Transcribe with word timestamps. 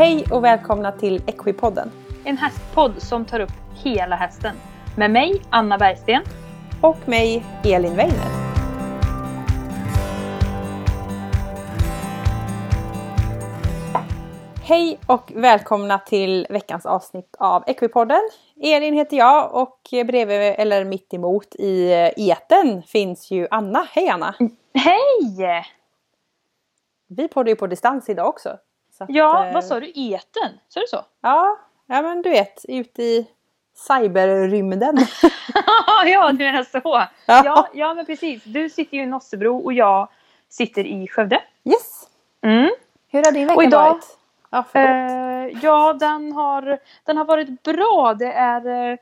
Hej 0.00 0.24
och 0.30 0.44
välkomna 0.44 0.92
till 0.92 1.22
Equipodden. 1.26 1.90
En 2.24 2.36
hästpodd 2.36 3.02
som 3.02 3.24
tar 3.24 3.40
upp 3.40 3.52
hela 3.84 4.16
hästen. 4.16 4.56
Med 4.96 5.10
mig, 5.10 5.42
Anna 5.50 5.78
Bergsten. 5.78 6.22
Och 6.82 7.08
mig, 7.08 7.44
Elin 7.64 7.96
Weiner. 7.96 8.26
Hej 14.62 14.98
och 15.06 15.32
välkomna 15.34 15.98
till 15.98 16.46
veckans 16.50 16.86
avsnitt 16.86 17.36
av 17.38 17.64
Equipodden. 17.66 18.30
Elin 18.62 18.94
heter 18.94 19.16
jag 19.16 19.54
och 19.54 19.80
bredvid, 19.90 20.54
eller 20.58 20.84
mitt 20.84 21.14
emot 21.14 21.54
i 21.54 21.90
eten 22.16 22.82
finns 22.82 23.30
ju 23.30 23.48
Anna. 23.50 23.86
Hej 23.90 24.08
Anna! 24.08 24.34
Hej! 24.74 25.64
Vi 27.08 27.28
poddar 27.28 27.48
ju 27.48 27.56
på 27.56 27.66
distans 27.66 28.08
idag 28.08 28.28
också. 28.28 28.58
Att, 29.00 29.10
ja, 29.10 29.46
eh, 29.46 29.54
vad 29.54 29.64
sa 29.64 29.80
du? 29.80 29.92
Eten? 29.94 30.58
Sa 30.68 30.80
du 30.80 30.86
så? 30.86 31.04
Ja, 31.20 31.58
ja 31.86 32.02
men 32.02 32.22
du 32.22 32.30
vet, 32.30 32.64
ute 32.68 33.02
i 33.02 33.26
cyberrymden. 33.74 34.96
ja, 36.06 36.32
du 36.32 36.38
menar 36.38 36.64
så. 36.64 36.80
Ja. 36.84 37.08
ja. 37.26 37.68
Ja, 37.72 37.94
men 37.94 38.06
precis. 38.06 38.44
Du 38.44 38.70
sitter 38.70 38.96
ju 38.96 39.02
i 39.02 39.06
Nossebro 39.06 39.58
och 39.58 39.72
jag 39.72 40.08
sitter 40.48 40.86
i 40.86 41.08
Skövde. 41.08 41.42
Yes. 41.64 42.08
Mm. 42.42 42.70
Hur 43.08 43.24
har 43.24 43.32
din 43.32 43.46
vecka 43.46 43.62
idag, 43.62 43.90
varit? 43.90 44.18
Ja, 44.50 44.80
eh, 44.80 45.58
ja 45.62 45.92
den, 45.92 46.32
har, 46.32 46.78
den 47.04 47.16
har 47.16 47.24
varit 47.24 47.62
bra. 47.62 48.14
Det 48.18 48.32
är, 48.32 48.90
eh, 48.92 48.98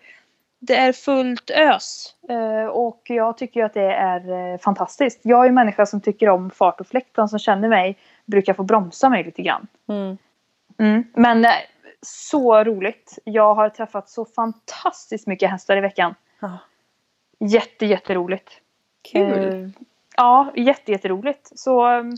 det 0.59 0.77
är 0.77 0.93
fullt 0.93 1.51
ös. 1.51 2.15
Eh, 2.29 2.67
och 2.67 3.03
jag 3.05 3.39
tycker 3.39 3.65
att 3.65 3.75
det 3.75 3.93
är 3.93 4.53
eh, 4.53 4.59
fantastiskt. 4.59 5.21
Jag 5.23 5.45
är 5.45 5.49
en 5.49 5.55
människa 5.55 5.87
som 5.87 6.01
tycker 6.01 6.29
om 6.29 6.51
fart 6.51 6.81
och 6.81 6.87
fläkt. 6.87 7.17
De 7.17 7.29
som 7.29 7.39
känner 7.39 7.69
mig 7.69 7.99
brukar 8.29 8.55
få 8.55 8.63
bromsa 8.63 9.09
mig 9.09 9.25
lite 9.25 9.43
grann. 9.43 9.67
Mm. 9.89 10.19
Mm. 10.79 11.05
Men 11.15 11.45
eh, 11.45 11.51
så 12.03 12.65
roligt. 12.65 13.19
Jag 13.25 13.55
har 13.55 13.69
träffat 13.69 14.09
så 14.09 14.25
fantastiskt 14.25 15.27
mycket 15.27 15.51
hästar 15.51 15.77
i 15.77 15.81
veckan. 15.81 16.15
Ah. 16.41 16.59
Jätte, 17.39 17.87
jätteroligt. 17.87 18.51
Kul! 19.13 19.55
Uh, 19.55 19.71
ja, 20.17 20.53
jätte, 20.57 20.93
jätteroligt. 20.93 21.59
Så 21.59 21.99
um, 21.99 22.17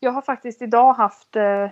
jag 0.00 0.12
har 0.12 0.22
faktiskt 0.22 0.62
idag 0.62 0.92
haft 0.92 1.36
uh, 1.36 1.70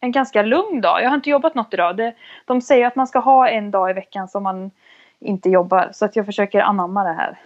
en 0.00 0.12
ganska 0.12 0.42
lugn 0.42 0.80
dag. 0.80 1.02
Jag 1.02 1.08
har 1.08 1.14
inte 1.14 1.30
jobbat 1.30 1.54
något 1.54 1.74
idag. 1.74 1.96
Det, 1.96 2.14
de 2.44 2.60
säger 2.60 2.86
att 2.86 2.96
man 2.96 3.06
ska 3.06 3.18
ha 3.18 3.48
en 3.48 3.70
dag 3.70 3.90
i 3.90 3.92
veckan 3.92 4.28
som 4.28 4.42
man 4.42 4.70
inte 5.20 5.48
jobbar. 5.48 5.90
Så 5.92 6.04
att 6.04 6.16
jag 6.16 6.26
försöker 6.26 6.60
anamma 6.60 7.04
det 7.04 7.12
här. 7.12 7.40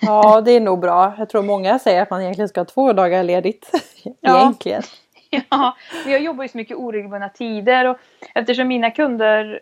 Ja, 0.00 0.40
det 0.40 0.50
är 0.50 0.60
nog 0.60 0.80
bra. 0.80 1.14
Jag 1.18 1.28
tror 1.28 1.42
många 1.42 1.78
säger 1.78 2.02
att 2.02 2.10
man 2.10 2.22
egentligen 2.22 2.48
ska 2.48 2.60
ha 2.60 2.64
två 2.64 2.92
dagar 2.92 3.22
ledigt. 3.22 3.70
Ja. 4.20 4.40
Egentligen. 4.40 4.82
Ja, 5.50 5.76
jag 6.06 6.20
jobbar 6.20 6.44
ju 6.44 6.48
så 6.48 6.56
mycket 6.56 6.76
oregelbundna 6.76 7.28
tider 7.28 7.84
och 7.84 7.98
eftersom 8.34 8.68
mina 8.68 8.90
kunder 8.90 9.60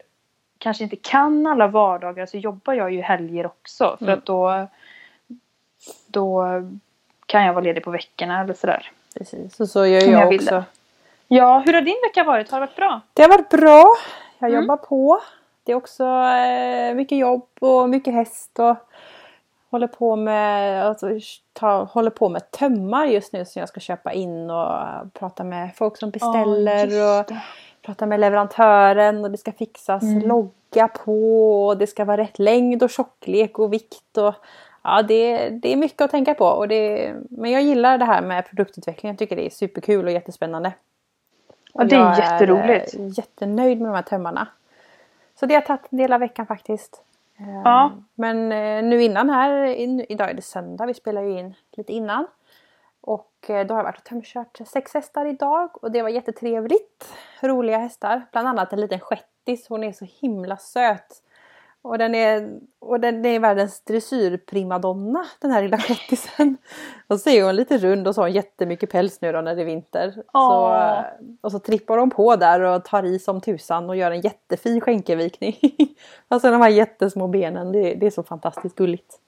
kanske 0.59 0.84
inte 0.84 0.97
kan 0.97 1.47
alla 1.47 1.67
vardagar 1.67 2.27
så 2.27 2.37
jobbar 2.37 2.75
jag 2.75 2.92
ju 2.92 3.01
helger 3.01 3.47
också. 3.47 3.97
För 3.98 4.05
mm. 4.05 4.19
att 4.19 4.27
då, 4.27 4.69
då 6.06 6.45
kan 7.27 7.45
jag 7.45 7.53
vara 7.53 7.64
ledig 7.64 7.84
på 7.84 7.91
veckorna 7.91 8.41
eller 8.41 8.55
sådär. 8.55 8.91
Precis, 9.19 9.61
och 9.61 9.69
så 9.69 9.87
gör 9.87 10.01
jag, 10.01 10.09
jag 10.09 10.34
också. 10.34 10.64
Ja, 11.29 11.62
hur 11.67 11.73
har 11.73 11.81
din 11.81 12.01
vecka 12.09 12.25
varit? 12.25 12.51
Har 12.51 12.61
det 12.61 12.67
varit 12.67 12.77
bra? 12.77 13.01
Det 13.14 13.23
har 13.23 13.29
varit 13.29 13.48
bra. 13.48 13.84
Jag 14.39 14.51
mm. 14.51 14.62
jobbar 14.62 14.77
på. 14.77 15.20
Det 15.64 15.73
är 15.73 15.77
också 15.77 16.05
eh, 16.05 16.95
mycket 16.95 17.19
jobb 17.19 17.48
och 17.61 17.89
mycket 17.89 18.14
häst 18.14 18.59
och 18.59 18.77
håller 19.73 19.87
på 19.87 20.17
med, 20.17 20.87
alltså, 20.87 21.11
ta, 21.53 21.85
håller 21.85 22.11
på 22.11 22.29
med 22.29 22.51
tömmar 22.51 23.07
just 23.07 23.33
nu 23.33 23.45
som 23.45 23.61
jag 23.61 23.69
ska 23.69 23.81
köpa 23.81 24.13
in 24.13 24.51
och 24.51 24.79
prata 25.13 25.45
med 25.45 25.71
folk 25.77 25.97
som 25.97 26.11
beställer 26.11 26.87
oh, 26.87 27.21
och 27.21 27.27
prata 27.83 28.07
med 28.07 28.21
leverantören 28.21 29.25
och 29.25 29.31
det 29.31 29.39
ska 29.39 29.53
fixas 29.53 30.03
mm. 30.03 30.29
logga 30.29 30.89
på 30.89 31.67
och 31.67 31.77
det 31.77 31.87
ska 31.87 32.05
vara 32.05 32.17
rätt 32.17 32.39
längd 32.39 32.83
och 32.83 32.91
tjocklek 32.91 33.59
och 33.59 33.73
vikt 33.73 34.19
och 34.19 34.35
ja 34.83 35.03
det, 35.03 35.49
det 35.49 35.73
är 35.73 35.77
mycket 35.77 36.01
att 36.01 36.11
tänka 36.11 36.35
på 36.35 36.45
och 36.45 36.69
det, 36.69 37.15
men 37.31 37.51
jag 37.51 37.63
gillar 37.63 37.99
det 37.99 38.05
här 38.05 38.23
med 38.23 38.47
produktutveckling. 38.47 39.11
Jag 39.11 39.19
tycker 39.19 39.37
det 39.37 39.47
är 39.47 39.51
superkul 39.51 40.05
och 40.07 40.13
jättespännande. 40.13 40.73
Och 41.73 41.83
ja, 41.83 41.85
det 41.85 41.97
är 41.97 42.19
jätteroligt. 42.19 42.95
Jag 42.95 43.05
är 43.05 43.19
jättenöjd 43.19 43.81
med 43.81 43.89
de 43.91 43.95
här 43.95 44.03
tömmarna. 44.03 44.49
Så 45.41 45.47
det 45.47 45.55
har 45.55 45.63
tagit 45.63 45.87
en 45.91 45.99
del 45.99 46.13
av 46.13 46.21
veckan 46.21 46.47
faktiskt. 46.47 47.03
Ja. 47.39 47.87
Ehm, 47.87 48.05
men 48.15 48.53
eh, 48.53 48.91
nu 48.91 49.03
innan 49.03 49.31
här, 49.31 49.67
idag 50.13 50.31
är 50.31 50.35
det 50.35 50.43
söndag, 50.43 50.87
vi 50.87 50.95
spelar 50.95 51.23
ju 51.23 51.39
in 51.39 51.55
lite 51.77 51.93
innan. 51.93 52.27
Och 53.01 53.51
eh, 53.51 53.67
då 53.67 53.75
har 53.75 53.79
jag 53.79 53.85
varit 53.85 53.98
och 53.98 54.05
tömkört 54.05 54.59
sex 54.67 54.95
hästar 54.95 55.27
idag 55.27 55.85
och 55.85 55.92
det 55.92 56.03
var 56.03 56.09
jättetrevligt. 56.09 57.15
Roliga 57.41 57.79
hästar, 57.79 58.27
bland 58.33 58.48
annat 58.48 58.73
en 58.73 58.81
liten 58.81 59.01
shettis, 59.01 59.69
hon 59.69 59.85
är 59.85 59.92
så 59.92 60.07
himla 60.21 60.57
söt. 60.57 61.23
Och 61.83 61.98
den 61.98 62.15
är, 62.15 62.61
och 62.79 63.01
den 63.01 63.25
är 63.25 63.41
världens 63.41 63.81
dressyrprimadonna 63.81 65.25
den 65.39 65.51
här 65.51 65.63
lilla 65.63 65.79
shettisen. 65.79 66.57
och 67.07 67.20
så 67.20 67.31
är 67.31 67.45
hon 67.45 67.57
lite 67.57 67.79
rund 67.79 68.09
och 68.09 68.15
så 68.15 68.20
har 68.20 68.29
hon 68.29 68.35
jättemycket 68.35 68.91
päls 68.91 69.20
nu 69.20 69.33
då 69.33 69.41
när 69.41 69.57
det 69.57 69.63
är 69.63 69.67
vinter. 69.67 70.15
Så, 70.33 71.05
och 71.41 71.53
så 71.53 71.59
trippar 71.59 71.98
hon 71.98 72.11
på 72.11 72.37
där 72.37 72.61
och 72.61 72.85
tar 72.85 73.03
i 73.03 73.19
som 73.19 73.41
tusan 73.41 73.89
och 73.89 73.97
gör 73.97 74.11
en 74.11 74.21
jättefin 74.21 74.81
skänkelvikning. 74.81 75.57
alltså 76.29 76.51
de 76.51 76.61
här 76.61 76.69
jättesmå 76.69 77.29
benen, 77.29 77.73
det, 77.73 77.95
det 77.95 78.07
är 78.07 78.11
så 78.11 78.23
fantastiskt 78.23 78.77
gulligt. 78.77 79.19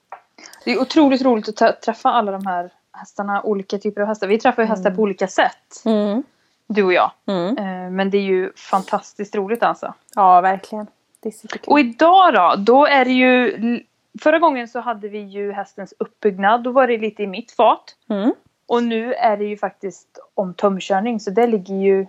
Det 0.65 0.73
är 0.73 0.81
otroligt 0.81 1.23
roligt 1.23 1.63
att 1.63 1.83
träffa 1.83 2.09
alla 2.09 2.33
de 2.33 2.47
här 2.47 2.71
hästarna, 2.93 3.43
olika 3.43 3.79
typer 3.79 4.01
av 4.01 4.09
hästar. 4.09 4.27
Vi 4.27 4.39
träffar 4.39 4.63
ju 4.63 4.69
hästar 4.69 4.91
mm. 4.91 4.97
på 4.97 5.03
olika 5.03 5.29
sätt. 5.29 5.83
Mm. 5.85 6.23
Du 6.67 6.85
och 6.85 6.93
jag. 6.93 7.11
Mm. 7.27 7.59
Eh, 7.59 7.91
men 7.91 8.11
det 8.11 8.19
är 8.19 8.23
ju 8.23 8.53
fantastiskt 8.53 9.35
roligt 9.35 9.63
alltså. 9.63 9.95
Ja, 10.15 10.41
verkligen. 10.41 10.87
Det 11.25 11.29
är 11.29 11.33
superkul. 11.33 11.73
Och 11.73 11.81
idag 11.81 12.35
då, 12.35 12.55
då 12.59 12.87
är 12.87 13.05
det 13.05 13.11
ju... 13.11 13.81
Förra 14.21 14.39
gången 14.39 14.69
så 14.69 14.81
hade 14.81 15.09
vi 15.09 15.19
ju 15.19 15.53
hästens 15.53 15.95
uppbyggnad. 15.99 16.63
Då 16.63 16.73
var 16.73 16.87
det 16.87 16.99
lite 16.99 17.23
i 17.23 17.27
mitt 17.27 17.53
fat. 17.53 17.97
Mm. 18.11 18.35
Och 18.67 18.83
nu 18.83 19.15
är 19.15 19.37
det 19.37 19.45
ju 19.45 19.57
faktiskt 19.57 20.19
om 20.35 20.55
tömkörning. 20.55 21.21
Så 21.21 21.31
det 21.31 21.47
ligger 21.47 21.75
ju 21.75 22.07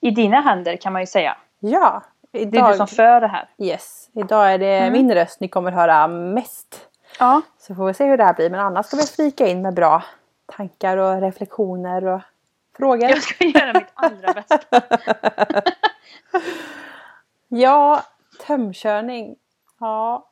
i 0.00 0.10
dina 0.10 0.40
händer 0.40 0.76
kan 0.76 0.92
man 0.92 1.02
ju 1.02 1.06
säga. 1.06 1.36
Ja. 1.58 2.02
Idag, 2.32 2.52
det 2.52 2.58
är 2.58 2.70
du 2.70 2.76
som 2.76 2.86
för 2.86 3.20
det 3.20 3.26
här. 3.26 3.48
Yes. 3.58 4.08
Idag 4.12 4.52
är 4.52 4.58
det 4.58 4.78
mm. 4.78 4.92
min 4.92 5.14
röst 5.14 5.40
ni 5.40 5.48
kommer 5.48 5.72
höra 5.72 6.08
mest. 6.08 6.88
Ja. 7.18 7.42
Så 7.58 7.74
får 7.74 7.86
vi 7.86 7.94
se 7.94 8.04
hur 8.04 8.16
det 8.16 8.24
här 8.24 8.34
blir. 8.34 8.50
Men 8.50 8.60
annars 8.60 8.86
ska 8.86 8.96
vi 8.96 9.06
flika 9.06 9.46
in 9.46 9.62
med 9.62 9.74
bra 9.74 10.02
tankar 10.46 10.96
och 10.96 11.20
reflektioner 11.20 12.04
och 12.04 12.20
frågor. 12.76 13.10
Jag 13.10 13.22
ska 13.22 13.44
göra 13.44 13.72
mitt 13.72 13.92
allra 13.94 14.32
bästa. 14.32 14.58
Ja, 17.48 18.02
tömkörning. 18.46 19.36
Ja, 19.80 20.30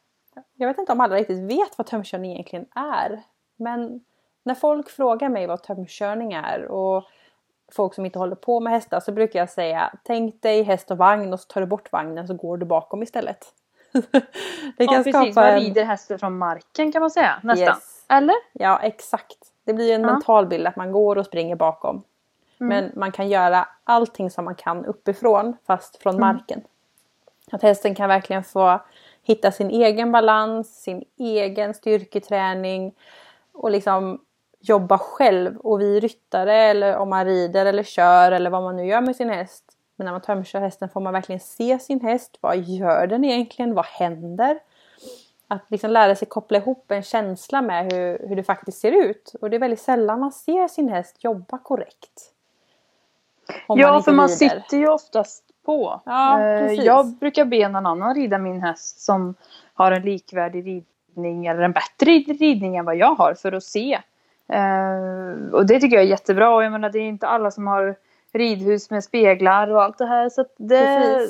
jag 0.54 0.68
vet 0.68 0.78
inte 0.78 0.92
om 0.92 1.00
alla 1.00 1.16
riktigt 1.16 1.50
vet 1.50 1.78
vad 1.78 1.86
tömkörning 1.86 2.32
egentligen 2.32 2.66
är. 2.74 3.22
Men 3.56 4.04
när 4.42 4.54
folk 4.54 4.90
frågar 4.90 5.28
mig 5.28 5.46
vad 5.46 5.62
tömkörning 5.62 6.32
är 6.32 6.64
och 6.64 7.04
folk 7.72 7.94
som 7.94 8.04
inte 8.06 8.18
håller 8.18 8.36
på 8.36 8.60
med 8.60 8.72
hästar 8.72 9.00
så 9.00 9.12
brukar 9.12 9.38
jag 9.38 9.50
säga 9.50 9.92
Tänk 10.04 10.42
dig 10.42 10.62
häst 10.62 10.90
och 10.90 10.98
vagn 10.98 11.32
och 11.32 11.40
så 11.40 11.46
tar 11.46 11.60
du 11.60 11.66
bort 11.66 11.92
vagnen 11.92 12.26
så 12.26 12.34
går 12.34 12.56
du 12.56 12.66
bakom 12.66 13.02
istället. 13.02 13.52
det 14.76 14.86
kan 14.86 14.94
ja, 14.94 15.02
precis. 15.04 15.36
Man 15.36 15.52
rider 15.52 15.84
hästen 15.84 16.18
från 16.18 16.38
marken 16.38 16.92
kan 16.92 17.00
man 17.00 17.10
säga 17.10 17.40
nästan. 17.42 17.68
Yes. 17.68 18.04
Eller? 18.08 18.34
Ja 18.52 18.80
exakt. 18.82 19.38
Det 19.64 19.72
blir 19.72 19.94
en 19.94 20.02
ja. 20.02 20.12
mental 20.12 20.46
bild 20.46 20.66
att 20.66 20.76
man 20.76 20.92
går 20.92 21.18
och 21.18 21.26
springer 21.26 21.56
bakom. 21.56 22.02
Mm. 22.60 22.68
Men 22.68 22.92
man 22.94 23.12
kan 23.12 23.28
göra 23.28 23.68
allting 23.84 24.30
som 24.30 24.44
man 24.44 24.54
kan 24.54 24.84
uppifrån 24.84 25.56
fast 25.66 26.02
från 26.02 26.14
mm. 26.14 26.20
marken. 26.20 26.62
Att 27.52 27.62
hästen 27.62 27.94
kan 27.94 28.08
verkligen 28.08 28.44
få 28.44 28.80
hitta 29.22 29.52
sin 29.52 29.70
egen 29.70 30.12
balans, 30.12 30.82
sin 30.82 31.04
egen 31.18 31.74
styrketräning 31.74 32.94
och 33.52 33.70
liksom 33.70 34.20
jobba 34.60 34.98
själv. 34.98 35.56
Och 35.56 35.80
vi 35.80 36.00
ryttare 36.00 36.54
eller 36.54 36.96
om 36.96 37.08
man 37.08 37.24
rider 37.24 37.66
eller 37.66 37.82
kör 37.82 38.32
eller 38.32 38.50
vad 38.50 38.62
man 38.62 38.76
nu 38.76 38.86
gör 38.86 39.00
med 39.00 39.16
sin 39.16 39.30
häst. 39.30 39.64
Men 39.96 40.04
när 40.04 40.12
man 40.12 40.20
tömkör 40.20 40.60
hästen 40.60 40.88
får 40.88 41.00
man 41.00 41.12
verkligen 41.12 41.40
se 41.40 41.78
sin 41.78 42.00
häst. 42.00 42.38
Vad 42.40 42.58
gör 42.58 43.06
den 43.06 43.24
egentligen? 43.24 43.74
Vad 43.74 43.86
händer? 43.86 44.58
Att 45.48 45.70
liksom 45.70 45.90
lära 45.90 46.14
sig 46.14 46.28
koppla 46.28 46.58
ihop 46.58 46.90
en 46.90 47.02
känsla 47.02 47.62
med 47.62 47.92
hur, 47.92 48.28
hur 48.28 48.36
det 48.36 48.42
faktiskt 48.42 48.80
ser 48.80 48.92
ut. 48.92 49.32
Och 49.40 49.50
det 49.50 49.56
är 49.56 49.60
väldigt 49.60 49.80
sällan 49.80 50.20
man 50.20 50.32
ser 50.32 50.68
sin 50.68 50.88
häst 50.88 51.24
jobba 51.24 51.58
korrekt. 51.58 52.32
ja, 53.68 54.02
för 54.02 54.12
man 54.12 54.28
sitter 54.28 54.76
ju 54.76 54.88
oftast 54.88 55.45
på. 55.66 56.00
Ja, 56.04 56.40
eh, 56.40 56.72
jag 56.72 57.06
brukar 57.06 57.44
be 57.44 57.68
någon 57.68 57.86
annan 57.86 58.14
rida 58.14 58.38
min 58.38 58.62
häst 58.62 59.00
som 59.00 59.34
har 59.74 59.92
en 59.92 60.02
likvärdig 60.02 60.66
ridning 60.66 61.46
eller 61.46 61.62
en 61.62 61.72
bättre 61.72 62.10
ridning 62.10 62.76
än 62.76 62.84
vad 62.84 62.96
jag 62.96 63.14
har 63.14 63.34
för 63.34 63.52
att 63.52 63.64
se. 63.64 63.98
Eh, 64.48 65.52
och 65.52 65.66
det 65.66 65.80
tycker 65.80 65.96
jag 65.96 66.04
är 66.04 66.08
jättebra 66.08 66.54
och 66.54 66.64
jag 66.64 66.72
menar 66.72 66.90
det 66.90 66.98
är 66.98 67.08
inte 67.08 67.26
alla 67.26 67.50
som 67.50 67.66
har 67.66 67.96
ridhus 68.32 68.90
med 68.90 69.04
speglar 69.04 69.68
och 69.68 69.82
allt 69.82 69.98
det 69.98 70.06
här 70.06 70.28
så 70.28 70.44
det, 70.56 71.28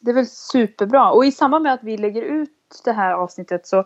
det 0.00 0.10
är 0.10 0.14
väl 0.14 0.26
superbra. 0.26 1.10
Och 1.10 1.24
i 1.24 1.32
samband 1.32 1.62
med 1.62 1.72
att 1.72 1.82
vi 1.82 1.96
lägger 1.96 2.22
ut 2.22 2.50
det 2.84 2.92
här 2.92 3.12
avsnittet 3.12 3.66
så 3.66 3.84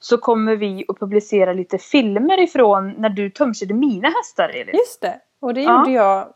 så 0.00 0.18
kommer 0.18 0.56
vi 0.56 0.84
att 0.88 0.98
publicera 0.98 1.52
lite 1.52 1.78
filmer 1.78 2.40
ifrån 2.40 2.94
när 2.98 3.08
du 3.08 3.30
tömkörde 3.30 3.74
mina 3.74 4.08
hästar 4.08 4.48
Elin. 4.48 4.74
Just 4.74 5.00
det, 5.00 5.20
och 5.40 5.54
det 5.54 5.60
gjorde 5.60 5.90
ja. 5.90 6.04
jag 6.04 6.26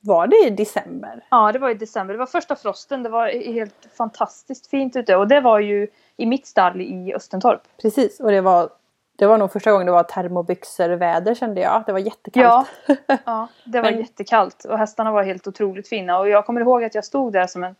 var 0.00 0.26
det 0.26 0.36
i 0.46 0.50
december? 0.50 1.24
Ja, 1.30 1.52
det 1.52 1.58
var 1.58 1.70
i 1.70 1.74
december. 1.74 2.14
Det 2.14 2.18
var 2.18 2.26
första 2.26 2.56
frosten. 2.56 3.02
Det 3.02 3.08
var 3.08 3.28
helt 3.52 3.88
fantastiskt 3.96 4.66
fint 4.70 4.96
ute. 4.96 5.16
Och 5.16 5.28
det 5.28 5.40
var 5.40 5.58
ju 5.58 5.88
i 6.16 6.26
mitt 6.26 6.46
stall 6.46 6.80
i 6.80 7.14
Östentorp. 7.14 7.60
Precis, 7.82 8.20
och 8.20 8.30
det 8.30 8.40
var, 8.40 8.68
det 9.16 9.26
var 9.26 9.38
nog 9.38 9.52
första 9.52 9.72
gången 9.72 9.86
det 9.86 9.92
var 9.92 10.02
termobyxor 10.02 10.88
väder 10.88 11.34
kände 11.34 11.60
jag. 11.60 11.82
Det 11.86 11.92
var 11.92 11.98
jättekallt. 11.98 12.68
Ja, 12.86 12.96
ja 13.24 13.48
det 13.64 13.80
var 13.80 13.90
Men- 13.90 14.00
jättekallt. 14.00 14.64
Och 14.64 14.78
hästarna 14.78 15.12
var 15.12 15.22
helt 15.22 15.46
otroligt 15.46 15.88
fina. 15.88 16.18
Och 16.18 16.28
jag 16.28 16.46
kommer 16.46 16.60
ihåg 16.60 16.84
att 16.84 16.94
jag 16.94 17.04
stod 17.04 17.32
där 17.32 17.46
som 17.46 17.64
en 17.64 17.74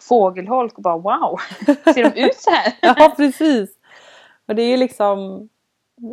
fågelholk 0.00 0.76
och 0.76 0.82
bara 0.82 0.96
wow, 0.98 1.40
ser 1.94 2.10
de 2.10 2.20
ut 2.26 2.36
så 2.36 2.50
här? 2.50 2.72
Ja, 2.82 3.12
precis. 3.16 3.70
Och 4.48 4.54
det 4.54 4.62
är 4.62 4.68
ju 4.68 4.76
liksom 4.76 5.48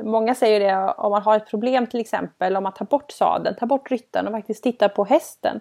Många 0.03 0.35
säger 0.35 0.59
det 0.59 0.93
om 0.97 1.11
man 1.11 1.21
har 1.21 1.35
ett 1.37 1.49
problem 1.49 1.87
till 1.87 1.99
exempel 1.99 2.57
om 2.57 2.63
man 2.63 2.73
tar 2.73 2.85
bort 2.85 3.11
sadeln, 3.11 3.55
tar 3.55 3.67
bort 3.67 3.91
ryttaren 3.91 4.27
och 4.27 4.33
faktiskt 4.33 4.63
tittar 4.63 4.89
på 4.89 5.05
hästen. 5.05 5.59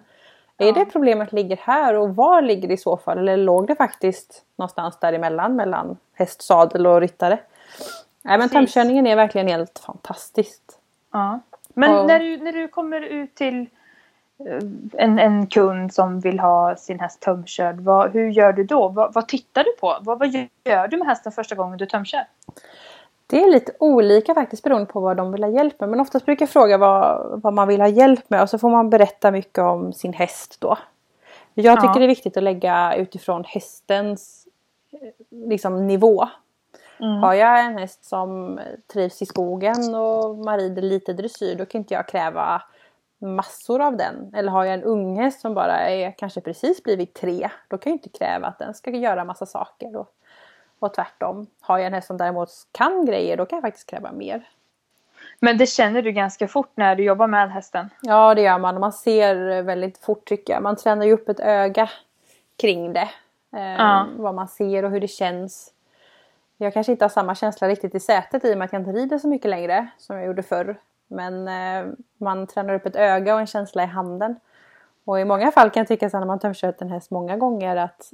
Är 0.57 0.65
Ja. 0.65 0.71
det 0.71 0.85
problemet 0.85 1.31
ligger 1.33 1.57
här 1.57 1.93
och 1.93 2.15
var 2.15 2.41
ligger 2.41 2.67
det 2.67 2.73
i 2.73 2.77
så 2.77 2.97
fall? 2.97 3.17
Eller 3.17 3.37
låg 3.37 3.67
det 3.67 3.75
faktiskt 3.75 4.43
någonstans 4.55 4.99
däremellan 4.99 5.55
mellan 5.55 5.97
häst, 6.13 6.41
sadel 6.41 6.87
och 6.87 7.01
ryttare? 7.01 7.39
Nej 8.21 8.37
men 8.37 8.49
Precis. 8.49 8.73
tömkörningen 8.73 9.07
är 9.07 9.15
verkligen 9.15 9.47
helt 9.47 9.79
fantastiskt. 9.79 10.79
Ja. 11.11 11.39
Men 11.73 11.91
Ja. 11.91 12.03
när, 12.03 12.19
du, 12.19 12.37
när 12.37 12.51
du 12.51 12.67
kommer 12.67 13.01
ut 13.01 13.35
till 13.35 13.59
eh, 14.39 14.63
en, 15.03 15.19
en 15.19 15.47
kund 15.47 15.93
som 15.93 16.19
vill 16.19 16.39
ha 16.39 16.75
sin 16.75 16.99
häst 16.99 17.19
tömkörd, 17.21 17.79
vad, 17.79 18.11
hur 18.13 18.29
gör 18.29 18.53
du 18.53 18.63
då? 18.63 18.87
Vad, 18.87 19.13
vad 19.13 19.27
tittar 19.27 19.63
du 19.63 19.71
på? 19.79 19.97
Vad, 20.01 20.19
vad 20.19 20.27
gör 20.63 20.87
du 20.87 20.97
med 20.97 21.07
hästen 21.07 21.31
första 21.31 21.55
gången 21.55 21.77
du 21.77 21.85
tömkör? 21.85 22.23
Det 23.27 23.43
är 23.43 23.51
lite 23.51 23.71
olika 23.79 24.33
faktiskt 24.33 24.63
beroende 24.63 24.85
på 24.85 24.99
vad 24.99 25.17
de 25.17 25.31
vill 25.31 25.43
ha 25.43 25.51
hjälp 25.51 25.79
med. 25.79 25.89
Men 25.89 25.99
oftast 25.99 26.25
brukar 26.25 26.43
jag 26.43 26.49
fråga 26.49 26.77
vad, 26.77 27.41
vad 27.41 27.53
man 27.53 27.67
vill 27.67 27.81
ha 27.81 27.87
hjälp 27.87 28.29
med 28.29 28.41
och 28.41 28.49
så 28.49 28.57
får 28.57 28.69
man 28.69 28.89
berätta 28.89 29.31
mycket 29.31 29.63
om 29.63 29.93
sin 29.93 30.13
häst 30.13 30.57
då. 30.59 30.77
Jag 31.53 31.75
tycker 31.81 31.93
Ja. 31.93 31.99
det 31.99 32.05
är 32.05 32.07
viktigt 32.07 32.37
att 32.37 32.43
lägga 32.43 32.95
utifrån 32.95 33.43
hästens 33.43 34.47
eh, 34.91 34.99
liksom, 35.29 35.87
nivå. 35.87 36.27
Mm. 36.99 37.13
Har 37.23 37.33
jag 37.33 37.65
en 37.65 37.77
häst 37.77 38.05
som 38.05 38.59
trivs 38.93 39.21
i 39.21 39.25
skogen 39.25 39.95
och 39.95 40.37
man 40.37 40.59
rider 40.59 40.81
lite 40.81 41.13
dressyr 41.13 41.55
då 41.55 41.65
kan 41.65 41.79
inte 41.79 41.93
jag 41.93 42.07
kräva 42.07 42.61
massor 43.19 43.81
av 43.81 43.97
den. 43.97 44.31
Eller 44.35 44.51
har 44.51 44.65
jag 44.65 44.73
en 44.73 44.83
ung 44.83 45.17
häst 45.17 45.41
som 45.41 45.53
bara 45.53 45.89
är 45.89 46.11
kanske 46.11 46.41
precis 46.41 46.83
blivit 46.83 47.13
tre 47.13 47.49
då 47.67 47.77
kan 47.77 47.91
jag 47.91 47.95
inte 47.95 48.09
kräva 48.09 48.47
att 48.47 48.59
den 48.59 48.73
ska 48.73 48.91
göra 48.91 49.23
massa 49.23 49.45
saker. 49.45 49.95
Och, 49.95 50.07
och 50.79 50.93
tvärtom. 50.93 51.47
Har 51.61 51.77
jag 51.77 51.87
en 51.87 51.93
häst 51.93 52.07
som 52.07 52.17
däremot 52.17 52.49
kan 52.71 53.05
grejer 53.05 53.37
då 53.37 53.45
kan 53.45 53.57
jag 53.57 53.63
faktiskt 53.63 53.89
kräva 53.89 54.11
mer. 54.11 54.49
Men 55.39 55.57
det 55.57 55.65
känner 55.65 56.01
du 56.01 56.11
ganska 56.11 56.47
fort 56.47 56.71
när 56.75 56.95
du 56.95 57.03
jobbar 57.03 57.27
med 57.27 57.51
hästen? 57.51 57.89
Ja 58.01 58.35
det 58.35 58.41
gör 58.41 58.57
man. 58.59 58.79
Man 58.79 58.93
ser 58.93 59.61
väldigt 59.61 59.97
fort 59.97 60.25
tycker 60.25 60.53
jag. 60.53 60.63
Man 60.63 60.75
tränar 60.75 61.05
ju 61.05 61.13
upp 61.13 61.29
ett 61.29 61.39
öga 61.39 61.89
kring 62.57 62.93
det. 62.93 63.09
Eh, 63.55 63.75
Ja. 63.77 64.07
Vad 64.17 64.35
man 64.35 64.47
ser 64.47 64.85
och 64.85 64.91
hur 64.91 64.99
det 64.99 65.07
känns. 65.07 65.73
Jag 66.57 66.73
kanske 66.73 66.91
inte 66.91 67.05
har 67.05 67.09
samma 67.09 67.35
känsla 67.35 67.67
riktigt 67.67 67.95
i 67.95 67.99
sätet 67.99 68.45
i 68.45 68.53
och 68.53 68.57
med 68.57 68.65
att 68.65 68.73
jag 68.73 68.81
inte 68.81 68.91
rider 68.91 69.17
så 69.17 69.27
mycket 69.27 69.49
längre 69.49 69.87
som 69.97 70.15
jag 70.15 70.25
gjorde 70.25 70.43
förr. 70.43 70.79
Men 71.07 71.47
eh, 71.47 71.93
man 72.17 72.47
tränar 72.47 72.73
upp 72.73 72.85
ett 72.85 72.95
öga 72.95 73.33
och 73.33 73.39
en 73.39 73.47
känsla 73.47 73.83
i 73.83 73.85
handen. 73.85 74.39
Och 75.07 75.19
i 75.19 75.25
många 75.25 75.51
fall 75.51 75.69
kan 75.69 75.81
jag 75.81 75.87
tycka 75.87 76.09
så 76.09 76.19
när 76.19 76.25
man 76.27 76.39
tömkört 76.39 76.81
en 76.81 76.89
häst 76.89 77.11
många 77.11 77.37
gånger 77.37 77.75
att 77.75 78.13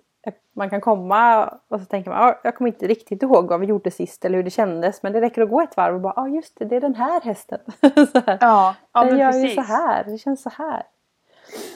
man 0.55 0.69
kan 0.69 0.81
komma 0.81 1.45
och 1.67 1.79
så 1.79 1.85
tänker 1.85 2.09
man 2.11 2.19
"Ja, 2.21 2.39
jag 2.43 2.55
kommer 2.55 2.67
inte 2.71 2.87
riktigt 2.87 3.23
ihåg 3.23 3.47
vad 3.47 3.59
vi 3.59 3.65
gjorde 3.65 3.91
sist 3.91 4.25
eller 4.25 4.35
hur 4.37 4.43
det 4.43 4.49
kändes. 4.49 5.03
Men 5.03 5.13
det 5.13 5.21
räcker 5.21 5.41
att 5.41 5.49
gå 5.49 5.61
ett 5.61 5.77
varv 5.77 5.95
och 5.95 6.01
bara 6.01 6.13
ja 6.15 6.27
just 6.27 6.59
det, 6.59 6.65
det 6.65 6.75
är 6.75 6.81
den 6.81 6.95
här 6.95 7.21
hästen. 7.21 7.59
här. 8.25 8.37
Ja, 8.41 8.75
ja 8.93 9.03
Den 9.03 9.17
gör 9.17 9.31
precis. 9.31 9.51
ju 9.51 9.55
så 9.55 9.61
här, 9.61 10.03
det 10.03 10.17
känns 10.17 10.41
så 10.41 10.49
här. 10.49 10.83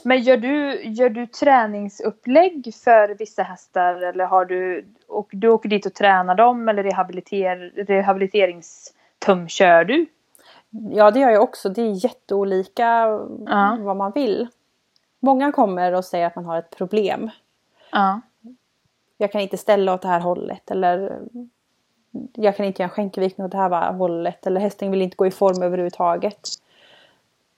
Men 0.03 0.19
gör 0.21 0.37
du, 0.37 0.81
gör 0.83 1.09
du 1.09 1.25
träningsupplägg 1.27 2.73
för 2.83 3.15
vissa 3.19 3.43
hästar 3.43 3.95
eller 3.95 4.25
har 4.25 4.45
du, 4.45 4.85
och 5.07 5.27
du 5.31 5.49
åker 5.49 5.69
dit 5.69 5.85
och 5.85 5.93
tränar 5.93 6.35
dem 6.35 6.69
eller 6.69 6.83
rehabiliter, 6.83 7.55
rehabiliteringstömkör 7.87 9.83
du? 9.83 10.05
Ja 10.69 11.11
det 11.11 11.19
gör 11.19 11.29
jag 11.29 11.43
också, 11.43 11.69
det 11.69 11.81
är 11.81 12.03
jätteolika 12.05 12.83
Ja. 13.45 13.77
vad 13.79 13.95
man 13.97 14.11
vill. 14.11 14.47
Många 15.19 15.51
kommer 15.51 15.93
och 15.93 16.05
säger 16.05 16.27
att 16.27 16.35
man 16.35 16.45
har 16.45 16.57
ett 16.57 16.77
problem. 16.77 17.29
Ja. 17.91 18.21
Jag 19.17 19.31
kan 19.31 19.41
inte 19.41 19.57
ställa 19.57 19.93
åt 19.93 20.01
det 20.01 20.07
här 20.07 20.19
hållet 20.19 20.71
eller 20.71 21.19
jag 22.33 22.57
kan 22.57 22.65
inte 22.65 22.81
göra 22.81 22.89
en 22.89 22.95
skänkelvikning 22.95 23.45
åt 23.45 23.51
det 23.51 23.57
här 23.57 23.93
hållet 23.93 24.47
eller 24.47 24.61
hästen 24.61 24.91
vill 24.91 25.01
inte 25.01 25.15
gå 25.15 25.27
i 25.27 25.31
form 25.31 25.63
överhuvudtaget. 25.63 26.39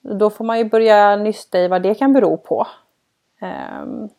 Då 0.01 0.29
får 0.29 0.45
man 0.45 0.57
ju 0.57 0.63
börja 0.63 1.15
nysta 1.15 1.59
i 1.59 1.67
vad 1.67 1.81
det 1.81 1.95
kan 1.95 2.13
bero 2.13 2.38
på. 2.38 2.67
Ehm, 3.39 4.09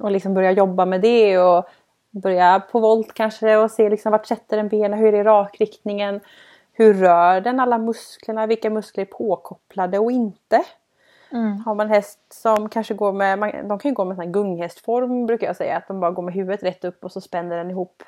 och 0.00 0.10
liksom 0.10 0.34
börja 0.34 0.50
jobba 0.50 0.84
med 0.84 1.00
det 1.00 1.38
och 1.38 1.68
börja 2.10 2.60
på 2.60 2.80
volt 2.80 3.14
kanske 3.14 3.56
och 3.56 3.70
se 3.70 3.90
liksom 3.90 4.12
vart 4.12 4.26
sätter 4.26 4.56
den 4.56 4.68
benen, 4.68 4.98
hur 4.98 5.14
är 5.14 5.24
rakriktningen, 5.24 6.20
hur 6.72 6.94
rör 6.94 7.40
den 7.40 7.60
alla 7.60 7.78
musklerna, 7.78 8.46
vilka 8.46 8.70
muskler 8.70 9.04
är 9.04 9.08
påkopplade 9.08 9.98
och 9.98 10.12
inte. 10.12 10.64
Mm. 11.36 11.58
Har 11.66 11.74
man 11.74 11.88
häst 11.88 12.18
som 12.28 12.68
kanske 12.68 12.94
går 12.94 13.12
med, 13.12 13.38
man- 13.38 13.68
de 13.68 13.78
kan 13.78 13.88
ju 13.90 13.94
gå 13.94 14.04
med 14.04 14.16
sån 14.16 14.24
här 14.24 14.32
gunghästform 14.32 15.26
brukar 15.26 15.46
jag 15.46 15.56
säga, 15.56 15.76
att 15.76 15.88
de 15.88 16.00
bara 16.00 16.10
går 16.10 16.22
med 16.22 16.34
huvudet 16.34 16.62
rätt 16.62 16.84
upp 16.84 17.04
och 17.04 17.12
så 17.12 17.20
spänner 17.20 17.56
den 17.56 17.70
ihop. 17.70 18.02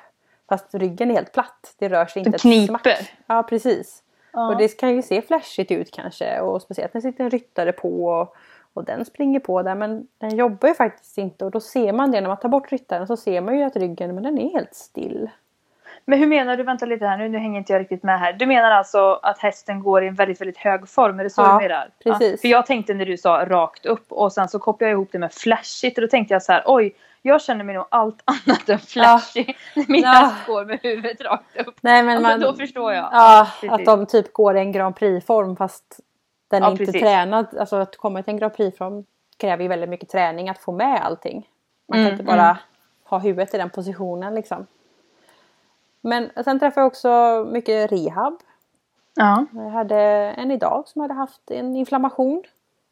Fast 0.49 0.75
ryggen 0.75 1.11
är 1.11 1.15
helt 1.15 1.31
platt, 1.33 1.73
det 1.79 1.89
rör 1.89 2.05
sig 2.05 2.19
inte 2.19 2.35
ett 2.35 2.43
smack. 2.67 2.83
Ja 3.27 3.43
precis. 3.43 4.03
Ja. 4.33 4.47
Och 4.51 4.57
det 4.57 4.79
kan 4.79 4.95
ju 4.95 5.01
se 5.01 5.21
flashigt 5.21 5.71
ut 5.71 5.91
kanske 5.91 6.39
och 6.39 6.61
speciellt 6.61 6.93
när 6.93 7.01
det 7.01 7.11
sitter 7.11 7.23
en 7.23 7.29
ryttare 7.29 7.71
på 7.71 8.05
och, 8.05 8.35
och 8.73 8.83
den 8.83 9.05
springer 9.05 9.39
på 9.39 9.61
där 9.61 9.75
men 9.75 10.07
den 10.17 10.35
jobbar 10.35 10.69
ju 10.69 10.75
faktiskt 10.75 11.17
inte 11.17 11.45
och 11.45 11.51
då 11.51 11.59
ser 11.59 11.93
man 11.93 12.11
det 12.11 12.21
när 12.21 12.27
man 12.27 12.37
tar 12.39 12.49
bort 12.49 12.71
ryttaren 12.71 13.07
så 13.07 13.17
ser 13.17 13.41
man 13.41 13.57
ju 13.57 13.63
att 13.63 13.75
ryggen 13.75 14.15
men 14.15 14.23
den 14.23 14.37
är 14.37 14.49
helt 14.53 14.75
still. 14.75 15.29
Men 16.09 16.19
hur 16.19 16.27
menar 16.27 16.57
du, 16.57 16.63
vänta 16.63 16.85
lite 16.85 17.05
här 17.05 17.17
nu, 17.17 17.29
nu 17.29 17.37
hänger 17.37 17.57
inte 17.59 17.73
jag 17.73 17.79
riktigt 17.79 18.03
med 18.03 18.19
här. 18.19 18.33
Du 18.33 18.45
menar 18.45 18.71
alltså 18.71 19.19
att 19.23 19.39
hästen 19.39 19.79
går 19.83 20.03
i 20.03 20.07
en 20.07 20.15
väldigt, 20.15 20.41
väldigt 20.41 20.57
hög 20.57 20.89
form, 20.89 21.19
är 21.19 21.23
det 21.23 21.29
så 21.29 21.41
Ja, 21.41 21.47
du 21.59 21.67
menar? 21.67 21.89
precis. 22.03 22.41
För 22.41 22.47
jag 22.47 22.65
tänkte 22.65 22.93
när 22.93 23.05
du 23.05 23.17
sa 23.17 23.45
rakt 23.45 23.85
upp 23.85 24.11
och 24.11 24.33
sen 24.33 24.47
så 24.49 24.59
kopplade 24.59 24.89
jag 24.91 24.95
ihop 24.97 25.09
det 25.11 25.19
med 25.19 25.33
flashigt 25.33 25.97
och 25.97 26.01
då 26.01 26.07
tänkte 26.07 26.33
jag 26.33 26.43
så 26.43 26.51
här, 26.51 26.63
oj, 26.65 26.95
jag 27.21 27.41
känner 27.41 27.63
mig 27.63 27.75
nog 27.75 27.85
allt 27.89 28.21
annat 28.25 28.69
än 28.69 28.79
flashig 28.79 29.57
när 29.75 29.85
min 29.87 30.01
Ja. 30.01 30.09
häst 30.09 30.35
går 30.47 30.65
med 30.65 30.79
huvudet 30.83 31.21
rakt 31.21 31.57
upp. 31.67 31.75
Nej 31.81 32.03
men, 32.03 32.13
Ja, 32.13 32.19
man, 32.21 32.39
då 32.39 32.53
förstår 32.53 32.93
jag. 32.93 33.09
Ja, 33.11 33.47
precis. 33.61 33.71
att 33.71 33.85
de 33.85 34.05
typ 34.05 34.33
går 34.33 34.57
i 34.57 34.59
en 34.59 34.71
Grand 34.71 34.95
Prix-form 34.95 35.55
fast 35.55 35.99
den 36.47 36.63
är 36.63 36.67
Ja, 36.67 36.71
inte 36.71 36.85
precis. 36.85 37.01
tränad. 37.01 37.57
Alltså 37.59 37.75
att 37.75 37.97
komma 37.97 38.23
till 38.23 38.33
en 38.33 38.37
Grand 38.39 38.53
Prix-form 38.55 39.05
kräver 39.37 39.63
ju 39.63 39.67
väldigt 39.69 39.89
mycket 39.89 40.09
träning 40.09 40.49
att 40.49 40.57
få 40.59 40.71
med 40.71 41.01
allting. 41.05 41.47
Man 41.87 41.95
kan 41.95 41.99
Mm, 42.01 42.11
inte 42.11 42.23
bara 42.23 42.57
ha 43.03 43.17
huvudet 43.19 43.53
i 43.53 43.57
den 43.57 43.69
positionen 43.69 44.35
liksom. 44.35 44.67
Men 46.01 46.29
sen 46.43 46.59
träffade 46.59 46.81
jag 46.81 46.87
också 46.87 47.45
mycket 47.51 47.91
rehab. 47.91 48.33
Ja. 49.15 49.45
Jag 49.51 49.69
hade 49.69 49.95
en 50.37 50.51
idag 50.51 50.87
som 50.87 51.01
hade 51.01 51.13
haft 51.13 51.51
en 51.51 51.75
inflammation. 51.75 52.43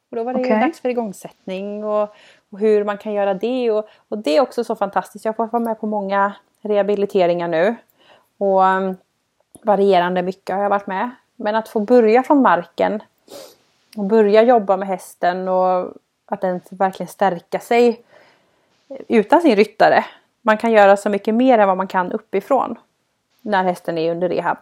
Och 0.09 0.17
då 0.17 0.23
var 0.23 0.33
det 0.33 0.39
ju 0.39 0.45
Okej. 0.45 0.59
dags 0.59 0.79
för 0.79 0.89
igångsättning 0.89 1.83
och, 1.83 2.15
och 2.49 2.59
hur 2.59 2.83
man 2.83 2.97
kan 2.97 3.13
göra 3.13 3.33
det. 3.33 3.71
Och, 3.71 3.87
och 4.07 4.17
det 4.17 4.37
är 4.37 4.41
också 4.41 4.63
så 4.63 4.75
fantastiskt. 4.75 5.25
Jag 5.25 5.35
får 5.35 5.47
vara 5.47 5.63
med 5.63 5.79
på 5.79 5.87
många 5.87 6.33
rehabiliteringar 6.61 7.47
nu. 7.47 7.75
Och 8.37 8.63
um, 8.63 8.97
varierande 9.61 10.21
mycket 10.21 10.55
har 10.55 10.63
jag 10.63 10.69
varit 10.69 10.87
med. 10.87 11.09
Men 11.35 11.55
att 11.55 11.69
få 11.69 11.79
börja 11.79 12.23
från 12.23 12.41
marken 12.41 13.03
och 13.97 14.03
börja 14.03 14.41
jobba 14.41 14.77
med 14.77 14.87
hästen 14.87 15.47
och 15.47 15.93
att 16.25 16.41
den 16.41 16.61
verkligen 16.69 17.07
stärka 17.07 17.59
sig 17.59 18.03
utan 19.07 19.41
sin 19.41 19.55
ryttare. 19.55 20.05
Man 20.41 20.57
kan 20.57 20.71
göra 20.71 20.97
så 20.97 21.09
mycket 21.09 21.35
mer 21.35 21.59
än 21.59 21.67
vad 21.67 21.77
man 21.77 21.87
kan 21.87 22.11
uppifrån 22.11 22.75
när 23.47 23.63
hästen 23.63 23.97
är 23.97 24.11
under 24.11 24.29
rehab. 24.29 24.57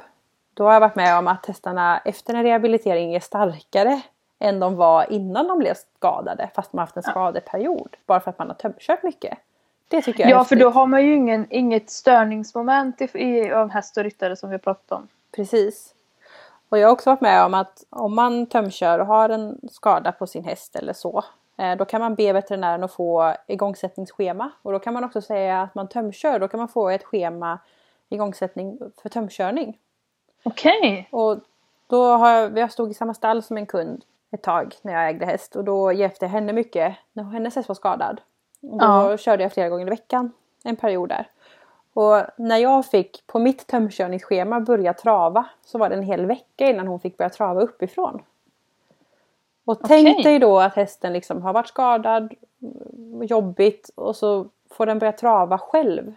Då 0.53 0.63
har 0.65 0.73
jag 0.73 0.79
varit 0.79 0.95
med 0.95 1.17
om 1.17 1.27
att 1.27 1.45
hästarna 1.45 2.01
efter 2.05 2.33
en 2.33 2.43
rehabilitering 2.43 3.15
är 3.15 3.19
starkare 3.19 4.01
än 4.39 4.59
de 4.59 4.75
var 4.75 5.11
innan 5.11 5.47
de 5.47 5.59
blev 5.59 5.73
skadade 5.97 6.49
fast 6.55 6.73
man 6.73 6.79
haft 6.83 6.97
en 6.97 7.03
skadeperiod. 7.03 7.95
Bara 8.05 8.19
för 8.19 8.29
att 8.31 8.39
man 8.39 8.47
har 8.47 8.55
tömkört 8.55 9.03
mycket. 9.03 9.37
Det 9.87 10.01
tycker 10.01 10.19
jag 10.23 10.29
är 10.29 10.35
Ja, 10.35 10.43
för 10.43 10.55
då 10.55 10.65
häftigt. 10.65 10.75
har 10.75 10.87
man 10.87 11.05
ju 11.05 11.15
ingen, 11.15 11.47
inget 11.49 11.89
störningsmoment 11.89 13.01
i, 13.01 13.05
i, 13.13 13.51
av 13.51 13.69
häst 13.69 13.97
och 13.97 14.03
ryttare 14.03 14.35
som 14.35 14.49
vi 14.49 14.53
har 14.53 14.59
pratat 14.59 14.91
om. 14.91 15.07
Precis. 15.35 15.93
Och 16.69 16.77
jag 16.79 16.87
har 16.87 16.93
också 16.93 17.09
varit 17.09 17.21
med 17.21 17.45
om 17.45 17.53
att 17.53 17.83
om 17.89 18.15
man 18.15 18.45
tömkör 18.45 18.99
och 18.99 19.05
har 19.07 19.29
en 19.29 19.59
skada 19.71 20.11
på 20.11 20.27
sin 20.27 20.43
häst 20.43 20.75
eller 20.75 20.93
så. 20.93 21.23
eh, 21.57 21.75
Då 21.77 21.85
kan 21.85 22.01
man 22.01 22.15
be 22.15 22.33
veterinären 22.33 22.83
att 22.83 22.93
få 22.93 23.33
igångsättningsschema. 23.47 24.51
Och 24.61 24.71
då 24.71 24.79
kan 24.79 24.93
man 24.93 25.03
också 25.03 25.21
säga 25.21 25.61
att 25.61 25.75
man 25.75 25.87
tömkör. 25.87 26.39
Då 26.39 26.47
kan 26.47 26.57
man 26.59 26.67
få 26.67 26.89
ett 26.89 27.03
schema 27.03 27.59
igångsättning 28.09 28.79
för 29.01 29.09
tömkörning. 29.09 29.77
Okej. 30.43 31.07
Och 31.11 31.37
då 31.87 32.03
har 32.03 32.29
jag, 32.31 32.57
jag 32.57 32.71
stod 32.71 32.91
i 32.91 32.93
samma 32.93 33.13
stall 33.13 33.43
som 33.43 33.57
en 33.57 33.65
kund 33.65 34.03
ett 34.31 34.41
tag 34.43 34.75
när 34.81 34.93
jag 34.93 35.09
ägde 35.09 35.25
häst. 35.25 35.55
Och 35.55 35.63
då 35.63 35.91
hjälpte 35.91 36.25
jag 36.25 36.29
henne 36.29 36.53
mycket 36.53 36.95
när 37.13 37.23
hennes 37.23 37.55
häst 37.55 37.67
var 37.69 37.75
skadad. 37.75 38.21
Och 38.61 38.77
då 38.77 38.85
Ja. 38.85 39.17
körde 39.17 39.43
jag 39.43 39.53
flera 39.53 39.69
gånger 39.69 39.87
i 39.87 39.89
veckan 39.89 40.31
en 40.63 40.75
period 40.75 41.09
där. 41.09 41.27
Och 41.93 42.21
när 42.37 42.57
jag 42.57 42.85
fick 42.85 43.27
på 43.27 43.39
mitt 43.39 43.67
tömkörningsschema 43.67 44.59
börja 44.59 44.93
trava 44.93 45.45
så 45.65 45.77
var 45.77 45.89
det 45.89 45.95
en 45.95 46.03
hel 46.03 46.25
vecka 46.25 46.69
innan 46.69 46.87
hon 46.87 46.99
fick 46.99 47.17
börja 47.17 47.29
trava 47.29 47.61
uppifrån. 47.61 48.21
Och 49.65 49.79
tänk 49.83 50.23
dig 50.23 50.39
då 50.39 50.59
att 50.59 50.75
hästen 50.75 51.13
liksom 51.13 51.41
har 51.41 51.53
varit 51.53 51.67
skadad, 51.67 52.33
jobbigt 53.23 53.89
och 53.95 54.15
så 54.15 54.47
får 54.71 54.85
den 54.85 54.99
börja 54.99 55.11
trava 55.11 55.57
själv. 55.57 56.13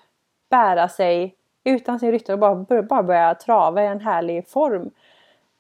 Bära 0.49 0.89
sig 0.89 1.35
utan 1.69 2.01
sin 2.01 2.13
ryttare 2.13 2.35
och 2.35 2.67
bara, 2.67 2.83
bara 2.83 3.03
börja 3.03 3.35
trava 3.35 3.83
i 3.83 3.87
en 3.87 4.01
härlig 4.01 4.49
form. 4.49 4.91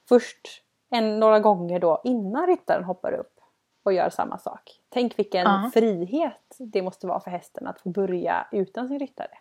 Först 0.09 0.63
en, 0.91 1.21
några 1.21 1.41
gånger 1.41 1.81
då 1.81 2.01
innan 2.05 2.47
ryttaren 2.47 2.85
hoppar 2.85 3.13
upp 3.13 3.41
och 3.83 3.93
gör 3.93 4.11
samma 4.11 4.39
sak. 4.39 4.81
Tänk 4.89 5.19
vilken 5.19 5.47
uh. 5.47 5.71
frihet 5.71 6.57
det 6.59 6.83
måste 6.83 7.07
vara 7.07 7.21
för 7.21 7.31
hästen 7.31 7.67
att 7.67 7.81
få 7.81 7.89
börja 7.89 8.47
utan 8.53 8.89
sin 8.89 8.99
ryttare. 8.99 9.39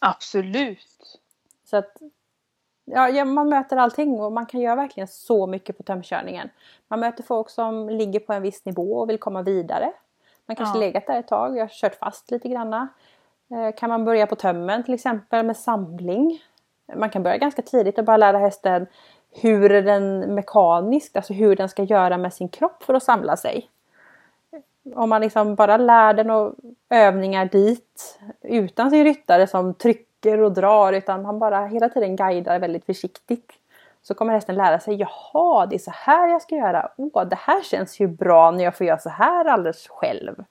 Absolut. 0.00 1.20
Så 1.64 1.76
att 1.76 1.96
ja, 2.84 3.24
man 3.24 3.48
möter 3.48 3.76
allting 3.76 4.20
och 4.20 4.32
man 4.32 4.46
kan 4.46 4.60
göra 4.60 4.74
verkligen 4.74 5.08
så 5.08 5.46
mycket 5.46 5.76
på 5.76 5.82
tömkörningen. 5.82 6.48
Man 6.88 7.00
möter 7.00 7.22
folk 7.22 7.50
som 7.50 7.88
ligger 7.88 8.20
på 8.20 8.32
en 8.32 8.42
viss 8.42 8.64
nivå 8.64 8.96
och 8.96 9.08
vill 9.08 9.18
komma 9.18 9.42
vidare. 9.42 9.92
Man 10.46 10.56
kanske 10.56 10.78
ja. 10.78 10.80
legat 10.80 11.06
där 11.06 11.18
ett 11.18 11.28
tag, 11.28 11.56
jag 11.56 11.62
har 11.62 11.68
kört 11.68 11.94
fast 11.94 12.30
lite 12.30 12.48
granna. 12.48 12.88
Eh, 13.52 13.74
kan 13.76 13.88
man 13.90 14.04
börja 14.04 14.26
på 14.26 14.36
tömmen 14.36 14.84
till 14.84 14.94
exempel 14.94 15.46
med 15.46 15.56
samling. 15.56 16.42
Man 16.94 17.10
kan 17.10 17.22
börja 17.22 17.36
ganska 17.36 17.62
tidigt 17.62 17.98
och 17.98 18.04
bara 18.04 18.16
lära 18.16 18.38
hästen 18.38 18.86
hur 19.30 19.82
den 19.82 20.34
mekaniskt, 20.34 21.16
alltså 21.16 21.32
hur 21.32 21.56
den 21.56 21.68
ska 21.68 21.82
göra 21.82 22.18
med 22.18 22.34
sin 22.34 22.48
kropp 22.48 22.82
för 22.82 22.94
att 22.94 23.02
samla 23.02 23.36
sig. 23.36 23.68
Om 24.94 25.08
man 25.08 25.20
liksom 25.20 25.54
bara 25.54 25.76
lär 25.76 26.14
den 26.14 26.30
och 26.30 26.54
övningar 26.90 27.44
dit 27.44 28.18
utan 28.42 28.90
sin 28.90 29.04
ryttare 29.04 29.46
som 29.46 29.74
trycker 29.74 30.40
och 30.40 30.52
drar 30.52 30.92
utan 30.92 31.22
man 31.22 31.38
bara 31.38 31.66
hela 31.66 31.88
tiden 31.88 32.16
guidar 32.16 32.58
väldigt 32.58 32.84
försiktigt. 32.84 33.52
Så 34.02 34.14
kommer 34.14 34.32
hästen 34.32 34.54
lära 34.54 34.80
sig, 34.80 34.94
jaha 34.94 35.66
det 35.66 35.76
är 35.76 35.78
så 35.78 35.92
här 35.94 36.28
jag 36.28 36.42
ska 36.42 36.56
göra. 36.56 36.90
Åh 36.96 37.24
det 37.24 37.38
här 37.38 37.62
känns 37.62 38.00
ju 38.00 38.06
bra 38.06 38.50
när 38.50 38.64
jag 38.64 38.76
får 38.76 38.86
göra 38.86 38.98
så 38.98 39.08
här 39.08 39.44
alldeles 39.44 39.88
själv. 39.88 40.44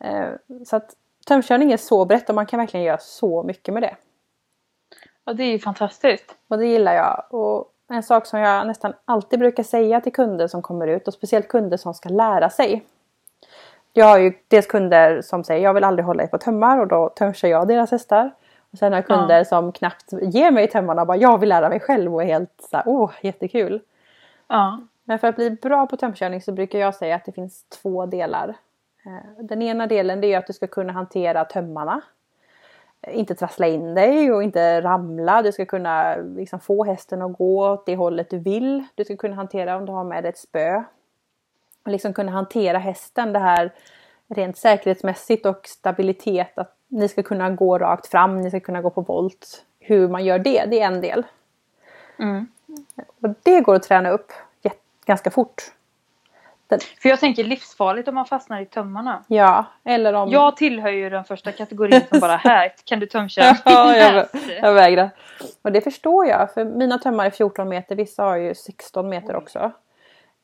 Eh, 0.00 0.28
så 0.64 0.76
att 0.76 0.94
tömkörning 1.26 1.72
är 1.72 1.76
så 1.76 2.04
brett 2.04 2.28
och 2.28 2.34
man 2.34 2.46
kan 2.46 2.58
verkligen 2.58 2.86
göra 2.86 2.98
så 2.98 3.42
mycket 3.42 3.74
med 3.74 3.82
det. 3.82 3.96
Ja 5.24 5.32
det 5.32 5.42
är 5.42 5.52
ju 5.52 5.58
fantastiskt. 5.58 6.34
Och 6.48 6.58
det 6.58 6.66
gillar 6.66 6.94
jag. 6.94 7.24
Och 7.30 7.72
en 7.88 8.02
sak 8.02 8.26
som 8.26 8.40
jag 8.40 8.66
nästan 8.66 8.92
alltid 9.04 9.38
brukar 9.38 9.62
säga 9.62 10.00
till 10.00 10.12
kunder 10.12 10.48
som 10.48 10.62
kommer 10.62 10.86
ut 10.86 11.08
och 11.08 11.14
speciellt 11.14 11.48
kunder 11.48 11.76
som 11.76 11.94
ska 11.94 12.08
lära 12.08 12.50
sig. 12.50 12.84
Jag 13.92 14.06
har 14.06 14.18
ju 14.18 14.32
dels 14.48 14.66
kunder 14.66 15.22
som 15.22 15.44
säger 15.44 15.64
jag 15.64 15.74
vill 15.74 15.84
aldrig 15.84 16.06
hålla 16.06 16.22
er 16.22 16.26
på 16.26 16.38
tömmar 16.38 16.78
och 16.78 16.86
då 16.86 17.08
tömkör 17.08 17.48
jag 17.48 17.68
deras 17.68 17.90
hästar. 17.90 18.30
Och 18.70 18.78
sen 18.78 18.92
har 18.92 18.98
jag 18.98 19.06
kunder 19.06 19.38
ja. 19.38 19.44
som 19.44 19.72
knappt 19.72 20.12
ger 20.22 20.50
mig 20.50 20.68
tömmarna 20.68 21.00
och 21.00 21.06
bara 21.06 21.16
jag 21.16 21.38
vill 21.38 21.48
lära 21.48 21.68
mig 21.68 21.80
själv 21.80 22.14
och 22.14 22.22
är 22.22 22.26
helt 22.26 22.66
så 22.70 22.76
här, 22.76 22.84
åh 22.86 23.10
jättekul. 23.20 23.80
Ja. 24.48 24.80
Men 25.04 25.18
för 25.18 25.28
att 25.28 25.36
bli 25.36 25.50
bra 25.50 25.86
på 25.86 25.96
tömkörning 25.96 26.42
så 26.42 26.52
brukar 26.52 26.78
jag 26.78 26.94
säga 26.94 27.16
att 27.16 27.24
det 27.24 27.32
finns 27.32 27.64
två 27.64 28.06
delar. 28.06 28.54
Eh, 29.06 29.44
den 29.44 29.62
ena 29.62 29.86
delen 29.86 30.24
är 30.24 30.38
att 30.38 30.46
du 30.46 30.52
ska 30.52 30.66
kunna 30.66 30.92
hantera 30.92 31.44
tömmarna 31.44 32.02
inte 33.06 33.34
trassla 33.34 33.66
in 33.66 33.94
dig 33.94 34.32
och 34.32 34.42
inte 34.42 34.80
ramla. 34.80 35.42
Du 35.42 35.52
ska 35.52 35.66
kunna 35.66 36.16
liksom 36.16 36.60
få 36.60 36.84
hästen 36.84 37.22
att 37.22 37.38
gå 37.38 37.70
åt 37.70 37.86
det 37.86 37.96
hållet 37.96 38.30
du 38.30 38.38
vill. 38.38 38.84
Du 38.94 39.04
ska 39.04 39.16
kunna 39.16 39.36
hantera 39.36 39.76
om 39.76 39.86
du 39.86 39.92
har 39.92 40.04
med 40.04 40.26
ett 40.26 40.38
spö. 40.38 40.82
Och 41.84 41.90
liksom 41.90 42.12
kunna 42.12 42.32
hantera 42.32 42.78
hästen 42.78 43.32
det 43.32 43.38
här 43.38 43.72
rent 44.28 44.56
säkerhetsmässigt 44.56 45.46
och 45.46 45.66
stabilitet. 45.66 46.58
Att 46.58 46.76
ni 46.88 47.08
ska 47.08 47.22
kunna 47.22 47.50
gå 47.50 47.78
rakt 47.78 48.06
fram, 48.06 48.40
ni 48.40 48.50
ska 48.50 48.60
kunna 48.60 48.82
gå 48.82 48.90
på 48.90 49.00
volt. 49.00 49.64
Hur 49.80 50.08
man 50.08 50.24
gör 50.24 50.38
det, 50.38 50.64
det 50.64 50.80
är 50.80 50.86
en 50.86 51.00
del. 51.00 51.26
Mm. 52.18 52.48
Och 53.20 53.34
det 53.42 53.60
går 53.60 53.74
att 53.74 53.82
träna 53.82 54.10
upp 54.10 54.32
ganska 55.04 55.30
fort. 55.30 55.62
Den... 56.68 56.80
För 57.02 57.08
jag 57.08 57.20
tänker 57.20 57.44
livsfarligt 57.44 58.08
om 58.08 58.14
man 58.14 58.26
fastnar 58.26 58.60
i 58.60 58.66
tömmarna. 58.66 59.24
Ja, 59.26 59.64
eller 59.84 60.12
om... 60.12 60.30
Jag 60.30 60.56
tillhör 60.56 60.90
ju 60.90 61.10
den 61.10 61.24
första 61.24 61.52
kategorin 61.52 62.00
som 62.10 62.20
bara 62.20 62.36
här 62.36 62.72
kan 62.84 63.00
du 63.00 63.06
tömköra 63.06 63.56
Ja, 63.64 63.96
jag, 63.96 64.26
jag 64.62 64.74
vägrar. 64.74 65.10
Och 65.62 65.72
det 65.72 65.80
förstår 65.80 66.26
jag 66.26 66.54
för 66.54 66.64
mina 66.64 66.98
tömmar 66.98 67.26
är 67.26 67.30
14 67.30 67.68
meter, 67.68 67.96
vissa 67.96 68.22
har 68.22 68.36
ju 68.36 68.54
16 68.54 69.08
meter 69.08 69.36
också. 69.36 69.72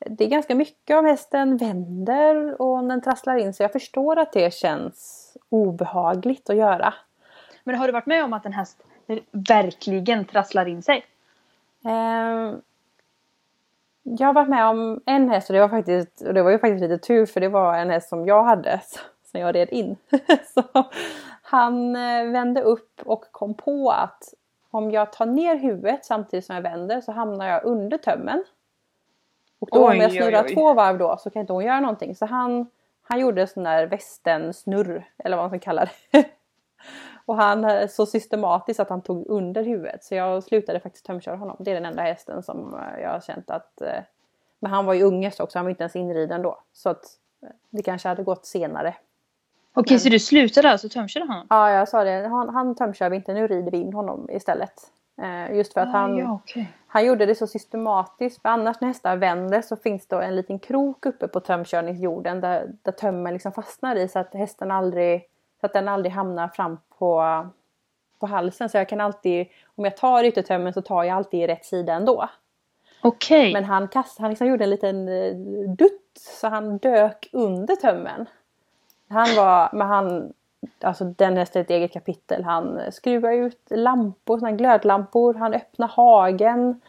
Det 0.07 0.25
är 0.25 0.29
ganska 0.29 0.55
mycket 0.55 0.97
av 0.97 1.07
hästen 1.07 1.57
vänder 1.57 2.63
och 2.63 2.85
den 2.85 3.03
trasslar 3.03 3.37
in 3.37 3.55
så 3.55 3.63
jag 3.63 3.73
förstår 3.73 4.19
att 4.19 4.33
det 4.33 4.55
känns 4.55 5.29
obehagligt 5.49 6.51
att 6.51 6.57
göra. 6.57 6.95
Men 7.65 7.75
har 7.75 7.87
du 7.87 7.93
varit 7.93 8.07
med 8.07 8.25
om 8.25 8.33
att 8.33 8.47
en 8.47 8.53
häst 8.53 8.83
verkligen 9.31 10.25
trasslar 10.25 10.69
in 10.69 10.83
sig? 10.83 11.05
Um, 11.85 12.63
jag 14.03 14.27
har 14.27 14.35
varit 14.35 14.49
med 14.49 14.67
om 14.67 15.01
en 15.07 15.29
häst 15.29 15.51
och 15.51 15.55
det 15.55 15.61
var 15.61 15.69
faktiskt, 15.69 16.21
och 16.21 16.35
det 16.35 16.43
var 16.43 16.51
ju 16.51 16.59
faktiskt 16.59 16.83
lite 16.83 16.99
tur 16.99 17.27
för 17.27 17.41
det 17.41 17.49
var 17.49 17.75
en 17.75 17.91
häst 17.91 18.09
som 18.09 18.27
jag 18.27 18.45
hade 18.45 18.81
som 19.31 19.41
jag 19.41 19.55
red 19.55 19.69
in. 19.71 19.97
så 20.55 20.63
han 21.43 21.97
eh, 21.97 22.25
vände 22.25 22.63
upp 22.63 23.03
och 23.05 23.25
kom 23.33 23.55
på 23.55 23.91
att 23.91 24.35
om 24.71 24.91
jag 24.91 25.13
tar 25.13 25.27
ner 25.27 25.57
huvudet 25.57 26.05
samtidigt 26.05 26.47
som 26.47 26.55
jag 26.55 26.63
vänder 26.63 27.01
så 27.01 27.13
hamnar 27.13 27.49
jag 27.49 27.65
under 27.65 27.99
tömmen. 27.99 28.45
Och 29.59 29.69
då 29.73 29.89
oj, 29.89 29.95
om 29.95 30.01
jag 30.01 30.13
snurrar 30.13 30.43
oj, 30.43 30.49
oj. 30.49 30.55
två 30.55 30.75
varv 30.75 30.99
då 30.99 31.17
så 31.17 31.31
kan 31.31 31.41
inte 31.41 31.53
hon 31.53 31.65
göra 31.65 31.81
någonting. 31.81 32.15
Så 32.15 32.27
han, 32.27 32.71
han 33.03 33.21
gjorde 33.21 33.47
sån 33.47 33.63
där 33.63 33.87
västensnurr 33.87 35.05
eller 35.19 35.37
vad 35.37 35.43
man 35.43 35.51
ska 35.51 35.65
kalla 35.65 35.85
det. 35.85 36.25
Och 37.25 37.37
han 37.37 37.65
eh, 37.65 37.89
så 37.89 38.07
systematiskt 38.07 38.81
att 38.81 38.89
han 38.89 39.03
tog 39.03 39.27
under 39.29 39.65
huvudet. 39.65 40.05
Så 40.05 40.15
jag 40.15 40.43
slutade 40.43 40.81
faktiskt 40.81 41.07
tömköra 41.07 41.37
honom. 41.37 41.57
Det 41.61 41.71
är 41.71 41.75
den 41.75 41.85
enda 41.85 42.03
hästen 42.03 42.43
som 42.43 42.75
eh, 42.75 43.03
jag 43.03 43.11
har 43.11 43.21
känt 43.21 43.51
att... 43.51 43.81
Eh, 43.81 44.01
men 44.61 44.73
han 44.73 44.87
var 44.87 44.95
ju 44.95 45.03
ungest 45.03 45.41
också, 45.41 45.59
han 45.59 45.65
var 45.65 45.71
inte 45.71 45.83
ens 45.83 45.97
inriden 45.97 46.43
då. 46.43 46.59
Så 46.73 46.89
att 46.89 47.05
det 47.71 47.83
kanske 47.83 48.09
hade 48.09 48.23
gått 48.23 48.47
senare. 48.47 48.95
Okej, 49.75 49.95
men... 49.95 50.01
så 50.01 50.09
du 50.09 50.19
slutade 50.19 50.71
alltså 50.71 50.89
tömköra 50.89 51.25
honom? 51.25 51.47
Ja, 51.51 51.71
jag 51.71 51.89
sa 51.89 52.05
det. 52.05 52.29
Han, 52.29 52.49
han 52.49 52.75
tömkör 52.75 53.11
vi 53.11 53.17
inte, 53.17 53.35
nu 53.35 53.47
rider 53.47 53.71
vi 53.71 53.77
in 53.77 53.93
honom 53.93 54.31
istället. 54.31 54.73
Just 55.51 55.73
för 55.73 55.81
att 55.81 55.89
ah, 55.89 55.99
han, 55.99 56.17
ja, 56.17 56.33
okay. 56.33 56.65
han 56.87 57.07
gjorde 57.07 57.27
det 57.27 57.35
så 57.35 57.47
systematiskt. 57.47 58.43
För 58.43 58.49
annars 58.49 58.81
när 58.81 58.89
hästar 58.89 59.17
vänder 59.17 59.63
så 59.63 59.77
finns 59.77 60.07
det 60.07 60.25
en 60.25 60.37
liten 60.37 60.59
krok 60.59 61.07
uppe 61.07 61.29
på 61.29 61.41
tömkörningsjorden 61.41 62.41
där, 62.41 62.73
där 62.83 62.93
tömmen 62.93 63.33
liksom 63.33 63.53
fastnar 63.53 63.97
i 63.97 64.09
så 64.09 64.19
att 64.19 64.35
hästen 64.35 64.71
aldrig 64.71 65.29
så 65.63 65.67
att 65.67 65.73
den 65.73 65.89
aldrig 65.89 66.13
hamnar 66.13 66.49
fram 66.49 66.79
på, 66.99 67.47
på 68.21 68.27
halsen. 68.27 68.69
Så 68.69 68.77
jag 68.77 68.89
kan 68.89 69.01
alltid, 69.01 69.47
om 69.75 69.85
jag 69.85 69.97
tar 69.97 70.25
yttertömmen 70.25 70.73
så 70.73 70.83
tar 70.83 71.05
jag 71.05 71.17
alltid 71.17 71.41
i 71.41 71.47
rätt 71.47 71.65
sida 71.65 71.93
ändå. 71.93 72.29
Okej. 73.03 73.41
Okay. 73.41 73.53
Men 73.53 73.65
han, 73.65 73.89
kast, 73.89 74.19
han 74.19 74.31
liksom 74.31 74.47
gjorde 74.47 74.65
en 74.65 74.71
liten 74.71 75.09
eh, 75.09 75.35
dutt 75.69 76.19
så 76.19 76.49
han 76.49 76.79
dök 76.79 77.29
under 77.33 77.77
tömmen. 77.77 78.27
Han 79.09 79.37
var, 79.37 79.71
men 79.73 79.89
han, 79.89 80.33
alltså 80.81 81.05
den 81.05 81.37
hästen 81.37 81.61
är 81.61 81.65
ett 81.65 81.71
eget 81.71 81.93
kapitel. 81.93 82.45
Han 82.45 82.81
skruvade 82.93 83.37
ut 83.37 83.67
lampor, 83.71 84.39
såna 84.39 84.53
glödlampor, 84.53 85.35
han 85.35 85.55
öppnade 85.55 85.93
hagen. 85.93 86.81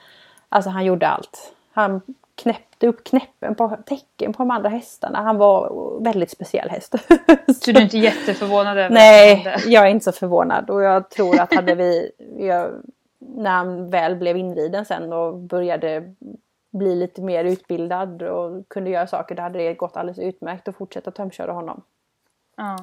Alltså 0.50 0.70
han 0.70 0.86
gjorde 0.86 1.08
allt. 1.08 1.56
Han 1.72 2.02
knäppte 2.36 2.88
upp 2.88 3.04
knäppen 3.04 3.56
på 3.56 3.78
tecken 3.86 4.34
på 4.34 4.44
de 4.44 4.52
andra 4.52 4.70
hästarna. 4.70 5.22
Han 5.22 5.38
var 5.38 5.70
väldigt 6.04 6.32
speciell 6.32 6.70
häst. 6.70 6.92
så 7.62 7.72
du 7.72 7.80
är 7.80 7.82
inte 7.82 7.98
jätteförvånad 7.98 8.78
över 8.78 8.90
Nej, 8.90 9.56
jag 9.66 9.84
är 9.84 9.90
inte 9.90 10.04
så 10.04 10.12
förvånad 10.12 10.70
och 10.70 10.84
jag 10.84 11.10
tror 11.10 11.40
att 11.40 11.54
hade 11.54 11.76
vi, 11.76 12.12
jag, 12.38 12.72
när 13.20 13.52
han 13.52 13.90
väl 13.90 14.16
blev 14.16 14.38
inriden 14.38 14.86
sen 14.86 15.14
och 15.14 15.38
började 15.38 16.14
bli 16.72 16.96
lite 16.96 17.22
mer 17.22 17.46
utbildad 17.46 18.22
och 18.22 18.70
kunde 18.70 18.90
göra 18.90 19.08
saker, 19.08 19.36
då 19.36 19.42
hade 19.42 19.60
det 19.60 19.74
gått 19.74 19.98
alldeles 19.98 20.20
utmärkt 20.20 20.68
att 20.68 20.76
fortsätta 20.76 21.12
tömköra 21.12 21.52
honom. 21.52 21.82
Ja. 22.58 22.78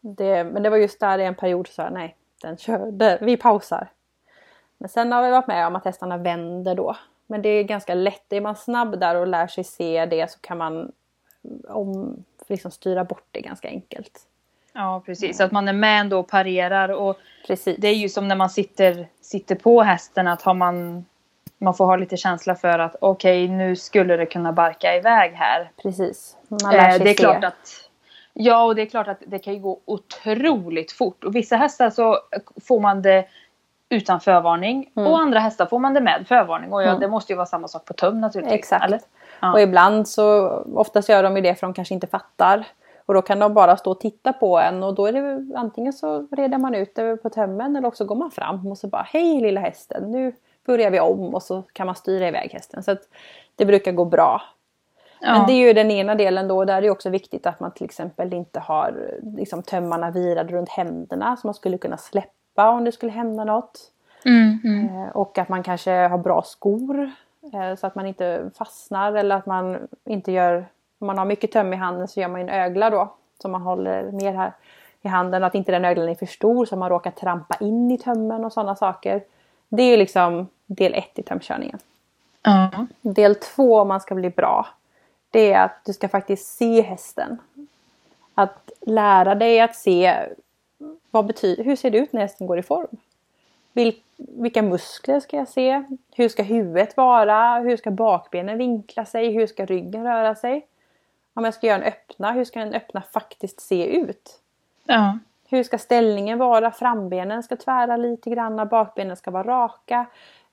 Det, 0.00 0.44
men 0.44 0.62
det 0.62 0.70
var 0.70 0.76
just 0.76 1.00
där 1.00 1.18
i 1.18 1.24
en 1.24 1.34
period 1.34 1.68
så 1.68 1.82
jag, 1.82 1.92
nej, 1.92 2.16
den 2.42 2.56
körde, 2.56 3.18
vi 3.20 3.36
pausar. 3.36 3.90
Men 4.78 4.88
sen 4.88 5.12
har 5.12 5.22
vi 5.22 5.30
varit 5.30 5.46
med 5.46 5.66
om 5.66 5.76
att 5.76 5.84
hästarna 5.84 6.16
vänder 6.16 6.74
då. 6.74 6.96
Men 7.30 7.42
det 7.42 7.48
är 7.48 7.62
ganska 7.62 7.94
lätt. 7.94 8.32
Är 8.32 8.40
man 8.40 8.56
snabb 8.56 9.00
där 9.00 9.14
och 9.14 9.26
lär 9.26 9.46
sig 9.46 9.64
se 9.64 10.06
det 10.06 10.30
så 10.30 10.38
kan 10.38 10.58
man 10.58 10.92
om, 11.68 12.16
liksom 12.48 12.70
styra 12.70 13.04
bort 13.04 13.26
det 13.30 13.40
ganska 13.40 13.68
enkelt. 13.68 14.20
Ja 14.72 15.02
precis, 15.06 15.36
så 15.36 15.44
att 15.44 15.52
man 15.52 15.68
är 15.68 15.72
med 15.72 16.00
ändå 16.00 16.18
och 16.18 16.28
parerar. 16.28 16.88
Och 16.88 17.16
precis. 17.46 17.76
Det 17.78 17.88
är 17.88 17.94
ju 17.94 18.08
som 18.08 18.28
när 18.28 18.36
man 18.36 18.50
sitter, 18.50 19.08
sitter 19.20 19.54
på 19.54 19.82
hästen 19.82 20.28
att 20.28 20.42
har 20.42 20.54
man 20.54 21.04
man 21.60 21.74
får 21.74 21.86
ha 21.86 21.96
lite 21.96 22.16
känsla 22.16 22.54
för 22.54 22.78
att 22.78 22.96
okej 23.00 23.44
okay, 23.44 23.56
nu 23.56 23.76
skulle 23.76 24.16
det 24.16 24.26
kunna 24.26 24.52
barka 24.52 24.96
iväg 24.96 25.32
här. 25.32 25.70
Precis. 25.82 26.36
Man 26.48 26.72
lär 26.72 26.90
sig 26.90 26.98
eh, 26.98 27.04
det 27.04 27.10
är 27.10 27.14
se. 27.14 27.22
klart 27.22 27.44
att 27.44 27.88
Ja 28.40 28.64
och 28.64 28.74
det 28.74 28.82
är 28.82 28.86
klart 28.86 29.08
att 29.08 29.22
det 29.26 29.38
kan 29.38 29.54
ju 29.54 29.60
gå 29.60 29.80
otroligt 29.84 30.92
fort. 30.92 31.24
Och 31.24 31.36
vissa 31.36 31.56
hästar 31.56 31.90
så 31.90 32.18
får 32.68 32.80
man 32.80 33.02
det 33.02 33.28
utan 33.88 34.20
förvarning. 34.20 34.90
Mm. 34.96 35.12
Och 35.12 35.18
andra 35.18 35.38
hästar 35.38 35.66
får 35.66 35.78
man 35.78 35.94
det 35.94 36.00
med 36.00 36.24
förvarning. 36.28 36.72
Och 36.72 36.82
ja, 36.82 36.88
mm. 36.88 37.00
det 37.00 37.08
måste 37.08 37.32
ju 37.32 37.36
vara 37.36 37.46
samma 37.46 37.68
sak 37.68 37.84
på 37.84 37.92
töm 37.92 38.20
naturligtvis. 38.20 38.58
Exakt. 38.58 39.08
Ja. 39.40 39.52
Och 39.52 39.60
ibland 39.60 40.08
så 40.08 40.48
oftast 40.74 41.08
gör 41.08 41.22
de 41.22 41.36
ju 41.36 41.42
det 41.42 41.54
för 41.54 41.66
de 41.66 41.74
kanske 41.74 41.94
inte 41.94 42.06
fattar. 42.06 42.66
Och 43.06 43.14
då 43.14 43.22
kan 43.22 43.38
de 43.38 43.54
bara 43.54 43.76
stå 43.76 43.90
och 43.90 44.00
titta 44.00 44.32
på 44.32 44.58
en 44.58 44.82
och 44.82 44.94
då 44.94 45.06
är 45.06 45.12
det 45.12 45.58
antingen 45.58 45.92
så 45.92 46.26
reder 46.30 46.58
man 46.58 46.74
ut 46.74 46.94
det 46.94 47.16
på 47.16 47.30
tömmen 47.30 47.76
eller 47.76 47.88
också 47.88 48.04
går 48.04 48.16
man 48.16 48.30
fram 48.30 48.66
och 48.66 48.78
så 48.78 48.88
bara 48.88 49.02
hej 49.02 49.40
lilla 49.40 49.60
hästen 49.60 50.12
nu 50.12 50.32
börjar 50.66 50.90
vi 50.90 51.00
om 51.00 51.34
och 51.34 51.42
så 51.42 51.62
kan 51.72 51.86
man 51.86 51.94
styra 51.94 52.28
iväg 52.28 52.50
hästen. 52.52 52.82
Så 52.82 52.96
det 53.56 53.64
brukar 53.64 53.92
gå 53.92 54.04
bra. 54.04 54.42
Ja. 55.20 55.32
Men 55.32 55.46
det 55.46 55.52
är 55.52 55.66
ju 55.66 55.72
den 55.72 55.90
ena 55.90 56.14
delen 56.14 56.48
då. 56.48 56.64
Där 56.64 56.76
är 56.76 56.82
det 56.82 56.90
också 56.90 57.10
viktigt 57.10 57.46
att 57.46 57.60
man 57.60 57.70
till 57.70 57.84
exempel 57.84 58.32
inte 58.34 58.60
har 58.60 59.18
liksom, 59.22 59.62
tömmarna 59.62 60.10
virade 60.10 60.52
runt 60.52 60.68
händerna. 60.68 61.36
Så 61.36 61.46
man 61.46 61.54
skulle 61.54 61.78
kunna 61.78 61.96
släppa 61.96 62.32
om 62.66 62.84
det 62.84 62.92
skulle 62.92 63.12
hända 63.12 63.44
något. 63.44 63.80
Mm, 64.24 64.58
mm. 64.64 64.96
Eh, 64.96 65.08
och 65.08 65.38
att 65.38 65.48
man 65.48 65.62
kanske 65.62 65.90
har 65.90 66.18
bra 66.18 66.42
skor. 66.42 67.10
Eh, 67.52 67.74
så 67.76 67.86
att 67.86 67.94
man 67.94 68.06
inte 68.06 68.50
fastnar 68.58 69.12
eller 69.12 69.36
att 69.36 69.46
man 69.46 69.88
inte 70.04 70.32
gör... 70.32 70.66
Om 71.00 71.06
man 71.06 71.18
har 71.18 71.24
mycket 71.24 71.52
töm 71.52 71.72
i 71.72 71.76
handen 71.76 72.08
så 72.08 72.20
gör 72.20 72.28
man 72.28 72.40
en 72.40 72.48
ögla 72.48 72.90
då. 72.90 73.12
Som 73.42 73.52
man 73.52 73.62
håller 73.62 74.12
mer 74.12 74.32
här 74.32 74.52
i 75.02 75.08
handen. 75.08 75.44
Att 75.44 75.54
inte 75.54 75.72
den 75.72 75.84
öglan 75.84 76.08
är 76.08 76.14
för 76.14 76.26
stor 76.26 76.66
så 76.66 76.76
man 76.76 76.88
råkar 76.88 77.10
trampa 77.10 77.56
in 77.60 77.90
i 77.90 77.98
tömmen 77.98 78.44
och 78.44 78.52
sådana 78.52 78.76
saker. 78.76 79.22
Det 79.68 79.82
är 79.82 79.96
liksom 79.96 80.46
del 80.66 80.94
ett 80.94 81.18
i 81.18 81.22
tömkörningen. 81.22 81.78
Ja. 82.42 82.86
Del 83.00 83.34
två 83.34 83.80
om 83.80 83.88
man 83.88 84.00
ska 84.00 84.14
bli 84.14 84.30
bra. 84.30 84.66
Det 85.30 85.52
är 85.52 85.64
att 85.64 85.80
du 85.84 85.92
ska 85.92 86.08
faktiskt 86.08 86.56
se 86.56 86.80
hästen. 86.80 87.38
Att 88.34 88.70
lära 88.80 89.34
dig 89.34 89.60
att 89.60 89.76
se 89.76 90.28
vad 91.10 91.26
betyder, 91.26 91.64
hur 91.64 91.76
ser 91.76 91.90
det 91.90 91.98
ut 91.98 92.12
när 92.12 92.20
hästen 92.20 92.46
går 92.46 92.58
i 92.58 92.62
form. 92.62 92.96
Vil, 93.72 94.00
vilka 94.16 94.62
muskler 94.62 95.20
ska 95.20 95.36
jag 95.36 95.48
se? 95.48 95.84
Hur 96.14 96.28
ska 96.28 96.42
huvudet 96.42 96.96
vara? 96.96 97.58
Hur 97.58 97.76
ska 97.76 97.90
bakbenen 97.90 98.58
vinkla 98.58 99.04
sig? 99.04 99.32
Hur 99.32 99.46
ska 99.46 99.64
ryggen 99.64 100.04
röra 100.04 100.34
sig? 100.34 100.66
Om 101.34 101.44
jag 101.44 101.54
ska 101.54 101.66
göra 101.66 101.78
en 101.78 101.92
öppna, 101.92 102.32
hur 102.32 102.44
ska 102.44 102.60
en 102.60 102.74
öppna 102.74 103.02
faktiskt 103.02 103.60
se 103.60 103.86
ut? 103.96 104.40
Ja. 104.84 105.18
Hur 105.48 105.62
ska 105.62 105.78
ställningen 105.78 106.38
vara? 106.38 106.70
Frambenen 106.70 107.42
ska 107.42 107.56
tvära 107.56 107.96
lite 107.96 108.30
grann, 108.30 108.68
bakbenen 108.68 109.16
ska 109.16 109.30
vara 109.30 109.64
raka. 109.64 110.06